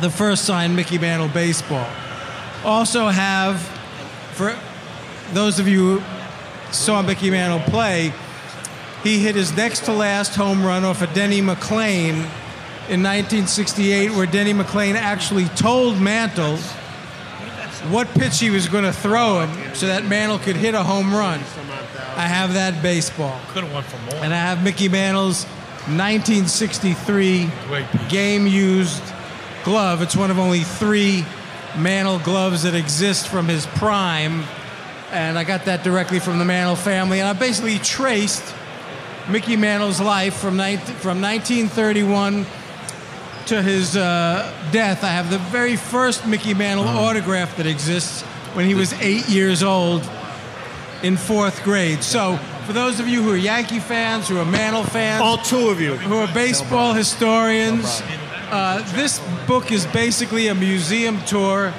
the 0.00 0.10
first 0.10 0.44
signed 0.44 0.74
Mickey 0.76 0.98
Mantle 0.98 1.28
baseball. 1.28 1.86
Also 2.64 3.08
have, 3.08 3.60
for 4.34 4.56
those 5.32 5.58
of 5.58 5.68
you 5.68 5.98
who 5.98 6.02
saw 6.72 7.02
Mickey 7.02 7.30
Mantle 7.30 7.60
play, 7.70 8.12
he 9.02 9.18
hit 9.18 9.34
his 9.34 9.54
next 9.56 9.84
to 9.84 9.92
last 9.92 10.34
home 10.34 10.64
run 10.64 10.84
off 10.84 11.02
of 11.02 11.12
Denny 11.12 11.40
McLain 11.42 12.26
in 12.88 13.02
1968, 13.02 14.12
where 14.12 14.26
Denny 14.26 14.54
McLain 14.54 14.94
actually 14.94 15.46
told 15.50 16.00
Mantle 16.00 16.58
what 17.90 18.08
pitch 18.08 18.40
he 18.40 18.50
was 18.50 18.68
going 18.68 18.84
to 18.84 18.92
throw 18.92 19.40
him 19.40 19.74
so 19.74 19.86
that 19.86 20.04
Mantle 20.04 20.38
could 20.38 20.56
hit 20.56 20.74
a 20.74 20.82
home 20.82 21.12
run. 21.14 21.40
I 22.16 22.26
have 22.26 22.54
that 22.54 22.82
baseball. 22.82 23.38
Could 23.48 23.64
have 23.64 23.72
went 23.72 23.86
for 23.86 23.98
more. 24.10 24.24
And 24.24 24.32
I 24.32 24.38
have 24.38 24.62
Mickey 24.62 24.88
Mantle's 24.88 25.44
1963 25.86 27.50
game 28.08 28.46
used 28.46 29.02
glove. 29.64 30.02
It's 30.02 30.16
one 30.16 30.30
of 30.30 30.38
only 30.38 30.60
three 30.60 31.24
Mantle 31.76 32.18
gloves 32.20 32.62
that 32.62 32.74
exist 32.74 33.28
from 33.28 33.48
his 33.48 33.66
prime. 33.66 34.44
And 35.12 35.38
I 35.38 35.44
got 35.44 35.66
that 35.66 35.84
directly 35.84 36.18
from 36.18 36.38
the 36.38 36.44
Mantle 36.44 36.76
family. 36.76 37.20
And 37.20 37.28
I 37.28 37.32
basically 37.34 37.78
traced 37.78 38.54
Mickey 39.28 39.56
Mantle's 39.56 40.00
life 40.00 40.34
from, 40.36 40.56
19, 40.56 40.86
from 40.96 41.20
1931 41.20 42.46
to 43.46 43.62
his 43.62 43.96
uh, 43.96 44.52
death. 44.72 45.04
I 45.04 45.08
have 45.08 45.30
the 45.30 45.38
very 45.38 45.76
first 45.76 46.26
Mickey 46.26 46.54
Mantle 46.54 46.86
autograph 46.86 47.56
that 47.56 47.66
exists 47.66 48.22
when 48.54 48.66
he 48.66 48.74
was 48.74 48.92
eight 48.94 49.28
years 49.28 49.62
old 49.62 50.08
in 51.02 51.16
fourth 51.16 51.62
grade. 51.62 52.02
So, 52.02 52.38
for 52.66 52.72
those 52.72 52.98
of 52.98 53.06
you 53.06 53.22
who 53.22 53.32
are 53.32 53.36
Yankee 53.36 53.78
fans, 53.78 54.28
who 54.28 54.38
are 54.38 54.44
Mantle 54.44 54.82
fans, 54.82 55.22
All 55.22 55.38
two 55.38 55.68
of 55.68 55.80
you. 55.80 55.94
who 55.96 56.16
are 56.16 56.26
baseball 56.34 56.94
historians, 56.94 58.02
uh, 58.50 58.82
this 58.96 59.20
book 59.46 59.70
is 59.70 59.86
basically 59.86 60.48
a 60.48 60.54
museum 60.54 61.20
tour 61.22 61.72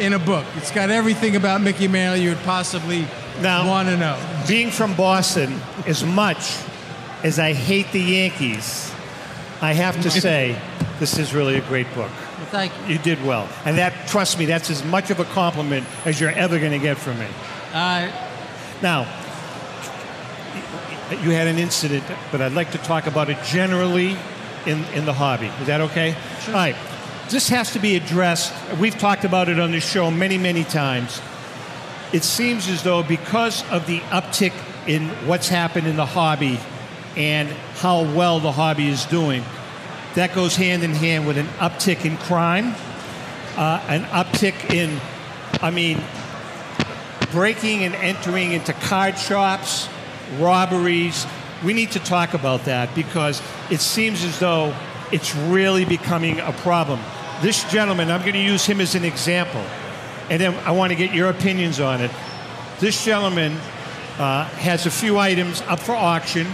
in 0.00 0.12
a 0.12 0.18
book. 0.18 0.44
It's 0.56 0.70
got 0.72 0.90
everything 0.90 1.36
about 1.36 1.60
Mickey 1.60 1.86
Mantle 1.88 2.20
you 2.20 2.30
would 2.30 2.42
possibly 2.42 3.06
Now- 3.40 3.66
want 3.68 3.88
to 3.88 3.96
know. 3.96 4.18
Being 4.48 4.70
from 4.70 4.94
Boston, 4.94 5.60
as 5.86 6.02
much 6.04 6.56
as 7.22 7.38
I 7.38 7.52
hate 7.52 7.92
the 7.92 8.00
Yankees, 8.00 8.90
I 9.62 9.72
have 9.74 10.00
to 10.02 10.10
say 10.22 10.56
this 10.98 11.18
is 11.18 11.34
really 11.34 11.56
a 11.56 11.60
great 11.62 11.86
book. 11.88 12.10
Well, 12.10 12.46
thank 12.46 12.72
you. 12.80 12.94
You 12.94 12.98
did 12.98 13.24
well. 13.24 13.48
And 13.64 13.78
that, 13.78 14.08
trust 14.08 14.38
me, 14.38 14.46
that's 14.46 14.70
as 14.70 14.84
much 14.84 15.10
of 15.10 15.20
a 15.20 15.24
compliment 15.24 15.86
as 16.04 16.20
you're 16.20 16.30
ever 16.30 16.58
going 16.58 16.72
to 16.72 16.78
get 16.78 16.96
from 16.96 17.18
me. 17.18 17.26
Uh, 17.72 18.10
Now, 18.82 19.02
you 21.22 21.30
had 21.30 21.46
an 21.46 21.58
incident, 21.58 22.04
but 22.30 22.40
I'd 22.40 22.52
like 22.52 22.72
to 22.72 22.78
talk 22.78 23.06
about 23.06 23.30
it 23.30 23.42
generally 23.44 24.16
in, 24.66 24.84
in 24.94 25.04
the 25.06 25.12
hobby. 25.12 25.46
Is 25.60 25.66
that 25.68 25.80
okay? 25.82 26.16
Sure. 26.40 26.54
All 26.54 26.60
right. 26.60 26.76
This 27.30 27.48
has 27.48 27.72
to 27.72 27.78
be 27.78 27.96
addressed. 27.96 28.52
We've 28.78 28.96
talked 28.96 29.24
about 29.24 29.48
it 29.48 29.58
on 29.58 29.70
this 29.72 29.88
show 29.88 30.10
many, 30.10 30.38
many 30.38 30.64
times. 30.64 31.20
It 32.12 32.22
seems 32.22 32.68
as 32.68 32.82
though 32.82 33.02
because 33.02 33.68
of 33.70 33.86
the 33.86 34.00
uptick 34.10 34.52
in 34.86 35.08
what's 35.26 35.48
happened 35.48 35.86
in 35.86 35.96
the 35.96 36.06
hobby 36.06 36.60
and 37.16 37.48
how 37.76 38.02
well 38.02 38.38
the 38.40 38.52
hobby 38.52 38.88
is 38.88 39.04
doing, 39.06 39.42
that 40.16 40.34
goes 40.34 40.56
hand 40.56 40.82
in 40.82 40.92
hand 40.92 41.26
with 41.26 41.36
an 41.36 41.46
uptick 41.58 42.06
in 42.06 42.16
crime, 42.16 42.74
uh, 43.56 43.84
an 43.86 44.02
uptick 44.04 44.74
in, 44.74 44.98
I 45.60 45.70
mean, 45.70 46.02
breaking 47.32 47.84
and 47.84 47.94
entering 47.96 48.52
into 48.52 48.72
card 48.72 49.18
shops, 49.18 49.88
robberies. 50.38 51.26
We 51.62 51.74
need 51.74 51.92
to 51.92 51.98
talk 51.98 52.32
about 52.32 52.64
that 52.64 52.94
because 52.94 53.42
it 53.70 53.80
seems 53.80 54.24
as 54.24 54.38
though 54.38 54.74
it's 55.12 55.36
really 55.36 55.84
becoming 55.84 56.40
a 56.40 56.52
problem. 56.52 56.98
This 57.42 57.70
gentleman, 57.70 58.10
I'm 58.10 58.22
going 58.22 58.32
to 58.32 58.38
use 58.38 58.64
him 58.64 58.80
as 58.80 58.94
an 58.94 59.04
example, 59.04 59.64
and 60.30 60.40
then 60.40 60.54
I 60.66 60.70
want 60.70 60.92
to 60.92 60.96
get 60.96 61.12
your 61.14 61.28
opinions 61.28 61.78
on 61.78 62.00
it. 62.00 62.10
This 62.80 63.04
gentleman 63.04 63.52
uh, 64.18 64.44
has 64.44 64.86
a 64.86 64.90
few 64.90 65.18
items 65.18 65.60
up 65.62 65.78
for 65.78 65.94
auction, 65.94 66.46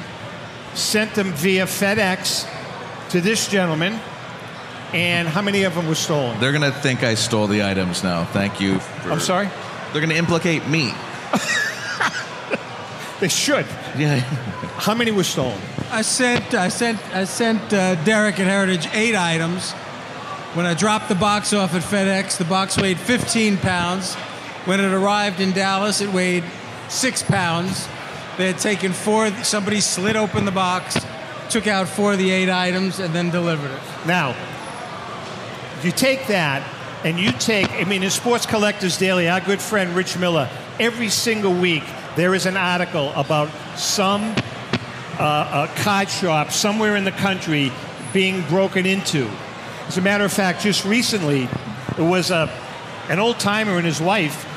sent 0.74 1.14
them 1.14 1.30
via 1.34 1.66
FedEx 1.66 2.48
to 3.12 3.20
this 3.20 3.48
gentleman, 3.48 3.98
and 4.92 5.28
how 5.28 5.40
many 5.40 5.62
of 5.62 5.74
them 5.74 5.86
were 5.86 5.94
stolen? 5.94 6.38
They're 6.40 6.52
gonna 6.52 6.72
think 6.72 7.02
I 7.02 7.14
stole 7.14 7.46
the 7.46 7.62
items 7.62 8.02
now. 8.02 8.24
Thank 8.24 8.60
you. 8.60 8.78
For, 8.80 9.12
I'm 9.12 9.20
sorry? 9.20 9.48
They're 9.92 10.02
gonna 10.02 10.14
implicate 10.14 10.66
me. 10.66 10.92
They 13.22 13.28
should. 13.28 13.66
Yeah. 13.96 14.18
How 14.78 14.94
many 14.94 15.12
were 15.12 15.22
stolen? 15.22 15.60
I 15.92 16.02
sent 16.02 16.54
I 16.54 16.66
sent 16.66 16.98
I 17.14 17.22
sent 17.22 17.72
uh, 17.72 17.94
Derek 18.02 18.40
at 18.40 18.48
Heritage 18.48 18.88
eight 18.92 19.14
items. 19.14 19.70
When 20.54 20.66
I 20.66 20.74
dropped 20.74 21.08
the 21.08 21.14
box 21.14 21.52
off 21.52 21.72
at 21.72 21.82
FedEx, 21.82 22.36
the 22.36 22.44
box 22.44 22.76
weighed 22.76 22.98
15 22.98 23.58
pounds. 23.58 24.16
When 24.64 24.80
it 24.80 24.92
arrived 24.92 25.38
in 25.38 25.52
Dallas, 25.52 26.00
it 26.00 26.12
weighed 26.12 26.42
six 26.88 27.22
pounds. 27.22 27.86
They 28.38 28.48
had 28.48 28.58
taken 28.58 28.92
four. 28.92 29.30
Somebody 29.44 29.80
slid 29.80 30.16
open 30.16 30.44
the 30.44 30.50
box, 30.50 30.96
took 31.52 31.66
out 31.66 31.86
four 31.86 32.12
of 32.12 32.18
the 32.18 32.30
eight 32.30 32.48
items, 32.48 32.98
and 32.98 33.14
then 33.14 33.30
delivered 33.30 33.70
it. 33.70 33.82
Now, 34.06 34.34
you 35.84 35.92
take 35.92 36.28
that 36.28 36.66
and 37.04 37.18
you 37.18 37.30
take, 37.32 37.70
I 37.72 37.84
mean, 37.84 38.02
in 38.02 38.10
Sports 38.10 38.46
Collectors 38.46 38.96
Daily, 38.96 39.28
our 39.28 39.40
good 39.40 39.60
friend 39.60 39.94
Rich 39.94 40.16
Mueller, 40.16 40.48
every 40.80 41.10
single 41.10 41.52
week 41.52 41.82
there 42.16 42.34
is 42.34 42.46
an 42.46 42.56
article 42.56 43.12
about 43.14 43.50
some 43.76 44.34
uh, 45.18 45.66
card 45.76 46.08
shop 46.08 46.52
somewhere 46.52 46.96
in 46.96 47.04
the 47.04 47.12
country 47.12 47.70
being 48.12 48.42
broken 48.48 48.86
into. 48.86 49.28
As 49.88 49.98
a 49.98 50.00
matter 50.00 50.24
of 50.24 50.32
fact, 50.32 50.62
just 50.62 50.84
recently, 50.84 51.48
it 51.98 52.02
was 52.02 52.30
a, 52.30 52.50
an 53.10 53.18
old 53.18 53.38
timer 53.38 53.76
and 53.76 53.84
his 53.84 54.00
wife. 54.00 54.48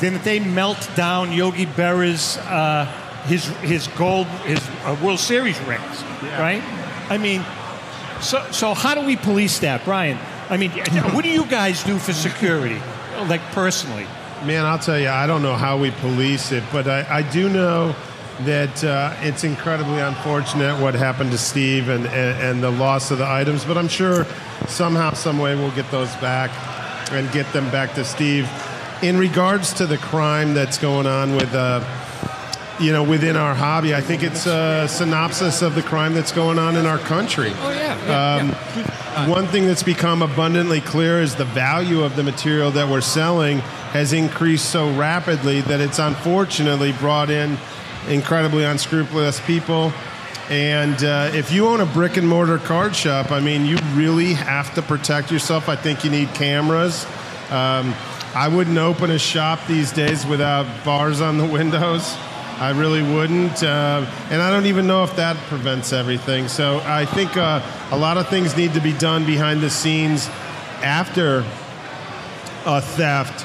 Didn't 0.00 0.24
they 0.24 0.40
melt 0.40 0.90
down 0.96 1.32
Yogi 1.32 1.66
Berra's 1.66 2.38
uh, 2.38 2.86
his 3.24 3.46
his 3.60 3.86
gold 3.88 4.26
his 4.44 4.60
uh, 4.84 4.96
World 5.02 5.18
Series 5.18 5.58
rings? 5.60 6.02
Right? 6.22 6.62
I 7.08 7.18
mean, 7.18 7.44
so 8.20 8.44
so 8.50 8.74
how 8.74 8.94
do 8.94 9.04
we 9.04 9.16
police 9.16 9.58
that, 9.60 9.84
Brian? 9.84 10.18
I 10.48 10.56
mean, 10.56 10.70
what 11.14 11.24
do 11.24 11.30
you 11.30 11.46
guys 11.46 11.82
do 11.84 11.98
for 11.98 12.12
security, 12.12 12.80
like 13.28 13.42
personally? 13.52 14.06
Man, 14.44 14.64
I'll 14.64 14.78
tell 14.78 14.98
you, 14.98 15.08
I 15.08 15.26
don't 15.26 15.42
know 15.42 15.54
how 15.54 15.76
we 15.78 15.90
police 15.90 16.50
it, 16.50 16.64
but 16.72 16.88
I, 16.88 17.18
I 17.18 17.22
do 17.22 17.48
know 17.50 17.94
that 18.40 18.82
uh, 18.82 19.14
it's 19.20 19.44
incredibly 19.44 20.00
unfortunate 20.00 20.80
what 20.80 20.94
happened 20.94 21.30
to 21.32 21.38
Steve 21.38 21.90
and, 21.90 22.06
and, 22.06 22.42
and 22.42 22.62
the 22.62 22.70
loss 22.70 23.10
of 23.10 23.18
the 23.18 23.26
items, 23.26 23.66
but 23.66 23.76
I'm 23.76 23.88
sure 23.88 24.24
somehow, 24.66 25.12
some 25.12 25.38
way 25.38 25.54
we'll 25.54 25.70
get 25.72 25.90
those 25.90 26.14
back 26.16 26.50
and 27.12 27.30
get 27.32 27.52
them 27.52 27.70
back 27.70 27.94
to 27.94 28.04
Steve. 28.04 28.48
In 29.02 29.18
regards 29.18 29.74
to 29.74 29.86
the 29.86 29.98
crime 29.98 30.54
that's 30.54 30.78
going 30.78 31.06
on 31.06 31.36
with, 31.36 31.54
uh, 31.54 31.84
you 32.80 32.92
know, 32.92 33.02
within 33.02 33.36
our 33.36 33.54
hobby, 33.54 33.94
I 33.94 34.00
think 34.00 34.22
it's 34.22 34.46
a 34.46 34.86
synopsis 34.88 35.62
of 35.62 35.74
the 35.74 35.82
crime 35.82 36.14
that's 36.14 36.32
going 36.32 36.58
on 36.58 36.76
in 36.76 36.86
our 36.86 36.98
country. 36.98 37.52
Oh 37.56 37.70
yeah. 37.70 38.36
Um, 39.16 39.28
One 39.28 39.46
thing 39.48 39.66
that's 39.66 39.82
become 39.82 40.22
abundantly 40.22 40.80
clear 40.80 41.20
is 41.20 41.34
the 41.34 41.44
value 41.44 42.02
of 42.02 42.16
the 42.16 42.22
material 42.22 42.70
that 42.72 42.88
we're 42.88 43.00
selling 43.00 43.58
has 43.92 44.12
increased 44.12 44.70
so 44.70 44.90
rapidly 44.96 45.60
that 45.62 45.80
it's 45.80 45.98
unfortunately 45.98 46.92
brought 46.92 47.28
in 47.28 47.58
incredibly 48.08 48.64
unscrupulous 48.64 49.40
people. 49.40 49.92
And 50.48 51.02
uh, 51.04 51.30
if 51.34 51.52
you 51.52 51.66
own 51.68 51.80
a 51.80 51.86
brick 51.86 52.16
and 52.16 52.26
mortar 52.28 52.58
card 52.58 52.96
shop, 52.96 53.30
I 53.30 53.40
mean, 53.40 53.66
you 53.66 53.76
really 53.94 54.32
have 54.32 54.74
to 54.74 54.82
protect 54.82 55.30
yourself. 55.30 55.68
I 55.68 55.76
think 55.76 56.02
you 56.04 56.10
need 56.10 56.28
cameras. 56.34 57.04
Um, 57.50 57.94
I 58.34 58.48
wouldn't 58.48 58.78
open 58.78 59.10
a 59.10 59.18
shop 59.18 59.60
these 59.66 59.92
days 59.92 60.24
without 60.24 60.66
bars 60.84 61.20
on 61.20 61.36
the 61.36 61.46
windows. 61.58 62.16
I 62.60 62.72
really 62.72 63.02
wouldn't. 63.02 63.62
Uh, 63.62 64.06
and 64.28 64.42
I 64.42 64.50
don't 64.50 64.66
even 64.66 64.86
know 64.86 65.02
if 65.02 65.16
that 65.16 65.36
prevents 65.48 65.94
everything. 65.94 66.46
So 66.46 66.82
I 66.84 67.06
think 67.06 67.34
uh, 67.38 67.62
a 67.90 67.96
lot 67.96 68.18
of 68.18 68.28
things 68.28 68.54
need 68.54 68.74
to 68.74 68.80
be 68.80 68.92
done 68.92 69.24
behind 69.24 69.62
the 69.62 69.70
scenes 69.70 70.28
after 70.82 71.38
a 72.66 72.82
theft 72.82 73.40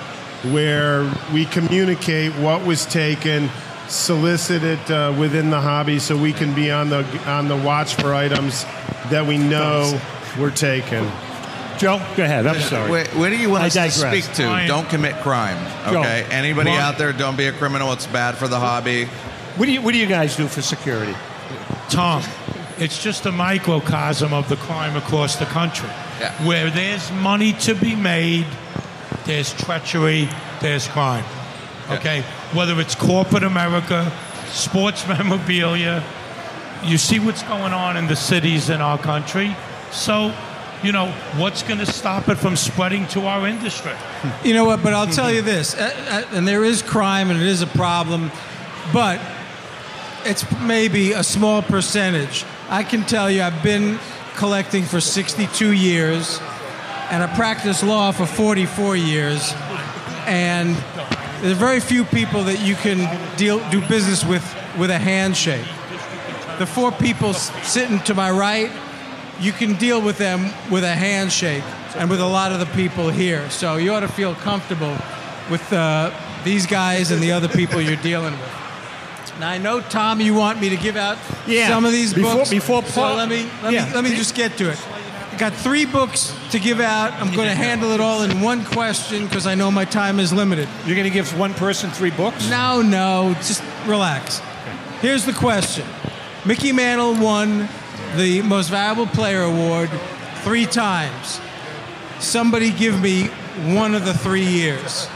where 0.52 1.10
we 1.34 1.46
communicate 1.46 2.34
what 2.34 2.66
was 2.66 2.86
taken, 2.86 3.50
solicit 3.88 4.64
it 4.64 4.92
uh, 4.92 5.16
within 5.18 5.50
the 5.50 5.62
hobby 5.62 5.98
so 5.98 6.18
we 6.18 6.34
can 6.34 6.54
be 6.54 6.70
on 6.70 6.90
the, 6.90 7.06
on 7.26 7.48
the 7.48 7.56
watch 7.56 7.96
for 7.96 8.14
items 8.14 8.66
that 9.10 9.26
we 9.26 9.38
know 9.38 9.98
were 10.38 10.52
taken. 10.52 11.10
Joe, 11.78 11.98
go 12.16 12.24
ahead. 12.24 12.48
I'm 12.48 12.60
sorry. 12.62 12.90
Wait, 12.90 13.08
what 13.16 13.30
do 13.30 13.38
you 13.38 13.50
want 13.50 13.64
I 13.64 13.68
us 13.68 13.74
to 13.74 13.90
speak 13.92 14.24
to? 14.36 14.44
Brian. 14.44 14.68
Don't 14.68 14.88
commit 14.90 15.16
crime. 15.18 15.58
Joe. 15.92 16.00
Okay. 16.00 16.26
Anybody 16.32 16.72
Well- 16.72 16.80
out 16.82 16.98
there, 16.98 17.12
don't 17.14 17.36
be 17.38 17.48
a 17.48 17.52
criminal. 17.52 17.92
It's 17.94 18.08
bad 18.08 18.36
for 18.36 18.48
the 18.48 18.60
hobby. 18.60 19.06
What 19.58 19.66
do 19.66 19.72
you 19.72 19.82
What 19.82 19.94
do 19.94 20.00
you 20.00 20.08
guys 20.08 20.36
do 20.36 20.48
for 20.48 20.62
security? 20.62 21.16
Tom, 21.90 22.24
it's 22.80 23.02
just 23.02 23.26
a 23.26 23.32
microcosm 23.32 24.34
of 24.34 24.50
the 24.50 24.56
crime 24.58 24.96
across 24.96 25.36
the 25.36 25.46
country. 25.46 25.90
Yeah. 26.20 26.32
Where 26.46 26.70
there's 26.70 27.12
money 27.12 27.54
to 27.62 27.74
be 27.76 27.96
made, 27.96 28.46
there's 29.26 29.54
treachery, 29.54 30.30
there's 30.62 30.88
crime. 30.88 31.24
Okay? 31.92 32.22
Whether 32.54 32.80
it's 32.80 32.96
corporate 32.96 33.44
America, 33.44 34.12
sports 34.48 35.08
memorabilia, 35.10 36.04
you 36.84 36.98
see 36.98 37.20
what's 37.20 37.44
going 37.44 37.74
on 37.74 37.98
in 37.98 38.08
the 38.08 38.16
cities 38.16 38.70
in 38.70 38.82
our 38.82 38.98
country. 38.98 39.56
So, 39.92 40.34
you 40.84 40.92
know, 40.92 41.12
what's 41.38 41.64
going 41.64 41.80
to 41.80 41.86
stop 41.86 42.30
it 42.30 42.36
from 42.36 42.56
spreading 42.56 43.08
to 43.08 43.22
our 43.22 43.48
industry? 43.48 43.94
You 44.44 44.54
know 44.54 44.66
what? 44.66 44.84
But 44.84 44.94
I'll 44.94 45.08
tell 45.08 45.32
you 45.32 45.42
this, 45.42 45.76
uh, 45.76 46.26
uh, 46.32 46.36
and 46.36 46.48
there 46.48 46.64
is 46.64 46.82
crime, 46.82 47.30
and 47.30 47.42
it 47.42 47.48
is 47.48 47.62
a 47.62 47.68
problem. 47.68 48.32
but 48.94 49.20
it's 50.26 50.44
maybe 50.62 51.12
a 51.12 51.24
small 51.24 51.62
percentage. 51.62 52.46
I 52.70 52.84
can 52.84 53.04
tell 53.04 53.30
you, 53.30 53.44
I've 53.44 53.62
been 53.62 54.00
collecting 54.36 54.84
for 54.84 55.00
62 55.00 55.72
years, 55.72 56.40
and 57.12 57.24
I 57.24 57.34
practiced 57.36 57.84
law 57.84 58.12
for 58.12 58.26
44 58.26 58.96
years, 58.96 59.54
and 60.26 60.76
there's 61.42 61.58
very 61.58 61.80
few 61.80 62.04
people 62.06 62.44
that 62.46 62.60
you 62.62 62.76
can 62.76 63.38
deal 63.38 63.60
do 63.70 63.82
business 63.88 64.26
with 64.26 64.44
with 64.78 64.90
a 64.90 64.98
handshake. 64.98 65.66
The 66.58 66.66
four 66.66 66.92
people 66.92 67.34
sitting 67.34 68.00
to 68.02 68.14
my 68.14 68.32
right, 68.32 68.72
you 69.40 69.52
can 69.52 69.74
deal 69.76 70.02
with 70.02 70.18
them 70.18 70.52
with 70.72 70.84
a 70.84 70.94
handshake, 70.96 71.64
and 71.98 72.10
with 72.10 72.20
a 72.22 72.26
lot 72.26 72.52
of 72.52 72.60
the 72.60 72.66
people 72.68 73.10
here. 73.10 73.50
So 73.50 73.78
you 73.78 73.94
ought 73.94 74.02
to 74.02 74.08
feel 74.08 74.36
comfortable 74.36 74.98
with 75.50 75.72
uh, 75.74 76.12
these 76.44 76.66
guys 76.66 77.12
and 77.12 77.22
the 77.22 77.32
other 77.32 77.48
people 77.48 77.82
you're 77.82 77.96
dealing 78.02 78.34
with. 78.34 78.52
Now 79.40 79.50
I 79.50 79.58
know, 79.58 79.82
Tom, 79.82 80.22
you 80.22 80.34
want 80.34 80.62
me 80.62 80.70
to 80.70 80.78
give 80.78 80.96
out 80.96 81.18
Yeah. 81.48 81.68
some 81.68 81.84
of 81.86 81.92
these 81.92 82.14
Before- 82.14 82.36
books. 82.36 82.50
before 82.50 82.84
so 82.84 83.02
Paul- 83.02 83.16
let 83.16 83.28
me 83.30 83.46
let 83.64 83.74
Yeah. 83.74 83.86
me 83.88 83.94
let 83.94 84.04
me 84.04 84.16
just 84.16 84.34
get 84.36 84.58
to 84.58 84.70
it. 84.70 84.78
I 85.34 85.38
got 85.38 85.54
three 85.54 85.84
books 85.86 86.34
to 86.52 86.60
give 86.60 86.80
out. 86.80 87.12
I'm 87.20 87.34
going 87.36 87.50
to 87.50 87.56
handle 87.56 87.92
it 87.92 88.00
all 88.00 88.22
in 88.24 88.40
one 88.40 88.64
question 88.64 89.26
because 89.28 89.46
I 89.46 89.54
know 89.54 89.70
my 89.70 89.84
time 89.84 90.18
is 90.22 90.32
limited. 90.32 90.70
You're 90.86 90.96
going 90.96 91.04
to 91.12 91.14
give 91.14 91.38
one 91.38 91.54
person 91.54 91.90
three 91.92 92.12
books? 92.12 92.48
No, 92.50 92.82
no, 92.82 93.36
just 93.42 93.62
relax. 93.86 94.42
Here's 95.02 95.26
the 95.26 95.34
question: 95.34 95.86
Mickey 96.46 96.72
Mantle 96.72 97.16
won 97.16 97.68
the 98.18 98.42
Most 98.42 98.70
Valuable 98.70 99.08
Player 99.08 99.42
award 99.44 99.90
three 100.44 100.66
times. 100.66 101.40
Somebody 102.20 102.72
give 102.72 103.00
me 103.02 103.28
one 103.74 103.94
of 103.96 104.06
the 104.06 104.14
three 104.14 104.46
years. 104.46 105.08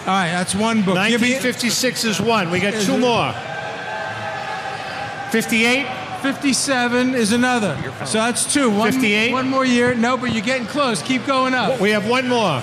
All 0.00 0.16
right, 0.16 0.30
that's 0.32 0.54
one 0.54 0.78
book. 0.82 0.96
Give 1.08 1.20
me 1.20 1.32
1956 1.34 2.04
is 2.04 2.20
one. 2.20 2.50
We 2.50 2.58
got 2.58 2.74
two 2.82 2.96
more. 2.98 3.32
58? 5.30 5.86
57 6.22 7.14
is 7.14 7.32
another. 7.32 7.76
So 8.04 8.18
that's 8.18 8.52
two. 8.52 8.70
One, 8.70 8.92
58? 8.92 9.32
One 9.32 9.48
more 9.48 9.64
year. 9.64 9.94
No, 9.94 10.16
but 10.16 10.32
you're 10.32 10.44
getting 10.44 10.66
close. 10.66 11.00
Keep 11.02 11.26
going 11.26 11.54
up. 11.54 11.80
We 11.80 11.90
have 11.90 12.08
one 12.08 12.28
more. 12.28 12.62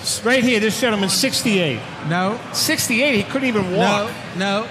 S- 0.00 0.24
Right 0.24 0.42
here, 0.42 0.60
this 0.60 0.80
gentleman, 0.80 1.08
68. 1.10 1.78
No. 2.08 2.40
68? 2.52 3.14
He 3.16 3.22
couldn't 3.24 3.48
even 3.48 3.72
walk. 3.72 4.10
No. 4.36 4.62
No. 4.62 4.68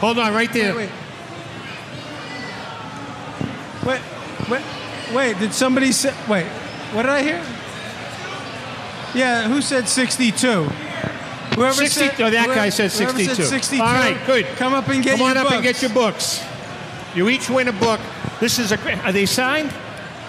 Hold 0.00 0.18
on, 0.18 0.34
right 0.34 0.52
there. 0.52 0.74
Wait, 0.74 0.90
wait. 3.84 4.00
Wait, 4.50 4.62
wait, 5.12 5.38
did 5.38 5.52
somebody 5.52 5.90
say, 5.90 6.14
wait, 6.28 6.46
what 6.92 7.02
did 7.02 7.10
I 7.10 7.22
hear? 7.22 7.42
Yeah, 9.14 9.48
who 9.48 9.60
said 9.60 9.88
62? 9.88 10.46
Whoever 11.56 11.72
60 11.74 11.88
said, 11.88 12.20
oh, 12.20 12.30
that 12.30 12.44
whoever- 12.44 12.54
guy 12.54 12.68
said 12.68 12.92
whoever 12.92 13.12
62. 13.18 13.34
Said 13.34 13.46
62. 13.46 13.82
All 13.82 13.94
right, 13.94 14.18
good. 14.26 14.44
Come 14.56 14.74
up 14.74 14.88
and 14.88 15.02
get 15.02 15.12
Come 15.12 15.20
your 15.20 15.30
on 15.30 15.36
up 15.38 15.50
and 15.50 15.62
get 15.62 15.80
your 15.80 15.90
books. 15.90 16.44
You 17.14 17.28
each 17.28 17.48
win 17.48 17.66
a 17.68 17.72
book. 17.72 17.98
This 18.40 18.58
is 18.58 18.72
a. 18.72 19.04
Are 19.06 19.12
they 19.12 19.24
signed? 19.26 19.72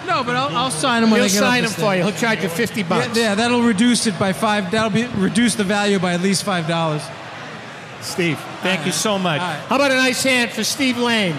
No, 0.06 0.24
but 0.24 0.36
I'll, 0.36 0.56
I'll 0.56 0.70
sign 0.70 1.02
them 1.02 1.10
when 1.10 1.20
He'll 1.20 1.26
I 1.26 1.28
get 1.28 1.38
sign 1.38 1.62
them 1.64 1.72
for 1.72 1.94
you. 1.94 2.02
He'll 2.02 2.12
charge 2.12 2.42
you 2.42 2.48
50 2.48 2.80
Yeah, 2.80 2.88
bucks. 2.88 3.16
yeah, 3.18 3.34
that'll 3.34 3.62
reduce 3.62 4.06
it 4.06 4.18
by 4.18 4.32
five. 4.32 4.70
That'll 4.70 4.88
be 4.90 5.06
reduce 5.20 5.54
the 5.54 5.64
value 5.64 5.98
by 5.98 6.14
at 6.14 6.22
least 6.22 6.44
five 6.44 6.66
dollars. 6.66 7.02
Steve, 8.00 8.38
thank 8.62 8.86
you 8.86 8.92
so 8.92 9.18
much. 9.18 9.40
All 9.40 9.46
right. 9.48 9.58
How 9.66 9.76
about 9.76 9.90
a 9.90 9.96
nice 9.96 10.22
hand 10.22 10.50
for 10.50 10.64
Steve 10.64 10.98
Lane? 10.98 11.34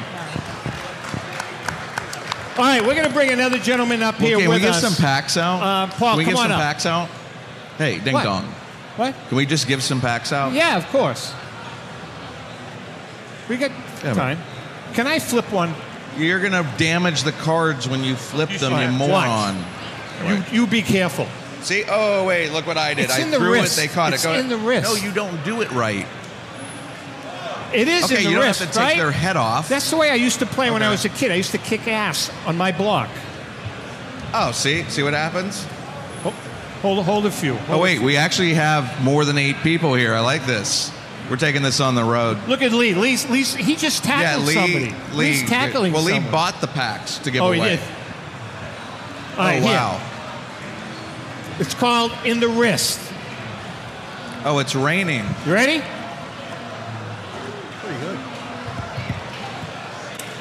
All 2.58 2.66
right, 2.66 2.82
we're 2.82 2.94
going 2.96 3.08
to 3.08 3.14
bring 3.14 3.30
another 3.32 3.58
gentleman 3.58 4.04
up 4.04 4.16
here 4.16 4.36
Okay, 4.36 4.42
can 4.44 4.50
with 4.50 4.58
we 4.58 4.62
get 4.68 4.76
us. 4.76 4.82
some 4.82 4.94
packs 5.02 5.38
out? 5.38 5.62
Uh, 5.64 5.88
Paul, 5.94 6.10
can 6.10 6.18
we 6.18 6.24
come 6.26 6.34
get 6.34 6.40
on 6.42 6.46
some 6.48 6.52
up. 6.52 6.60
packs 6.60 6.86
out? 6.86 7.08
Hey, 7.78 8.00
ding 8.00 8.14
What? 8.14 8.24
dong. 8.24 8.44
What? 8.98 9.16
Can 9.30 9.38
we 9.38 9.46
just 9.46 9.66
give 9.66 9.82
some 9.82 10.02
packs 10.02 10.34
out? 10.34 10.52
Yeah, 10.52 10.76
of 10.76 10.86
course. 10.88 11.34
We 13.48 13.56
got 13.56 13.72
Yeah, 14.04 14.14
time. 14.14 14.38
Can 14.94 15.08
I 15.08 15.20
flip 15.20 15.50
one? 15.54 15.74
You're 16.18 16.42
gonna 16.42 16.70
damage 16.78 17.24
the 17.24 17.32
cards 17.32 17.88
when 17.88 18.04
you 18.04 18.16
flip 18.16 18.50
them, 18.50 18.74
you 18.74 19.08
Watch. 19.10 19.20
moron. 19.28 19.64
You, 20.28 20.44
you 20.64 20.68
be 20.68 20.82
careful. 20.82 21.28
See? 21.62 21.86
Oh 21.90 22.26
wait, 22.26 22.50
look 22.52 22.68
what 22.68 22.78
I 22.78 22.94
did. 22.94 23.06
It's 23.06 23.14
I 23.18 23.22
in 23.22 23.32
the 23.32 23.38
threw 23.38 23.54
wrist. 23.54 23.78
it. 23.78 23.82
They 23.82 23.88
caught 23.88 24.14
It's 24.14 24.26
it. 24.26 24.28
Go 24.28 24.34
in 24.34 24.50
the 24.50 24.58
wrist. 24.58 24.84
No, 24.84 24.96
you 24.96 25.14
don't 25.14 25.42
do 25.46 25.62
it 25.62 25.72
right. 25.72 26.06
It 27.74 27.88
is 27.88 28.06
okay, 28.06 28.18
in 28.18 28.24
the 28.24 28.30
you 28.30 28.36
don't 28.38 28.46
wrist, 28.46 28.60
have 28.60 28.70
to 28.72 28.74
take 28.78 28.84
right? 28.84 28.98
their 28.98 29.12
head 29.12 29.38
off. 29.38 29.70
That's 29.70 29.90
the 29.90 29.98
way 29.98 30.10
I 30.10 30.16
used 30.16 30.40
to 30.40 30.46
play 30.46 30.72
when 30.72 30.82
I 30.84 30.90
was 30.90 31.06
a 31.06 31.10
kid. 31.10 31.32
I 31.32 31.36
used 31.36 31.52
to 31.52 31.58
kick 31.58 31.88
ass 31.88 32.32
on 32.46 32.58
my 32.58 32.72
block. 32.72 33.10
Oh, 34.34 34.52
see, 34.52 34.84
see 34.84 35.04
what 35.04 35.14
happens? 35.14 35.66
Hold, 36.82 37.04
hold 37.04 37.26
a 37.26 37.32
few. 37.32 37.54
Oh 37.54 37.58
Hold 37.58 37.80
a 37.80 37.84
wait, 37.84 37.98
few. 37.98 38.06
we 38.06 38.16
actually 38.18 38.54
have 38.54 39.04
more 39.04 39.26
than 39.26 39.38
eight 39.38 39.58
people 39.64 39.94
here. 39.96 40.14
I 40.14 40.22
like 40.22 40.46
this. 40.46 40.92
We're 41.30 41.36
taking 41.36 41.62
this 41.62 41.80
on 41.80 41.94
the 41.94 42.04
road. 42.04 42.40
Look 42.48 42.62
at 42.62 42.72
Lee. 42.72 42.96
Lee's, 42.96 43.30
Lee's 43.30 43.54
he 43.54 43.76
just 43.76 44.04
yeah, 44.06 44.22
tackled 44.22 44.48
Lee. 44.48 44.54
somebody. 44.54 44.86
Lee. 44.86 44.96
Lee's 45.14 45.50
tackling 45.50 45.94
Well, 45.94 46.04
Lee 46.04 46.14
someone. 46.14 46.32
bought 46.32 46.62
the 46.62 46.68
packs 46.68 47.18
to 47.20 47.32
give 47.32 47.42
oh, 47.44 47.48
away. 47.48 47.58
he 47.58 47.76
did. 47.76 47.80
Oh 49.38 49.62
wow. 49.64 50.02
It's 51.60 51.74
called 51.74 52.12
In 52.24 52.40
the 52.40 52.48
Wrist. 52.48 53.00
Oh, 54.46 54.60
it's 54.60 54.74
raining. 54.74 55.26
You 55.46 55.54
ready? 55.54 55.84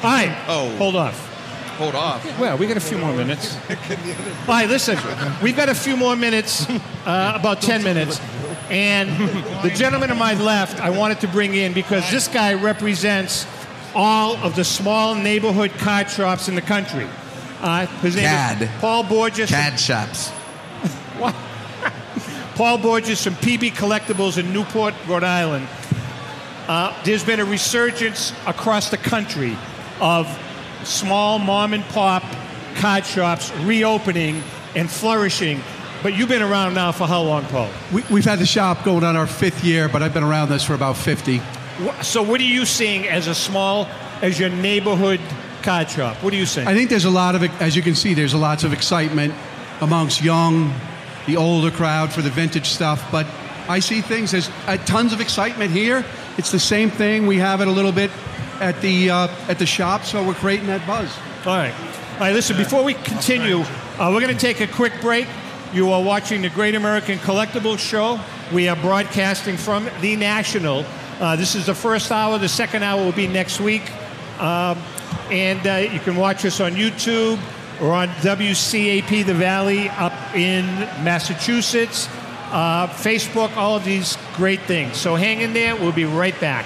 All 0.01 0.11
right. 0.11 0.45
Oh. 0.47 0.69
Hold 0.77 0.95
off. 0.95 1.25
Hold 1.77 1.95
off. 1.95 2.39
Well, 2.39 2.57
we 2.57 2.67
got 2.67 2.77
a 2.77 2.81
few 2.81 2.97
more 2.97 3.13
minutes. 3.13 3.55
All 3.69 4.47
right, 4.47 4.67
listen. 4.69 4.97
We've 5.41 5.55
got 5.55 5.69
a 5.69 5.75
few 5.75 5.97
more 5.97 6.15
minutes, 6.15 6.69
uh, 6.69 7.33
about 7.35 7.61
10 7.61 7.83
minutes. 7.83 8.19
And 8.69 9.09
the 9.63 9.69
gentleman 9.69 10.09
to 10.09 10.15
my 10.15 10.33
left, 10.35 10.81
I 10.81 10.89
wanted 10.89 11.19
to 11.21 11.27
bring 11.27 11.53
in 11.53 11.73
because 11.73 12.09
this 12.11 12.27
guy 12.27 12.53
represents 12.53 13.45
all 13.95 14.35
of 14.37 14.55
the 14.55 14.63
small 14.63 15.15
neighborhood 15.15 15.71
card 15.71 16.09
shops 16.09 16.47
in 16.47 16.55
the 16.55 16.61
country. 16.61 17.07
Uh, 17.61 17.85
his 18.01 18.15
name 18.15 18.25
CAD. 18.25 18.61
is 18.61 18.69
Paul 18.79 19.03
Borges. 19.03 19.49
CAD 19.49 19.79
shops. 19.79 20.29
what? 21.17 21.35
Paul 22.55 22.77
Borges 22.77 23.23
from 23.23 23.33
PB 23.35 23.71
Collectibles 23.71 24.37
in 24.37 24.53
Newport, 24.53 24.93
Rhode 25.07 25.23
Island. 25.25 25.67
Uh, 26.67 26.93
there's 27.03 27.23
been 27.23 27.39
a 27.39 27.45
resurgence 27.45 28.31
across 28.45 28.89
the 28.89 28.97
country 28.97 29.57
of 30.01 30.27
small 30.83 31.39
mom 31.39 31.73
and 31.73 31.83
pop 31.85 32.23
card 32.75 33.05
shops 33.05 33.51
reopening 33.57 34.41
and 34.75 34.89
flourishing. 34.89 35.61
But 36.01 36.15
you've 36.15 36.29
been 36.29 36.41
around 36.41 36.75
now 36.75 36.91
for 36.93 37.05
how 37.07 37.21
long, 37.21 37.43
Paul? 37.45 37.69
We, 37.91 38.03
we've 38.09 38.25
had 38.25 38.39
the 38.39 38.45
shop 38.45 38.85
going 38.85 39.03
on 39.03 39.17
our 39.17 39.27
fifth 39.27 39.63
year, 39.63 39.89
but 39.89 40.01
I've 40.01 40.13
been 40.13 40.23
around 40.23 40.49
this 40.49 40.63
for 40.63 40.73
about 40.73 40.95
50. 40.95 41.41
So, 42.01 42.23
what 42.23 42.39
are 42.39 42.45
you 42.45 42.65
seeing 42.65 43.07
as 43.07 43.27
a 43.27 43.35
small, 43.35 43.87
as 44.21 44.39
your 44.39 44.49
neighborhood 44.49 45.19
card 45.61 45.89
shop? 45.89 46.15
What 46.23 46.33
are 46.33 46.37
you 46.37 46.45
seeing? 46.45 46.67
I 46.67 46.73
think 46.73 46.89
there's 46.89 47.05
a 47.05 47.09
lot 47.09 47.35
of, 47.35 47.43
as 47.61 47.75
you 47.75 47.81
can 47.81 47.95
see, 47.95 48.13
there's 48.13 48.33
a 48.33 48.37
lots 48.37 48.63
of 48.63 48.71
excitement 48.71 49.33
amongst 49.81 50.21
young, 50.23 50.73
the 51.25 51.35
older 51.35 51.71
crowd 51.71 52.13
for 52.13 52.21
the 52.21 52.29
vintage 52.29 52.67
stuff. 52.67 53.05
But 53.11 53.27
I 53.67 53.79
see 53.79 54.01
things, 54.01 54.31
there's 54.31 54.49
uh, 54.67 54.77
tons 54.85 55.11
of 55.11 55.19
excitement 55.19 55.71
here. 55.71 56.05
It's 56.37 56.51
the 56.51 56.59
same 56.59 56.89
thing. 56.89 57.27
We 57.27 57.37
have 57.37 57.59
it 57.59 57.67
a 57.67 57.71
little 57.71 57.91
bit 57.91 58.09
at 58.59 58.81
the, 58.81 59.09
uh, 59.09 59.27
at 59.47 59.59
the 59.59 59.65
shop, 59.65 60.03
so 60.03 60.25
we're 60.25 60.33
creating 60.33 60.67
that 60.67 60.85
buzz. 60.85 61.15
All 61.45 61.57
right. 61.57 61.73
All 62.13 62.19
right, 62.19 62.33
listen, 62.33 62.57
before 62.57 62.83
we 62.83 62.93
continue, 62.95 63.59
uh, 63.59 64.11
we're 64.11 64.21
going 64.21 64.33
to 64.33 64.39
take 64.39 64.59
a 64.59 64.67
quick 64.67 64.93
break. 65.01 65.27
You 65.73 65.91
are 65.91 66.01
watching 66.01 66.41
the 66.41 66.49
Great 66.49 66.75
American 66.75 67.17
Collectibles 67.19 67.79
Show. 67.79 68.19
We 68.53 68.67
are 68.67 68.75
broadcasting 68.75 69.55
from 69.55 69.87
the 70.01 70.15
National. 70.15 70.85
Uh, 71.19 71.35
this 71.35 71.55
is 71.55 71.67
the 71.67 71.75
first 71.75 72.11
hour. 72.11 72.37
The 72.37 72.49
second 72.49 72.83
hour 72.83 73.03
will 73.03 73.11
be 73.11 73.27
next 73.27 73.61
week. 73.61 73.83
Um, 74.39 74.77
and 75.29 75.65
uh, 75.67 75.91
you 75.93 75.99
can 75.99 76.15
watch 76.15 76.43
us 76.45 76.59
on 76.59 76.73
YouTube 76.73 77.39
or 77.79 77.93
on 77.93 78.07
WCAP 78.07 79.25
The 79.25 79.33
Valley 79.33 79.89
up 79.89 80.13
in 80.35 80.65
Massachusetts, 81.03 82.07
uh, 82.51 82.87
Facebook, 82.87 83.55
all 83.55 83.75
of 83.75 83.85
these 83.85 84.17
great 84.35 84.61
things. 84.61 84.97
So 84.97 85.15
hang 85.15 85.41
in 85.41 85.53
there. 85.53 85.75
We'll 85.75 85.91
be 85.91 86.05
right 86.05 86.37
back. 86.41 86.65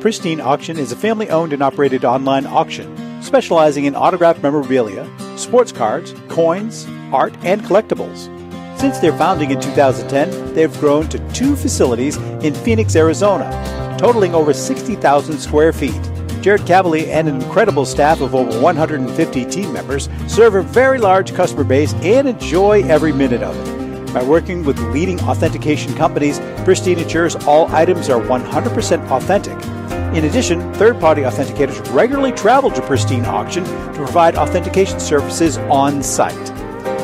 Pristine 0.00 0.40
Auction 0.40 0.78
is 0.78 0.92
a 0.92 0.96
family 0.96 1.30
owned 1.30 1.52
and 1.52 1.62
operated 1.62 2.04
online 2.04 2.46
auction 2.46 2.94
specializing 3.22 3.86
in 3.86 3.96
autographed 3.96 4.42
memorabilia, 4.42 5.10
sports 5.36 5.72
cards, 5.72 6.14
coins, 6.28 6.86
art, 7.12 7.34
and 7.42 7.60
collectibles. 7.62 8.30
Since 8.78 8.98
their 9.00 9.16
founding 9.16 9.50
in 9.50 9.60
2010, 9.60 10.54
they've 10.54 10.80
grown 10.80 11.08
to 11.08 11.18
two 11.32 11.56
facilities 11.56 12.16
in 12.44 12.54
Phoenix, 12.54 12.94
Arizona, 12.94 13.50
totaling 13.98 14.34
over 14.34 14.52
60,000 14.52 15.38
square 15.38 15.72
feet. 15.72 16.00
Jared 16.40 16.66
Cavalier 16.66 17.10
and 17.10 17.28
an 17.28 17.42
incredible 17.42 17.84
staff 17.84 18.20
of 18.20 18.34
over 18.34 18.60
150 18.60 19.44
team 19.46 19.72
members 19.72 20.08
serve 20.28 20.54
a 20.54 20.62
very 20.62 20.98
large 20.98 21.34
customer 21.34 21.64
base 21.64 21.94
and 21.94 22.28
enjoy 22.28 22.82
every 22.84 23.12
minute 23.12 23.42
of 23.42 23.56
it. 23.56 24.14
By 24.14 24.22
working 24.22 24.64
with 24.64 24.78
leading 24.92 25.20
authentication 25.22 25.94
companies, 25.94 26.38
Pristine 26.64 27.00
ensures 27.00 27.34
all 27.46 27.66
items 27.74 28.08
are 28.08 28.20
100% 28.20 29.10
authentic. 29.10 29.75
In 30.16 30.24
addition, 30.24 30.72
third 30.72 30.98
party 30.98 31.22
authenticators 31.24 31.92
regularly 31.92 32.32
travel 32.32 32.70
to 32.70 32.80
Pristine 32.80 33.26
Auction 33.26 33.64
to 33.64 33.92
provide 33.92 34.34
authentication 34.34 34.98
services 34.98 35.58
on 35.58 36.02
site. 36.02 36.46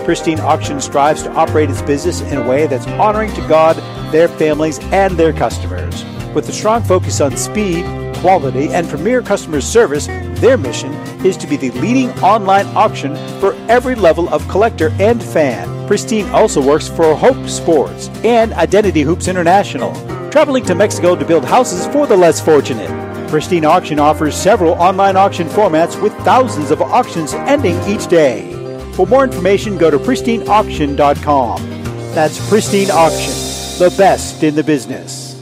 Pristine 0.07 0.41
Auction 0.41 0.81
strives 0.81 1.23
to 1.25 1.33
operate 1.33 1.69
its 1.69 1.83
business 1.83 2.23
in 2.23 2.39
a 2.39 2.49
way 2.49 2.67
that's 2.67 2.87
honoring 2.87 3.31
to 3.35 3.47
God, 3.47 3.77
their 4.13 4.29
families, 4.29 4.79
and 4.93 5.15
their 5.19 5.35
customers. 5.35 6.07
With 6.35 6.49
a 6.49 6.55
strong 6.55 6.83
focus 6.83 7.21
on 7.21 7.37
speed, 7.37 7.85
quality, 8.17 8.71
and 8.71 8.89
premier 8.89 9.21
customer 9.21 9.61
service, 9.61 10.07
their 10.41 10.57
mission 10.57 10.95
is 11.23 11.37
to 11.37 11.47
be 11.47 11.59
the 11.59 11.71
leading 11.73 12.09
online 12.21 12.67
auction 12.69 13.15
for 13.41 13.53
every 13.69 13.95
level 13.95 14.27
of 14.31 14.49
collector 14.49 14.89
and 14.99 15.23
fan. 15.23 15.87
Pristine 15.87 16.31
also 16.31 16.67
works 16.67 16.89
for 16.89 17.15
Hope 17.15 17.47
Sports 17.47 18.09
and 18.25 18.55
Identity 18.55 19.03
Hoops 19.03 19.29
International, 19.29 19.93
traveling 20.33 20.65
to 20.65 20.75
Mexico 20.75 21.15
to 21.15 21.27
build 21.27 21.45
houses 21.45 21.87
for 21.89 22.07
the 22.07 22.17
less 22.17 22.41
fortunate. 22.41 22.89
Pristine 23.29 23.67
Auction 23.67 23.99
offers 23.99 24.35
several 24.35 24.73
online 24.73 25.15
auction 25.15 25.47
formats 25.47 26.01
with 26.03 26.15
thousands 26.25 26.71
of 26.71 26.81
auctions 26.81 27.35
ending 27.35 27.79
each 27.87 28.07
day. 28.09 28.51
For 28.95 29.07
more 29.07 29.25
information, 29.25 29.77
go 29.77 29.91
to 29.91 29.99
pristineauction.com. 29.99 31.85
That's 32.15 32.49
Pristine 32.49 32.91
Auction, 32.91 33.33
the 33.79 33.95
best 33.99 34.43
in 34.43 34.55
the 34.55 34.65
business. 34.65 35.39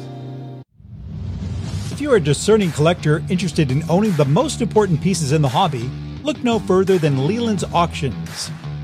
If 1.93 2.01
you're 2.01 2.17
a 2.17 2.21
discerning 2.21 2.73
collector 2.73 3.23
interested 3.29 3.71
in 3.71 3.85
owning 3.89 4.13
the 4.13 4.25
most 4.25 4.61
important 4.61 5.01
pieces 5.01 5.31
in 5.31 5.41
the 5.41 5.49
hobby, 5.49 5.89
look 6.25 6.43
no 6.43 6.59
further 6.59 6.99
than 6.99 7.29
Leland's 7.29 7.63
Auctions. 7.63 8.51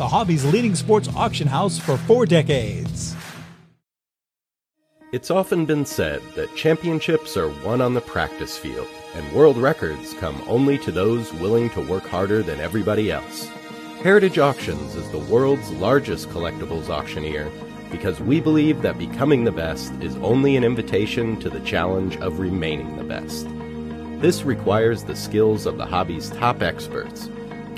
the 0.00 0.08
hobby's 0.08 0.46
leading 0.46 0.74
sports 0.74 1.10
auction 1.14 1.46
house 1.46 1.78
for 1.78 1.98
four 1.98 2.24
decades. 2.24 3.14
It's 5.12 5.30
often 5.30 5.66
been 5.66 5.84
said 5.84 6.22
that 6.36 6.56
championships 6.56 7.36
are 7.36 7.50
won 7.66 7.82
on 7.82 7.92
the 7.92 8.00
practice 8.00 8.56
field, 8.56 8.88
and 9.14 9.30
world 9.34 9.58
records 9.58 10.14
come 10.14 10.42
only 10.48 10.78
to 10.78 10.90
those 10.90 11.30
willing 11.34 11.68
to 11.70 11.82
work 11.82 12.04
harder 12.04 12.42
than 12.42 12.60
everybody 12.60 13.12
else. 13.12 13.46
Heritage 14.02 14.38
Auctions 14.38 14.94
is 14.94 15.06
the 15.10 15.18
world's 15.18 15.70
largest 15.72 16.30
collectibles 16.30 16.88
auctioneer 16.88 17.50
because 17.90 18.20
we 18.20 18.40
believe 18.40 18.80
that 18.80 18.96
becoming 18.96 19.44
the 19.44 19.52
best 19.52 19.92
is 20.00 20.16
only 20.22 20.56
an 20.56 20.64
invitation 20.64 21.38
to 21.40 21.50
the 21.50 21.60
challenge 21.60 22.16
of 22.20 22.38
remaining 22.38 22.96
the 22.96 23.04
best. 23.04 23.46
This 24.22 24.44
requires 24.44 25.04
the 25.04 25.14
skills 25.14 25.66
of 25.66 25.76
the 25.76 25.84
hobby's 25.84 26.30
top 26.30 26.62
experts, 26.62 27.28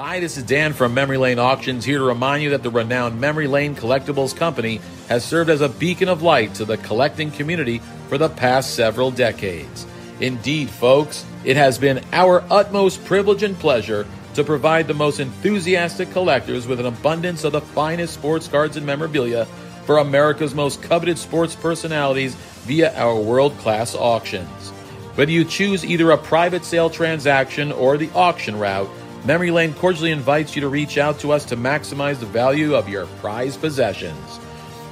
Hi, 0.00 0.20
this 0.20 0.36
is 0.36 0.44
Dan 0.44 0.74
from 0.74 0.94
Memory 0.94 1.16
Lane 1.16 1.40
Auctions 1.40 1.84
here 1.84 1.98
to 1.98 2.04
remind 2.04 2.44
you 2.44 2.50
that 2.50 2.62
the 2.62 2.70
renowned 2.70 3.20
Memory 3.20 3.48
Lane 3.48 3.74
Collectibles 3.74 4.34
Company 4.34 4.80
has 5.08 5.24
served 5.24 5.50
as 5.50 5.60
a 5.60 5.68
beacon 5.68 6.08
of 6.08 6.22
light 6.22 6.54
to 6.54 6.64
the 6.64 6.76
collecting 6.76 7.32
community 7.32 7.80
for 8.08 8.16
the 8.16 8.28
past 8.28 8.76
several 8.76 9.10
decades. 9.10 9.86
Indeed, 10.20 10.70
folks, 10.70 11.26
it 11.44 11.56
has 11.56 11.78
been 11.78 12.00
our 12.12 12.44
utmost 12.48 13.04
privilege 13.06 13.42
and 13.42 13.58
pleasure 13.58 14.06
to 14.34 14.44
provide 14.44 14.86
the 14.86 14.94
most 14.94 15.18
enthusiastic 15.18 16.12
collectors 16.12 16.68
with 16.68 16.78
an 16.78 16.86
abundance 16.86 17.42
of 17.42 17.50
the 17.50 17.60
finest 17.60 18.14
sports 18.14 18.46
cards 18.46 18.76
and 18.76 18.86
memorabilia 18.86 19.46
for 19.84 19.98
America's 19.98 20.54
most 20.54 20.80
coveted 20.80 21.18
sports 21.18 21.56
personalities 21.56 22.36
via 22.66 22.96
our 22.96 23.18
world 23.18 23.58
class 23.58 23.96
auctions. 23.96 24.70
Whether 25.16 25.32
you 25.32 25.44
choose 25.44 25.84
either 25.84 26.12
a 26.12 26.18
private 26.18 26.64
sale 26.64 26.88
transaction 26.88 27.72
or 27.72 27.96
the 27.96 28.10
auction 28.14 28.56
route, 28.56 28.88
Memory 29.24 29.50
Lane 29.50 29.74
cordially 29.74 30.12
invites 30.12 30.54
you 30.54 30.60
to 30.60 30.68
reach 30.68 30.96
out 30.96 31.18
to 31.20 31.32
us 31.32 31.44
to 31.46 31.56
maximize 31.56 32.20
the 32.20 32.26
value 32.26 32.74
of 32.74 32.88
your 32.88 33.06
prized 33.20 33.60
possessions. 33.60 34.40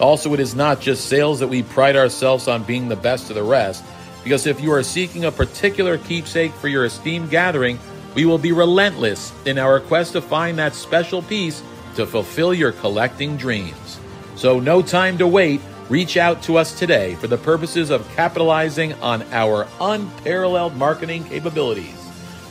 Also, 0.01 0.35
it 0.35 0.41
is 0.41 0.55
not 0.55 0.81
just 0.81 1.09
sales 1.09 1.41
that 1.41 1.49
we 1.49 1.63
pride 1.63 1.97
ourselves 1.97 2.49
on 2.49 2.65
being 2.65 2.89
the 2.89 2.97
best 2.97 3.31
of 3.31 3.37
the 3.37 3.43
rest, 3.43 3.85
because 4.25 4.47
if 4.47 4.61
you 4.61 4.73
are 4.73 4.83
seeking 4.83 5.25
a 5.25 5.33
particular 5.33 5.97
keepsake 5.97 6.53
for 6.53 6.69
your 6.69 6.85
esteemed 6.85 7.31
gathering, 7.31 7.79
we 8.15 8.27
will 8.27 8.39
be 8.39 8.53
relentless 8.53 9.33
in 9.47 9.59
our 9.59 9.79
quest 9.79 10.13
to 10.13 10.21
find 10.21 10.59
that 10.59 10.75
special 10.75 11.23
piece 11.23 11.63
to 11.95 12.05
fulfill 12.05 12.53
your 12.53 12.73
collecting 12.73 13.37
dreams. 13.37 14.01
So, 14.35 14.59
no 14.61 14.83
time 14.83 15.17
to 15.19 15.27
wait. 15.27 15.61
Reach 15.89 16.17
out 16.17 16.43
to 16.43 16.57
us 16.57 16.77
today 16.77 17.15
for 17.15 17.29
the 17.29 17.39
purposes 17.39 17.91
of 17.91 18.07
capitalizing 18.17 18.93
on 18.95 19.23
our 19.33 19.69
unparalleled 19.81 20.75
marketing 20.77 21.25
capabilities. 21.25 22.06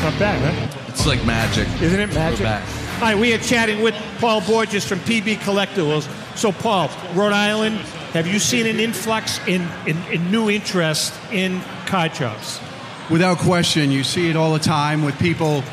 Not 0.03 0.19
bad, 0.19 0.55
huh? 0.55 0.83
It's 0.87 1.05
like 1.05 1.25
magic. 1.25 1.67
Isn't 1.81 1.99
it 1.99 2.09
We're 2.09 2.15
magic? 2.15 2.43
back. 2.43 2.63
All 2.95 3.01
right, 3.01 3.17
we 3.17 3.33
are 3.33 3.39
chatting 3.39 3.81
with 3.81 3.95
Paul 4.19 4.41
Borges 4.41 4.85
from 4.85 4.99
PB 4.99 5.37
Collectibles. 5.37 6.07
So, 6.37 6.51
Paul, 6.51 6.89
Rhode 7.13 7.33
Island, 7.33 7.77
have 8.13 8.27
you 8.27 8.39
seen 8.39 8.67
an 8.67 8.79
influx 8.79 9.39
in, 9.47 9.67
in, 9.85 9.97
in 10.05 10.31
new 10.31 10.49
interest 10.49 11.13
in 11.31 11.61
card 11.87 12.15
shops? 12.15 12.59
Without 13.09 13.39
question, 13.39 13.91
you 13.91 14.03
see 14.03 14.29
it 14.29 14.35
all 14.35 14.53
the 14.53 14.59
time 14.59 15.03
with 15.03 15.17
people 15.19 15.63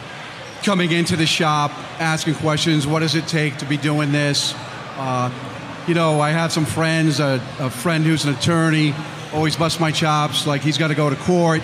coming 0.62 0.90
into 0.90 1.16
the 1.16 1.26
shop, 1.26 1.70
asking 2.00 2.34
questions. 2.36 2.86
What 2.86 3.00
does 3.00 3.14
it 3.14 3.26
take 3.28 3.58
to 3.58 3.66
be 3.66 3.76
doing 3.76 4.10
this? 4.10 4.54
Uh, 4.96 5.30
you 5.86 5.94
know, 5.94 6.20
I 6.20 6.30
have 6.30 6.50
some 6.50 6.64
friends, 6.64 7.20
a, 7.20 7.42
a 7.58 7.68
friend 7.70 8.04
who's 8.04 8.24
an 8.24 8.34
attorney, 8.34 8.94
always 9.32 9.54
busts 9.54 9.78
my 9.80 9.90
chops. 9.92 10.46
Like 10.46 10.62
he's 10.62 10.78
got 10.78 10.88
to 10.88 10.94
go 10.94 11.10
to 11.10 11.16
court. 11.16 11.62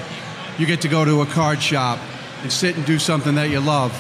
You 0.58 0.66
get 0.66 0.82
to 0.82 0.88
go 0.88 1.04
to 1.04 1.22
a 1.22 1.26
card 1.26 1.62
shop 1.62 1.98
and 2.43 2.53
sit 2.53 2.76
and 2.76 2.84
do 2.86 2.99
something 2.99 3.34
that 3.34 3.51
you 3.51 3.61
love. 3.61 3.93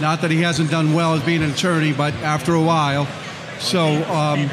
Not 0.00 0.22
that 0.22 0.30
he 0.30 0.42
hasn't 0.42 0.70
done 0.70 0.92
well 0.94 1.14
as 1.14 1.22
being 1.22 1.42
an 1.42 1.50
attorney, 1.50 1.92
but 1.92 2.14
after 2.14 2.54
a 2.54 2.62
while. 2.62 3.06
So, 3.60 4.02
um, 4.04 4.50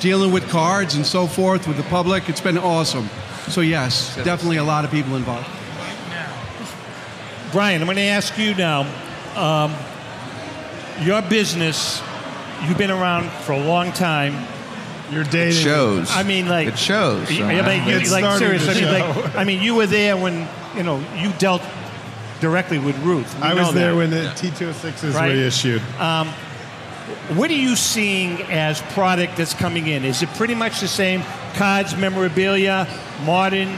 dealing 0.00 0.32
with 0.32 0.48
cards 0.48 0.94
and 0.94 1.04
so 1.04 1.26
forth 1.26 1.68
with 1.68 1.76
the 1.76 1.82
public, 1.84 2.28
it's 2.28 2.40
been 2.40 2.58
awesome. 2.58 3.08
So, 3.48 3.60
yes, 3.60 4.16
definitely 4.16 4.56
a 4.56 4.64
lot 4.64 4.84
of 4.84 4.90
people 4.90 5.16
involved. 5.16 5.46
Brian, 7.52 7.80
I'm 7.80 7.86
going 7.86 7.96
to 7.96 8.02
ask 8.02 8.36
you 8.38 8.54
now. 8.54 8.80
Um, 9.36 9.74
your 11.00 11.22
business, 11.22 12.02
you've 12.66 12.78
been 12.78 12.90
around 12.90 13.30
for 13.44 13.52
a 13.52 13.58
long 13.62 13.92
time. 13.92 14.46
You're 15.10 15.24
It 15.30 15.52
shows. 15.52 16.10
I 16.10 16.22
mean, 16.22 16.48
like 16.48 16.68
it 16.68 16.78
shows. 16.78 17.30
I 17.30 17.62
mean, 17.62 17.88
you, 17.88 17.96
It's 17.96 18.10
like 18.10 18.38
seriously, 18.38 18.84
I 18.84 19.02
mean, 19.02 19.14
like, 19.14 19.36
I 19.36 19.44
mean, 19.44 19.62
you 19.62 19.74
were 19.74 19.86
there 19.86 20.16
when 20.16 20.48
you 20.74 20.82
know 20.82 21.04
you 21.16 21.30
dealt 21.38 21.62
directly 22.40 22.78
with 22.78 22.96
Ruth. 22.98 23.32
We 23.36 23.42
I 23.42 23.54
was 23.54 23.72
there 23.74 23.90
that. 23.92 23.96
when 23.96 24.10
the 24.10 24.32
T206s 24.36 25.14
Right. 25.14 25.28
were 25.30 25.34
issued. 25.34 25.82
Um, 25.98 26.28
what 27.36 27.50
are 27.50 27.54
you 27.54 27.76
seeing 27.76 28.42
as 28.50 28.80
product 28.92 29.36
that's 29.36 29.54
coming 29.54 29.86
in? 29.86 30.04
Is 30.04 30.22
it 30.22 30.28
pretty 30.34 30.54
much 30.54 30.80
the 30.80 30.88
same? 30.88 31.22
Cards, 31.54 31.96
memorabilia, 31.96 32.86
modern, 33.24 33.68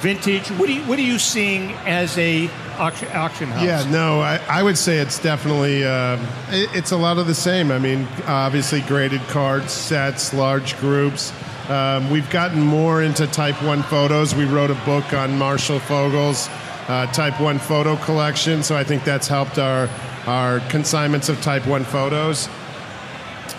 vintage. 0.00 0.48
What 0.52 0.68
are 0.68 0.72
you, 0.72 0.82
what 0.82 0.98
are 0.98 1.02
you 1.02 1.18
seeing 1.18 1.72
as 1.86 2.16
a 2.18 2.48
auction, 2.78 3.08
auction 3.12 3.48
house? 3.48 3.62
Yeah, 3.64 3.90
no, 3.90 4.20
I, 4.20 4.40
I 4.48 4.62
would 4.62 4.78
say 4.78 4.98
it's 4.98 5.18
definitely 5.18 5.84
um 5.84 6.20
it, 6.50 6.70
it's 6.74 6.92
a 6.92 6.96
lot 6.96 7.18
of 7.18 7.26
the 7.26 7.34
same. 7.34 7.70
I 7.70 7.78
mean, 7.78 8.06
obviously 8.26 8.80
graded 8.82 9.20
cards, 9.28 9.72
sets, 9.72 10.32
large 10.32 10.78
groups. 10.78 11.32
Um, 11.68 12.10
we've 12.10 12.28
gotten 12.30 12.60
more 12.62 13.02
into 13.02 13.26
Type 13.26 13.62
One 13.62 13.82
photos. 13.82 14.34
We 14.34 14.46
wrote 14.46 14.70
a 14.70 14.80
book 14.86 15.12
on 15.12 15.36
Marshall 15.36 15.80
Fogel's 15.80 16.48
uh, 16.88 17.06
Type 17.12 17.40
One 17.40 17.58
photo 17.58 17.96
collection, 17.96 18.62
so 18.62 18.76
I 18.76 18.84
think 18.84 19.04
that's 19.04 19.28
helped 19.28 19.58
our 19.58 19.88
our 20.26 20.60
consignments 20.68 21.28
of 21.28 21.40
Type 21.40 21.66
One 21.66 21.84
photos. 21.84 22.48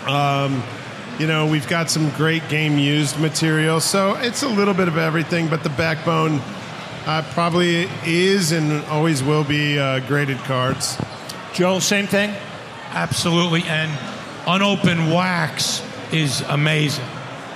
Um, 0.06 0.62
you 1.18 1.26
know, 1.26 1.46
we've 1.46 1.68
got 1.68 1.90
some 1.90 2.10
great 2.10 2.48
game 2.48 2.78
used 2.78 3.18
material, 3.20 3.80
so 3.80 4.14
it's 4.16 4.42
a 4.42 4.48
little 4.48 4.74
bit 4.74 4.88
of 4.88 4.96
everything, 4.96 5.48
but 5.48 5.62
the 5.62 5.68
backbone 5.70 6.40
uh, 7.06 7.22
probably 7.32 7.88
is 8.06 8.52
and 8.52 8.84
always 8.86 9.22
will 9.22 9.44
be 9.44 9.78
uh, 9.78 10.00
graded 10.00 10.38
cards. 10.38 10.98
Joe, 11.52 11.78
same 11.78 12.06
thing? 12.06 12.34
Absolutely. 12.90 13.62
And 13.64 13.90
unopened 14.46 15.12
wax 15.12 15.82
is 16.12 16.40
amazing. 16.42 17.04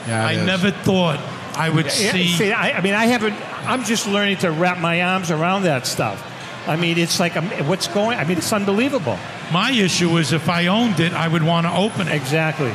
Yeah, 0.07 0.27
I 0.27 0.33
is. 0.33 0.47
never 0.47 0.71
thought 0.71 1.19
I 1.57 1.69
would 1.71 1.87
Yeah, 1.87 1.91
see. 2.13 2.29
see, 2.29 2.53
I, 2.53 2.79
I 2.79 2.81
mean, 2.81 2.95
I 2.95 3.07
haven't. 3.07 3.35
I'm 3.69 3.85
just 3.85 4.07
learning 4.07 4.39
to 4.39 4.51
wrap 4.51 4.79
my 4.79 5.03
arms 5.03 5.31
around 5.31 5.63
that 5.63 5.87
stuff. 5.87 6.23
I 6.67 6.77
mean, 6.77 6.99
it's 6.99 7.21
like 7.21 7.37
um, 7.37 7.49
what's 7.69 7.89
going. 7.89 8.19
I 8.19 8.25
mean, 8.25 8.39
it's 8.39 8.53
unbelievable. 8.53 9.19
My 9.53 9.71
issue 9.71 10.17
is 10.17 10.33
if 10.33 10.49
I 10.49 10.67
owned 10.69 10.99
it, 11.01 11.13
I 11.13 11.29
would 11.29 11.43
want 11.43 11.67
to 11.67 11.73
open 11.75 12.09
it. 12.09 12.15
Exactly. 12.15 12.73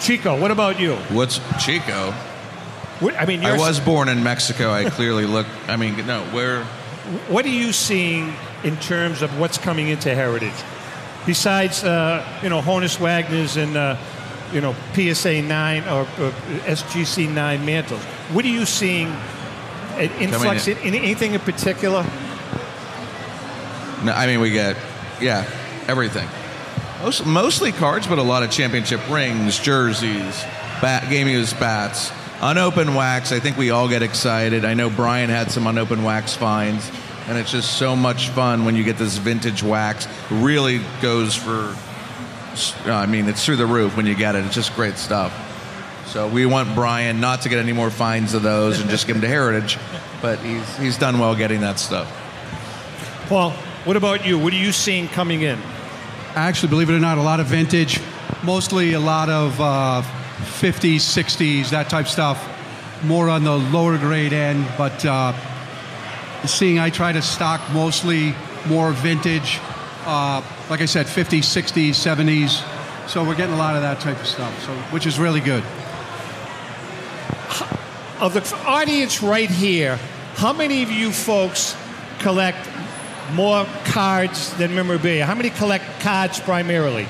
Chico, 0.00 0.38
what 0.38 0.50
about 0.50 0.78
you? 0.78 0.94
What's 1.10 1.40
Chico? 1.64 2.12
What, 3.00 3.14
I 3.16 3.24
mean, 3.26 3.40
I 3.44 3.48
you're- 3.50 3.58
was 3.58 3.80
born 3.80 4.08
in 4.08 4.22
Mexico. 4.22 4.70
I 4.70 4.88
clearly 4.90 5.24
look. 5.26 5.46
I 5.68 5.76
mean, 5.76 6.06
no, 6.06 6.22
where? 6.32 6.64
What 7.28 7.44
are 7.44 7.48
you 7.50 7.72
seeing 7.72 8.34
in 8.64 8.76
terms 8.78 9.22
of 9.22 9.38
what's 9.38 9.58
coming 9.58 9.88
into 9.88 10.14
Heritage? 10.14 10.52
Besides, 11.24 11.82
uh, 11.84 12.24
you 12.42 12.48
know, 12.48 12.60
Honus 12.60 12.98
Wagner's 13.00 13.56
and, 13.56 13.76
uh, 13.76 13.96
you 14.52 14.60
know, 14.60 14.74
PSA 14.94 15.42
9 15.42 15.82
or, 15.84 16.00
or 16.00 16.30
SGC 16.66 17.32
9 17.32 17.64
mantles, 17.64 18.02
what 18.32 18.44
are 18.44 18.48
you 18.48 18.64
seeing 18.64 19.08
an 19.96 20.10
influx 20.20 20.68
in, 20.68 20.78
in. 20.78 20.94
in 20.94 21.02
anything 21.02 21.34
in 21.34 21.40
particular? 21.40 22.02
No, 24.04 24.12
I 24.12 24.26
mean, 24.26 24.40
we 24.40 24.50
get, 24.50 24.76
yeah, 25.20 25.48
everything. 25.88 26.28
Most, 27.02 27.26
mostly 27.26 27.72
cards, 27.72 28.06
but 28.06 28.18
a 28.18 28.22
lot 28.22 28.42
of 28.42 28.50
championship 28.50 29.00
rings, 29.08 29.58
jerseys, 29.58 30.44
bat, 30.80 31.08
game 31.08 31.28
used 31.28 31.58
bats, 31.58 32.12
unopened 32.40 32.94
wax. 32.94 33.32
I 33.32 33.40
think 33.40 33.56
we 33.56 33.70
all 33.70 33.88
get 33.88 34.02
excited. 34.02 34.64
I 34.64 34.74
know 34.74 34.90
Brian 34.90 35.30
had 35.30 35.50
some 35.50 35.66
unopened 35.66 36.04
wax 36.04 36.34
finds, 36.34 36.90
and 37.26 37.38
it's 37.38 37.50
just 37.50 37.78
so 37.78 37.96
much 37.96 38.28
fun 38.30 38.64
when 38.64 38.76
you 38.76 38.84
get 38.84 38.98
this 38.98 39.18
vintage 39.18 39.62
wax. 39.62 40.06
Really 40.30 40.80
goes 41.00 41.34
for, 41.34 41.74
I 42.86 43.06
mean, 43.06 43.28
it's 43.28 43.44
through 43.44 43.56
the 43.56 43.66
roof 43.66 43.96
when 43.96 44.06
you 44.06 44.14
get 44.14 44.34
it. 44.34 44.44
It's 44.44 44.54
just 44.54 44.74
great 44.74 44.96
stuff. 44.96 45.32
So 46.06 46.28
we 46.28 46.46
want 46.46 46.74
Brian 46.74 47.20
not 47.20 47.42
to 47.42 47.48
get 47.48 47.58
any 47.58 47.72
more 47.72 47.90
fines 47.90 48.32
of 48.34 48.42
those 48.42 48.80
and 48.80 48.88
just 48.88 49.06
give 49.06 49.16
them 49.16 49.22
to 49.22 49.28
Heritage, 49.28 49.78
but 50.22 50.38
he's 50.38 50.76
he's 50.78 50.96
done 50.96 51.18
well 51.18 51.34
getting 51.34 51.60
that 51.60 51.78
stuff. 51.78 52.08
Paul, 53.28 53.50
what 53.84 53.96
about 53.96 54.24
you? 54.24 54.38
What 54.38 54.52
are 54.52 54.56
you 54.56 54.72
seeing 54.72 55.08
coming 55.08 55.42
in? 55.42 55.58
Actually, 56.34 56.68
believe 56.70 56.90
it 56.90 56.94
or 56.94 57.00
not, 57.00 57.18
a 57.18 57.22
lot 57.22 57.40
of 57.40 57.46
vintage, 57.46 58.00
mostly 58.44 58.92
a 58.92 59.00
lot 59.00 59.28
of 59.28 59.60
uh, 59.60 60.02
50s, 60.60 60.96
60s, 60.96 61.70
that 61.70 61.88
type 61.90 62.06
stuff. 62.06 62.52
More 63.04 63.28
on 63.28 63.44
the 63.44 63.56
lower 63.56 63.98
grade 63.98 64.32
end, 64.32 64.66
but 64.78 65.04
uh, 65.04 65.32
seeing 66.46 66.78
I 66.78 66.90
try 66.90 67.12
to 67.12 67.20
stock 67.20 67.60
mostly 67.72 68.34
more 68.66 68.92
vintage, 68.92 69.58
uh, 70.06 70.42
like 70.70 70.80
I 70.80 70.86
said, 70.86 71.06
50s, 71.06 71.40
60s, 71.40 71.90
70s. 71.90 73.08
So 73.08 73.24
we're 73.24 73.34
getting 73.34 73.54
a 73.54 73.58
lot 73.58 73.76
of 73.76 73.82
that 73.82 74.00
type 74.00 74.18
of 74.20 74.26
stuff, 74.26 74.62
so 74.62 74.72
which 74.92 75.06
is 75.06 75.18
really 75.18 75.40
good. 75.40 75.62
Of 78.18 78.32
the 78.32 78.56
audience 78.64 79.22
right 79.22 79.50
here, 79.50 79.96
how 80.36 80.52
many 80.52 80.82
of 80.82 80.90
you 80.90 81.12
folks 81.12 81.76
collect 82.20 82.68
more 83.32 83.66
cards 83.84 84.52
than 84.54 84.74
memorabilia? 84.74 85.26
How 85.26 85.34
many 85.34 85.50
collect 85.50 85.84
cards 86.00 86.40
primarily? 86.40 87.06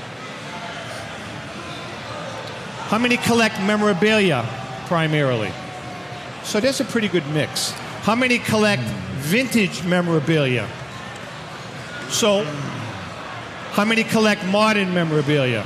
How 2.89 2.99
many 2.99 3.17
collect 3.17 3.61
memorabilia 3.63 4.45
primarily? 4.87 5.53
So 6.45 6.61
that's 6.61 6.81
a 6.81 6.85
pretty 6.85 7.09
good 7.09 7.27
mix. 7.29 7.73
How 8.03 8.15
many 8.15 8.39
collect 8.39 8.83
vintage 8.83 9.85
memorabilia? 9.85 10.69
So, 12.11 12.47
how 13.77 13.85
many 13.85 14.03
collect 14.05 14.45
modern 14.47 14.93
memorabilia? 14.95 15.65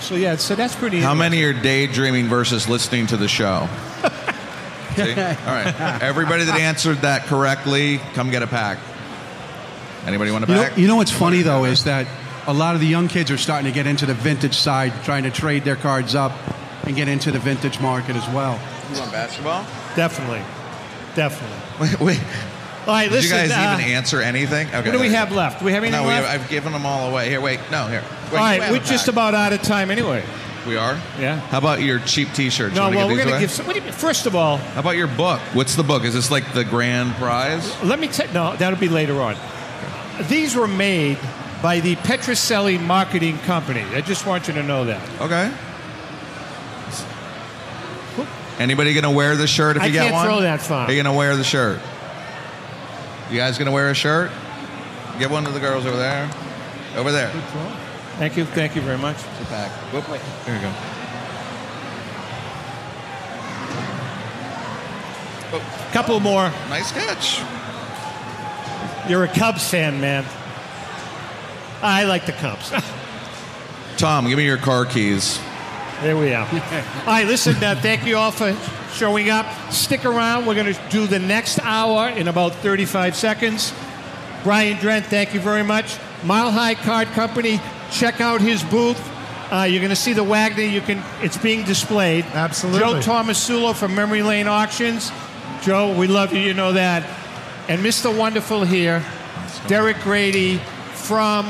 So 0.00 0.16
yeah, 0.16 0.36
so 0.36 0.54
that's 0.54 0.74
pretty. 0.76 0.98
How 1.00 1.14
many 1.14 1.42
are 1.44 1.52
daydreaming 1.52 2.26
versus 2.26 2.68
listening 2.68 3.06
to 3.08 3.16
the 3.16 3.28
show? 3.28 3.68
See? 4.96 5.10
All 5.10 5.16
right. 5.16 5.74
Everybody 6.02 6.44
that 6.44 6.58
answered 6.60 6.98
that 6.98 7.22
correctly, 7.24 7.98
come 8.14 8.30
get 8.30 8.42
a 8.42 8.46
pack. 8.46 8.78
Anybody 10.06 10.30
want 10.30 10.44
a 10.44 10.48
You 10.48 10.54
know, 10.54 10.62
pack? 10.62 10.78
you 10.78 10.86
know 10.86 10.96
what's 10.96 11.10
funny 11.10 11.42
though 11.42 11.64
is 11.64 11.84
that 11.84 12.06
a 12.46 12.52
lot 12.52 12.74
of 12.74 12.80
the 12.80 12.86
young 12.86 13.08
kids 13.08 13.30
are 13.30 13.38
starting 13.38 13.66
to 13.70 13.74
get 13.74 13.86
into 13.86 14.04
the 14.06 14.14
vintage 14.14 14.54
side, 14.56 14.92
trying 15.04 15.22
to 15.22 15.30
trade 15.30 15.64
their 15.64 15.76
cards 15.76 16.14
up 16.14 16.32
and 16.84 16.94
get 16.94 17.08
into 17.08 17.30
the 17.30 17.38
vintage 17.38 17.80
market 17.80 18.14
as 18.14 18.28
well. 18.28 18.60
You 18.92 18.98
want 19.00 19.10
basketball? 19.12 19.64
Definitely, 19.96 20.42
definitely. 21.16 21.58
Wait, 21.80 22.00
wait. 22.00 22.20
All 22.86 22.92
right, 22.92 23.04
Did 23.04 23.12
listen. 23.12 23.36
you 23.36 23.48
guys 23.48 23.52
uh, 23.52 23.80
even 23.80 23.94
answer 23.94 24.20
anything? 24.20 24.68
Okay. 24.68 24.82
what 24.82 24.92
do 24.92 25.00
we 25.00 25.08
have 25.10 25.32
left? 25.32 25.60
Do 25.60 25.64
we 25.64 25.72
have 25.72 25.82
anything 25.82 26.02
no, 26.02 26.06
we 26.06 26.14
left? 26.14 26.28
have, 26.28 26.42
I've 26.42 26.50
given 26.50 26.72
them 26.72 26.84
all 26.84 27.10
away. 27.10 27.30
Here, 27.30 27.40
wait. 27.40 27.58
No, 27.70 27.86
here. 27.86 28.04
Wait, 28.32 28.38
All 28.38 28.54
you 28.54 28.72
we're 28.72 28.84
just 28.84 29.08
about 29.08 29.34
out 29.34 29.52
of 29.52 29.62
time 29.62 29.90
anyway. 29.90 30.22
We 30.66 30.76
are? 30.76 30.94
Yeah. 31.18 31.40
How 31.40 31.58
about 31.58 31.82
your 31.82 31.98
cheap 32.00 32.32
T-shirts? 32.32 32.74
No, 32.74 32.90
well, 32.90 33.08
we're 33.08 33.16
going 33.16 33.34
to 33.34 33.40
give. 33.40 33.50
Some, 33.50 33.66
what 33.66 33.76
do 33.76 33.82
you, 33.82 33.92
first 33.92 34.26
of 34.26 34.34
all, 34.34 34.56
How 34.58 34.80
about 34.80 34.96
your 34.96 35.06
book? 35.06 35.40
What's 35.52 35.76
the 35.76 35.82
book? 35.82 36.04
Is 36.04 36.14
this 36.14 36.30
like 36.30 36.52
the 36.52 36.64
grand 36.64 37.14
prize? 37.14 37.82
let 37.82 37.98
me 37.98 38.08
tell. 38.08 38.32
No, 38.32 38.56
that'll 38.56 38.78
be 38.78 38.88
later 38.88 39.20
on. 39.20 39.36
These 40.28 40.54
were 40.54 40.68
made 40.68 41.18
by 41.62 41.80
the 41.80 41.96
Petrocelli 41.96 42.80
Marketing 42.80 43.38
Company. 43.38 43.82
I 43.94 44.00
just 44.00 44.26
want 44.26 44.48
you 44.48 44.54
to 44.54 44.62
know 44.62 44.84
that. 44.84 45.20
Okay. 45.20 45.52
Anybody 48.58 48.94
gonna 48.94 49.10
wear 49.10 49.34
the 49.34 49.48
shirt 49.48 49.76
if 49.76 49.82
I 49.82 49.86
you 49.86 49.92
get 49.92 50.12
one? 50.12 50.14
I 50.14 50.16
can't 50.16 50.28
throw 50.28 50.40
that 50.42 50.60
far. 50.60 50.86
Are 50.86 50.92
you 50.92 51.02
gonna 51.02 51.16
wear 51.16 51.36
the 51.36 51.42
shirt? 51.42 51.80
You 53.30 53.38
guys 53.38 53.58
gonna 53.58 53.72
wear 53.72 53.90
a 53.90 53.94
shirt? 53.94 54.30
Give 55.18 55.30
one 55.30 55.44
to 55.44 55.50
the 55.50 55.60
girls 55.60 55.86
over 55.86 55.96
there. 55.96 56.30
Over 56.96 57.10
there. 57.12 57.30
Thank 58.18 58.36
you. 58.36 58.44
Thank 58.44 58.76
you 58.76 58.82
very 58.82 58.98
much. 58.98 59.16
It's 59.16 59.40
a 59.42 59.44
pack. 59.46 59.70
Whoop. 59.92 60.04
There 60.44 60.54
you 60.54 60.62
go. 60.62 60.72
Couple 65.92 66.18
more. 66.20 66.50
Nice 66.68 66.92
catch. 66.92 67.40
You're 69.08 69.24
a 69.24 69.28
Cubs 69.28 69.68
fan, 69.68 70.00
man. 70.00 70.24
I 71.82 72.04
like 72.04 72.26
the 72.26 72.32
Cubs. 72.32 72.72
Tom, 73.96 74.26
give 74.28 74.36
me 74.36 74.44
your 74.44 74.56
car 74.56 74.84
keys. 74.86 75.38
There 76.02 76.16
we 76.16 76.34
are. 76.34 76.46
all 76.46 77.06
right, 77.06 77.26
listen, 77.26 77.54
uh, 77.62 77.74
thank 77.80 78.04
you 78.04 78.16
all 78.16 78.30
for 78.30 78.54
showing 78.92 79.30
up. 79.30 79.46
Stick 79.72 80.04
around. 80.04 80.46
We're 80.46 80.54
going 80.54 80.72
to 80.72 80.80
do 80.90 81.06
the 81.06 81.18
next 81.18 81.58
hour 81.60 82.08
in 82.08 82.28
about 82.28 82.54
35 82.56 83.16
seconds. 83.16 83.72
Brian 84.42 84.76
Drent, 84.76 85.06
thank 85.06 85.32
you 85.34 85.40
very 85.40 85.62
much. 85.62 85.96
Mile 86.24 86.50
High 86.50 86.74
Card 86.74 87.08
Company, 87.08 87.60
check 87.90 88.20
out 88.20 88.40
his 88.40 88.62
booth. 88.64 89.00
Uh, 89.50 89.62
you're 89.62 89.80
going 89.80 89.90
to 89.90 89.96
see 89.96 90.12
the 90.12 90.24
Wagner. 90.24 90.62
You 90.64 90.80
can. 90.80 91.02
It's 91.22 91.36
being 91.36 91.64
displayed. 91.64 92.24
Absolutely. 92.26 92.80
Joe 92.80 92.94
Tomasulo 93.00 93.74
from 93.74 93.94
Memory 93.94 94.22
Lane 94.22 94.46
Auctions. 94.46 95.12
Joe, 95.62 95.96
we 95.96 96.06
love 96.06 96.32
you. 96.32 96.40
You 96.40 96.54
know 96.54 96.72
that. 96.72 97.08
And 97.68 97.82
Mr. 97.82 98.16
Wonderful 98.16 98.64
here, 98.64 99.04
Derek 99.66 99.98
Grady 100.00 100.58
from 100.92 101.46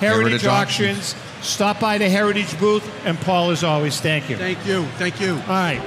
Heritage, 0.00 0.42
Heritage 0.42 0.46
Auctions. 0.46 1.14
Stop 1.44 1.78
by 1.78 1.98
the 1.98 2.08
Heritage 2.08 2.58
booth. 2.58 2.88
And 3.04 3.20
Paul, 3.20 3.50
as 3.50 3.62
always, 3.62 4.00
thank 4.00 4.30
you. 4.30 4.36
Thank 4.36 4.66
you. 4.66 4.84
Thank 4.98 5.20
you. 5.20 5.34
All 5.34 5.40
right. 5.48 5.80